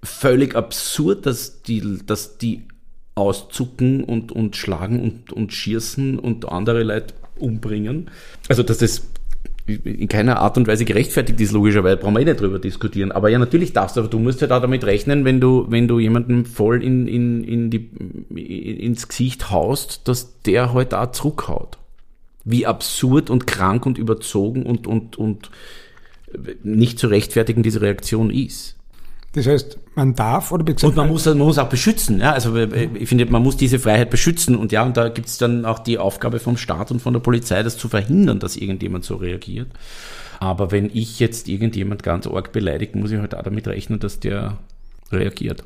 völlig 0.03 0.55
absurd, 0.55 1.25
dass 1.25 1.61
die, 1.61 1.99
dass 2.05 2.37
die 2.37 2.63
auszucken 3.15 4.03
und, 4.03 4.31
und 4.31 4.55
schlagen 4.55 5.01
und, 5.01 5.33
und 5.33 5.53
schießen 5.53 6.17
und 6.17 6.49
andere 6.49 6.83
Leute 6.83 7.13
umbringen. 7.37 8.09
Also, 8.47 8.63
dass 8.63 8.79
das 8.79 9.03
in 9.67 10.07
keiner 10.07 10.39
Art 10.39 10.57
und 10.57 10.67
Weise 10.67 10.85
gerechtfertigt 10.85 11.39
ist, 11.39 11.51
logischerweise, 11.51 11.97
brauchen 11.97 12.15
wir 12.15 12.21
eh 12.21 12.25
nicht 12.25 12.41
drüber 12.41 12.59
diskutieren. 12.59 13.11
Aber 13.11 13.29
ja, 13.29 13.37
natürlich 13.37 13.73
darfst 13.73 13.95
du, 13.95 14.01
aber 14.01 14.09
du 14.09 14.19
musst 14.19 14.41
ja 14.41 14.47
da 14.47 14.59
damit 14.59 14.83
rechnen, 14.83 15.23
wenn 15.23 15.39
du, 15.39 15.65
wenn 15.69 15.87
du 15.87 15.99
jemanden 15.99 16.45
voll 16.45 16.83
in, 16.83 17.07
in, 17.07 17.43
in 17.43 17.69
die, 17.69 17.89
ins 18.79 19.07
Gesicht 19.07 19.51
haust, 19.51 20.07
dass 20.07 20.41
der 20.41 20.73
halt 20.73 20.93
auch 20.93 21.11
zurückhaut. 21.11 21.77
Wie 22.43 22.65
absurd 22.65 23.29
und 23.29 23.47
krank 23.47 23.85
und 23.85 23.97
überzogen 23.97 24.63
und, 24.63 24.87
und, 24.87 25.17
und 25.17 25.51
nicht 26.63 26.99
zu 26.99 27.07
rechtfertigen 27.07 27.63
diese 27.63 27.81
Reaktion 27.81 28.29
ist. 28.29 28.77
Das 29.33 29.47
heißt, 29.47 29.77
man 29.95 30.13
darf 30.13 30.51
oder 30.51 30.65
Und 30.83 30.95
man 30.95 31.07
muss, 31.07 31.25
man 31.25 31.37
muss 31.37 31.57
auch 31.57 31.69
beschützen. 31.69 32.19
Ja? 32.19 32.33
Also 32.33 32.55
äh, 32.57 32.89
ich 32.95 33.07
finde, 33.07 33.25
man 33.27 33.41
muss 33.41 33.55
diese 33.55 33.79
Freiheit 33.79 34.09
beschützen. 34.09 34.57
Und 34.57 34.71
ja, 34.71 34.83
und 34.83 34.97
da 34.97 35.07
gibt 35.09 35.27
es 35.27 35.37
dann 35.37 35.65
auch 35.65 35.79
die 35.79 35.97
Aufgabe 35.97 36.39
vom 36.39 36.57
Staat 36.57 36.91
und 36.91 37.01
von 37.01 37.13
der 37.13 37.21
Polizei, 37.21 37.63
das 37.63 37.77
zu 37.77 37.87
verhindern, 37.87 38.39
dass 38.39 38.57
irgendjemand 38.57 39.05
so 39.05 39.15
reagiert. 39.15 39.69
Aber 40.39 40.71
wenn 40.71 40.89
ich 40.93 41.19
jetzt 41.19 41.47
irgendjemand 41.47 42.03
ganz 42.03 42.27
arg 42.27 42.51
beleidigt, 42.51 42.95
muss 42.95 43.11
ich 43.11 43.19
halt 43.19 43.35
auch 43.35 43.43
damit 43.43 43.67
rechnen, 43.67 43.99
dass 43.99 44.19
der 44.19 44.57
reagiert. 45.11 45.63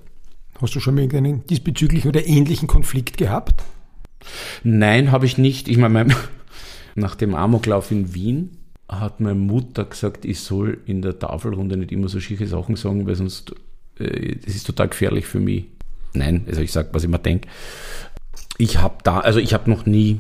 Hast 0.62 0.76
du 0.76 0.80
schon 0.80 0.96
mal 0.96 1.02
irgendeinen 1.02 1.46
diesbezüglichen 1.48 2.10
oder 2.10 2.26
ähnlichen 2.26 2.68
Konflikt 2.68 3.18
gehabt? 3.18 3.64
Nein, 4.64 5.12
habe 5.12 5.26
ich 5.26 5.38
nicht. 5.38 5.68
Ich 5.68 5.78
meine, 5.78 6.16
nach 6.96 7.16
dem 7.16 7.36
Amoklauf 7.36 7.92
in 7.92 8.14
Wien 8.14 8.58
hat 8.88 9.20
meine 9.20 9.36
Mutter 9.36 9.86
gesagt, 9.86 10.26
ich 10.26 10.40
soll 10.40 10.80
in 10.86 11.02
der 11.02 11.20
Tafelrunde 11.20 11.78
nicht 11.78 11.92
immer 11.92 12.08
so 12.08 12.20
schicke 12.20 12.48
Sachen 12.48 12.76
sagen, 12.76 13.06
weil 13.06 13.16
sonst 13.16 13.54
äh, 14.00 14.36
das 14.36 14.56
ist 14.56 14.66
total 14.66 14.90
gefährlich 14.90 15.26
für 15.26 15.40
mich. 15.40 15.66
Nein, 16.14 16.46
also 16.48 16.62
ich 16.62 16.72
sage, 16.72 16.90
was 16.94 17.04
ich 17.04 17.10
mir 17.10 17.20
denke. 17.20 17.50
Ich 18.58 18.78
habe 18.78 18.96
da, 19.04 19.20
also 19.20 19.40
ich 19.40 19.54
habe 19.54 19.70
noch 19.70 19.86
nie 19.86 20.20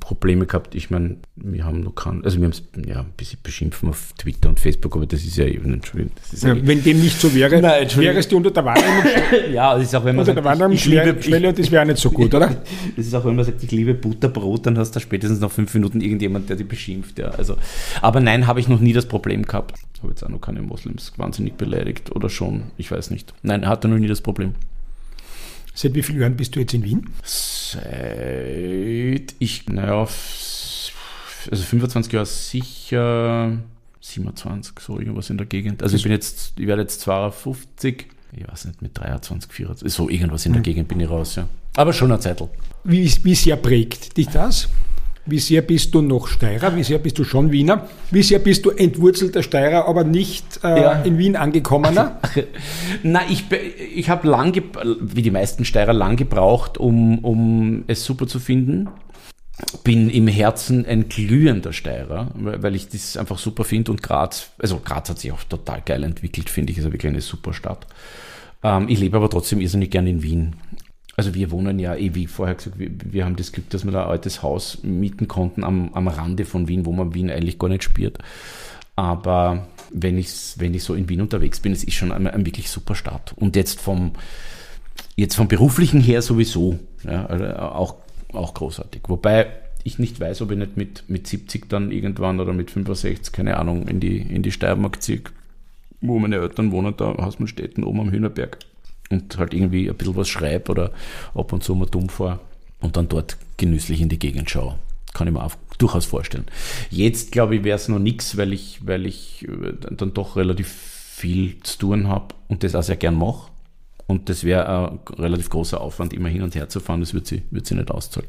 Probleme 0.00 0.46
gehabt. 0.46 0.74
Ich 0.74 0.90
meine, 0.90 1.16
wir 1.36 1.64
haben 1.64 1.80
noch 1.80 1.94
keinen, 1.94 2.24
also 2.24 2.38
wir 2.38 2.46
haben 2.46 2.52
es 2.52 2.62
ja 2.86 3.00
ein 3.00 3.12
bisschen 3.16 3.38
beschimpfen 3.42 3.88
auf 3.88 4.12
Twitter 4.18 4.48
und 4.48 4.58
Facebook, 4.58 4.96
aber 4.96 5.06
das 5.06 5.22
ist 5.24 5.36
ja 5.36 5.44
eben, 5.44 5.72
Entschuldigung. 5.72 6.12
Ja, 6.40 6.54
ja, 6.54 6.66
wenn 6.66 6.82
dem 6.82 7.00
nicht 7.00 7.20
so 7.20 7.32
wäre, 7.32 7.60
Nein, 7.60 7.86
wärst 7.96 8.32
du 8.32 8.38
unter 8.38 8.50
der 8.50 8.64
Wahrnehmungsschwelle. 8.64 9.50
ja, 9.52 9.74
das 9.74 9.84
ist 9.84 9.94
auch, 9.94 10.04
wenn 10.04 10.16
man 10.16 10.22
unter 10.22 10.34
der 10.34 10.44
Wahrnehmungsschwelle 10.44 11.48
und 11.48 11.58
das 11.58 11.70
wäre 11.70 11.86
nicht 11.86 11.98
so 11.98 12.10
gut, 12.10 12.34
oder? 12.34 12.48
das 12.96 13.06
ist 13.06 13.14
auch, 13.14 13.24
wenn 13.24 13.36
man 13.36 13.44
sagt, 13.44 13.62
ich 13.62 13.70
liebe 13.70 13.94
Butterbrot, 13.94 14.66
dann 14.66 14.76
hast 14.76 14.96
du 14.96 15.00
spätestens 15.00 15.40
nach 15.40 15.50
fünf 15.50 15.72
Minuten 15.74 16.00
irgendjemand, 16.00 16.48
der 16.48 16.56
dich 16.56 16.66
beschimpft. 16.66 17.18
Ja, 17.20 17.28
also, 17.28 17.56
aber 18.02 18.20
nein, 18.20 18.48
habe 18.48 18.58
ich 18.58 18.66
noch 18.66 18.80
nie 18.80 18.92
das 18.92 19.06
Problem 19.06 19.44
gehabt. 19.44 19.78
Ich 19.94 20.02
habe 20.02 20.10
jetzt 20.10 20.24
auch 20.24 20.28
noch 20.28 20.40
keine 20.40 20.62
Moslems 20.62 21.12
wahnsinnig 21.18 21.54
beleidigt 21.54 22.10
oder 22.16 22.30
schon, 22.30 22.64
ich 22.78 22.90
weiß 22.90 23.10
nicht. 23.10 23.32
Nein, 23.42 23.68
hatte 23.68 23.86
noch 23.86 23.98
nie 23.98 24.08
das 24.08 24.22
Problem. 24.22 24.54
Seit 25.74 25.94
wie 25.94 26.02
vielen 26.02 26.20
Jahren 26.20 26.36
bist 26.36 26.56
du 26.56 26.60
jetzt 26.60 26.74
in 26.74 26.84
Wien? 26.84 27.06
Seit 27.22 29.34
ich, 29.38 29.66
naja, 29.68 30.06
also 31.50 31.62
25 31.62 32.12
Jahre 32.12 32.26
sicher, 32.26 33.58
27, 34.00 34.78
so 34.78 34.98
irgendwas 34.98 35.30
in 35.30 35.38
der 35.38 35.46
Gegend. 35.46 35.82
Also 35.82 35.96
ich 35.96 36.02
bin 36.02 36.12
jetzt, 36.12 36.54
ich 36.58 36.66
werde 36.66 36.82
jetzt 36.82 37.00
52, 37.00 38.06
ich 38.36 38.48
weiß 38.48 38.66
nicht, 38.66 38.82
mit 38.82 38.98
23, 38.98 39.52
24, 39.52 39.92
so 39.92 40.08
irgendwas 40.08 40.46
in 40.46 40.52
der 40.52 40.60
mhm. 40.60 40.64
Gegend 40.64 40.88
bin 40.88 41.00
ich 41.00 41.08
raus, 41.08 41.36
ja. 41.36 41.48
Aber 41.76 41.92
schon 41.92 42.12
ein 42.12 42.20
Zettel. 42.20 42.48
Wie, 42.84 43.12
wie 43.22 43.34
sehr 43.34 43.56
prägt 43.56 44.16
dich 44.16 44.28
das? 44.28 44.68
Wie 45.30 45.38
sehr 45.38 45.62
bist 45.62 45.94
du 45.94 46.02
noch 46.02 46.26
Steirer? 46.26 46.74
Wie 46.74 46.82
sehr 46.82 46.98
bist 46.98 47.16
du 47.18 47.24
schon 47.24 47.52
Wiener? 47.52 47.88
Wie 48.10 48.22
sehr 48.22 48.40
bist 48.40 48.64
du 48.64 48.70
entwurzelter 48.70 49.44
Steirer, 49.44 49.86
aber 49.86 50.02
nicht 50.02 50.60
äh, 50.64 50.82
ja. 50.82 50.92
in 51.02 51.18
Wien 51.18 51.36
angekommener? 51.36 52.18
Na, 53.04 53.20
ich, 53.30 53.44
ich 53.94 54.10
habe 54.10 54.26
lang, 54.28 54.60
wie 55.00 55.22
die 55.22 55.30
meisten 55.30 55.64
Steirer, 55.64 55.92
lang 55.92 56.16
gebraucht, 56.16 56.78
um, 56.78 57.20
um 57.20 57.84
es 57.86 58.04
super 58.04 58.26
zu 58.26 58.40
finden. 58.40 58.88
Bin 59.84 60.10
im 60.10 60.26
Herzen 60.26 60.84
ein 60.84 61.08
glühender 61.08 61.72
Steirer, 61.72 62.30
weil 62.34 62.74
ich 62.74 62.88
das 62.88 63.16
einfach 63.16 63.38
super 63.38 63.62
finde 63.62 63.92
und 63.92 64.02
Graz, 64.02 64.50
also 64.58 64.80
Graz 64.82 65.10
hat 65.10 65.20
sich 65.20 65.30
auch 65.30 65.44
total 65.44 65.82
geil 65.84 66.02
entwickelt, 66.02 66.50
finde 66.50 66.72
ich, 66.72 66.78
ist 66.78 66.84
also 66.84 66.92
wirklich 66.92 67.10
eine 67.10 67.20
super 67.20 67.52
Stadt. 67.52 67.86
Ähm, 68.64 68.88
ich 68.88 68.98
lebe 68.98 69.16
aber 69.16 69.30
trotzdem 69.30 69.60
irrsinnig 69.60 69.90
gern 69.90 70.06
in 70.06 70.22
Wien. 70.22 70.56
Also 71.16 71.34
wir 71.34 71.50
wohnen 71.50 71.78
ja, 71.78 71.94
eh 71.94 72.14
wie 72.14 72.26
vorher 72.26 72.54
gesagt, 72.54 72.78
wir, 72.78 72.90
wir, 73.04 73.24
haben 73.24 73.36
das 73.36 73.52
Glück, 73.52 73.68
dass 73.70 73.84
wir 73.84 73.92
da 73.92 74.04
ein 74.04 74.10
altes 74.10 74.42
Haus 74.42 74.82
mieten 74.82 75.28
konnten 75.28 75.64
am, 75.64 75.92
am 75.92 76.08
Rande 76.08 76.44
von 76.44 76.68
Wien, 76.68 76.86
wo 76.86 76.92
man 76.92 77.14
Wien 77.14 77.30
eigentlich 77.30 77.58
gar 77.58 77.68
nicht 77.68 77.84
spürt. 77.84 78.18
Aber 78.96 79.66
wenn 79.92 80.18
ich, 80.18 80.30
wenn 80.56 80.74
ich 80.74 80.84
so 80.84 80.94
in 80.94 81.08
Wien 81.08 81.20
unterwegs 81.20 81.60
bin, 81.60 81.72
es 81.72 81.84
ist 81.84 81.94
schon 81.94 82.12
ein, 82.12 82.26
ein 82.26 82.46
wirklich 82.46 82.70
super 82.70 82.94
Start. 82.94 83.34
Und 83.36 83.56
jetzt 83.56 83.80
vom, 83.80 84.12
jetzt 85.16 85.34
vom 85.34 85.48
beruflichen 85.48 86.00
her 86.00 86.22
sowieso, 86.22 86.78
ja, 87.04 87.26
also 87.26 87.44
auch, 87.44 87.94
auch 88.32 88.54
großartig. 88.54 89.02
Wobei 89.08 89.48
ich 89.82 89.98
nicht 89.98 90.20
weiß, 90.20 90.42
ob 90.42 90.52
ich 90.52 90.58
nicht 90.58 90.76
mit, 90.76 91.04
mit 91.08 91.26
70 91.26 91.68
dann 91.68 91.90
irgendwann 91.90 92.40
oder 92.40 92.52
mit 92.52 92.70
65, 92.70 93.32
keine 93.32 93.56
Ahnung, 93.56 93.88
in 93.88 94.00
die, 94.00 94.18
in 94.18 94.42
die 94.42 94.52
Steiermark 94.52 95.02
ziehe, 95.02 95.22
wo 96.00 96.18
meine 96.18 96.36
Eltern 96.36 96.70
wohnen, 96.72 96.94
da 96.96 97.16
Hausmannstetten 97.16 97.84
oben 97.84 98.00
am 98.00 98.10
Hühnerberg 98.10 98.58
und 99.10 99.36
halt 99.38 99.52
irgendwie 99.52 99.90
ein 99.90 99.96
bisschen 99.96 100.16
was 100.16 100.28
schreibe 100.28 100.70
oder 100.70 100.92
ab 101.34 101.52
und 101.52 101.62
zu 101.62 101.74
mal 101.74 101.86
dumm 101.86 102.08
fahre 102.08 102.40
und 102.80 102.96
dann 102.96 103.08
dort 103.08 103.36
genüsslich 103.56 104.00
in 104.00 104.08
die 104.08 104.18
Gegend 104.18 104.50
schaue. 104.50 104.76
Kann 105.12 105.26
ich 105.26 105.32
mir 105.32 105.44
auch 105.44 105.54
durchaus 105.78 106.06
vorstellen. 106.06 106.46
Jetzt 106.90 107.32
glaube 107.32 107.56
ich, 107.56 107.64
wäre 107.64 107.76
es 107.76 107.88
noch 107.88 107.98
nichts, 107.98 108.36
weil 108.36 108.52
ich, 108.52 108.86
weil 108.86 109.06
ich 109.06 109.46
äh, 109.48 109.72
dann 109.96 110.14
doch 110.14 110.36
relativ 110.36 110.68
viel 110.68 111.60
zu 111.62 111.78
tun 111.78 112.08
habe 112.08 112.34
und 112.48 112.62
das 112.62 112.74
auch 112.74 112.82
sehr 112.82 112.96
gern 112.96 113.16
mache. 113.16 113.50
Und 114.06 114.28
das 114.28 114.42
wäre 114.44 114.90
ein 114.90 114.98
relativ 115.18 115.50
großer 115.50 115.80
Aufwand, 115.80 116.12
immer 116.12 116.28
hin 116.28 116.42
und 116.42 116.54
her 116.54 116.68
zu 116.68 116.80
fahren, 116.80 117.00
das 117.00 117.14
wird 117.14 117.26
sie, 117.26 117.42
wird 117.50 117.66
sie 117.66 117.76
nicht 117.76 117.90
auszahlen. 117.90 118.28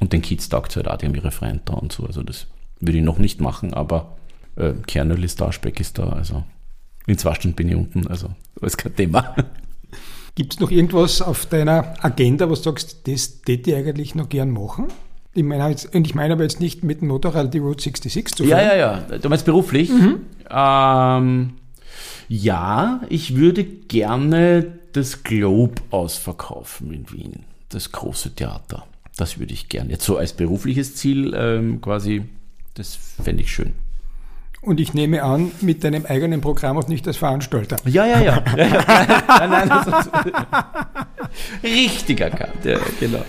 Und 0.00 0.12
den 0.12 0.20
Kids 0.20 0.48
taugt 0.48 0.76
halt 0.76 0.88
auch, 0.88 0.98
die 0.98 1.06
haben 1.06 1.14
ihre 1.14 1.30
Freien 1.30 1.60
da 1.64 1.74
und 1.74 1.92
so. 1.92 2.04
Also 2.04 2.22
das 2.22 2.46
würde 2.80 2.98
ich 2.98 3.04
noch 3.04 3.18
nicht 3.18 3.40
machen, 3.40 3.72
aber 3.72 4.16
äh, 4.56 4.72
Kernöl 4.86 5.24
ist 5.24 5.40
da, 5.40 5.52
Speck 5.52 5.80
ist 5.80 5.98
da, 5.98 6.10
also 6.10 6.44
in 7.06 7.16
zwei 7.18 7.34
Stunden 7.34 7.56
bin 7.56 7.68
ich 7.68 7.76
unten, 7.76 8.06
also 8.08 8.30
ist 8.60 8.76
kein 8.78 8.94
Thema. 8.94 9.34
Gibt 10.34 10.54
es 10.54 10.60
noch 10.60 10.70
irgendwas 10.70 11.20
auf 11.20 11.46
deiner 11.46 11.94
Agenda, 12.02 12.48
was 12.48 12.62
du 12.62 12.70
sagst, 12.70 13.06
das 13.06 13.42
täte 13.42 13.70
ich 13.70 13.76
eigentlich 13.76 14.14
noch 14.14 14.28
gern 14.28 14.50
machen? 14.50 14.88
Ich 15.34 15.44
meine, 15.44 15.68
jetzt, 15.68 15.94
und 15.94 16.06
ich 16.06 16.14
meine 16.14 16.34
aber 16.34 16.42
jetzt 16.42 16.60
nicht 16.60 16.82
mit 16.84 17.00
dem 17.00 17.08
Motorrad 17.08 17.52
die 17.52 17.58
Route 17.58 17.82
66 17.82 18.34
zu 18.34 18.44
fahren. 18.44 18.50
Ja, 18.50 18.74
ja, 18.74 19.04
ja. 19.10 19.18
Du 19.18 19.28
meinst 19.28 19.44
beruflich? 19.44 19.90
Mhm. 19.90 20.20
Ähm, 20.50 21.52
ja, 22.28 23.02
ich 23.08 23.36
würde 23.36 23.64
gerne 23.64 24.78
das 24.92 25.22
Globe 25.22 25.82
ausverkaufen 25.90 26.92
in 26.92 27.10
Wien. 27.10 27.44
Das 27.68 27.92
große 27.92 28.34
Theater. 28.34 28.86
Das 29.16 29.38
würde 29.38 29.52
ich 29.52 29.68
gerne. 29.68 29.90
Jetzt 29.90 30.04
so 30.04 30.16
als 30.16 30.32
berufliches 30.32 30.96
Ziel 30.96 31.34
ähm, 31.34 31.80
quasi, 31.80 32.22
das 32.74 32.94
fände 32.94 33.42
ich 33.42 33.52
schön. 33.52 33.74
Und 34.64 34.78
ich 34.78 34.94
nehme 34.94 35.24
an, 35.24 35.50
mit 35.60 35.82
deinem 35.82 36.06
eigenen 36.06 36.40
Programm 36.40 36.76
und 36.76 36.88
nicht 36.88 37.06
als 37.08 37.16
Veranstalter. 37.16 37.76
Ja, 37.84 38.06
ja, 38.06 38.20
ja. 38.20 38.44
ja, 38.56 38.66
ja. 38.66 38.84
nein, 39.28 39.50
nein, 39.50 39.68
das 39.68 40.06
ist 40.06 40.10
richtig 41.64 42.20
erkannt. 42.20 42.64
Ja, 42.64 42.78
genau. 43.00 43.24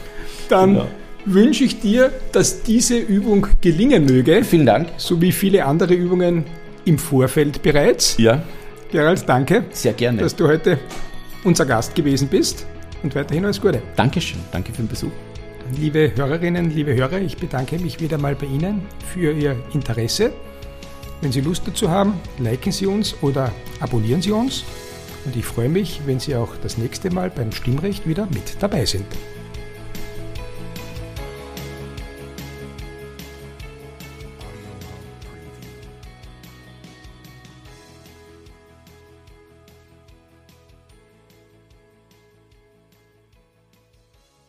Dann 0.47 0.73
genau. 0.73 0.87
wünsche 1.25 1.63
ich 1.63 1.79
dir, 1.79 2.11
dass 2.31 2.61
diese 2.61 2.97
Übung 2.97 3.47
gelingen 3.61 4.05
möge. 4.05 4.43
Vielen 4.43 4.67
Dank. 4.67 4.89
So 4.97 5.19
wie 5.21 5.31
viele 5.31 5.65
andere 5.65 5.95
Übungen 5.95 6.45
im 6.85 6.99
Vorfeld 6.99 7.63
bereits. 7.63 8.15
Ja. 8.19 8.43
Gerald, 8.91 9.27
danke. 9.27 9.65
Sehr 9.71 9.93
gerne. 9.93 10.21
Dass 10.21 10.35
du 10.35 10.47
heute 10.47 10.77
unser 11.43 11.65
Gast 11.65 11.95
gewesen 11.95 12.27
bist 12.27 12.67
und 13.01 13.15
weiterhin 13.15 13.43
alles 13.45 13.59
Gute. 13.59 13.81
Dankeschön. 13.95 14.39
Danke 14.51 14.71
für 14.71 14.83
den 14.83 14.87
Besuch. 14.87 15.11
Liebe 15.79 16.11
Hörerinnen, 16.15 16.69
liebe 16.69 16.93
Hörer, 16.93 17.19
ich 17.21 17.37
bedanke 17.37 17.79
mich 17.79 17.99
wieder 17.99 18.19
mal 18.19 18.35
bei 18.35 18.45
Ihnen 18.45 18.83
für 19.11 19.31
Ihr 19.31 19.55
Interesse. 19.73 20.31
Wenn 21.23 21.31
Sie 21.31 21.39
Lust 21.39 21.65
dazu 21.65 21.89
haben, 21.89 22.19
liken 22.37 22.73
Sie 22.73 22.85
uns 22.85 23.15
oder 23.21 23.49
abonnieren 23.79 24.21
Sie 24.21 24.33
uns. 24.33 24.65
Und 25.23 25.33
ich 25.37 25.45
freue 25.45 25.69
mich, 25.69 26.01
wenn 26.05 26.19
Sie 26.19 26.35
auch 26.35 26.49
das 26.61 26.77
nächste 26.77 27.11
Mal 27.11 27.29
beim 27.29 27.53
Stimmrecht 27.53 28.05
wieder 28.05 28.25
mit 28.25 28.57
dabei 28.59 28.83
sind. 28.83 29.05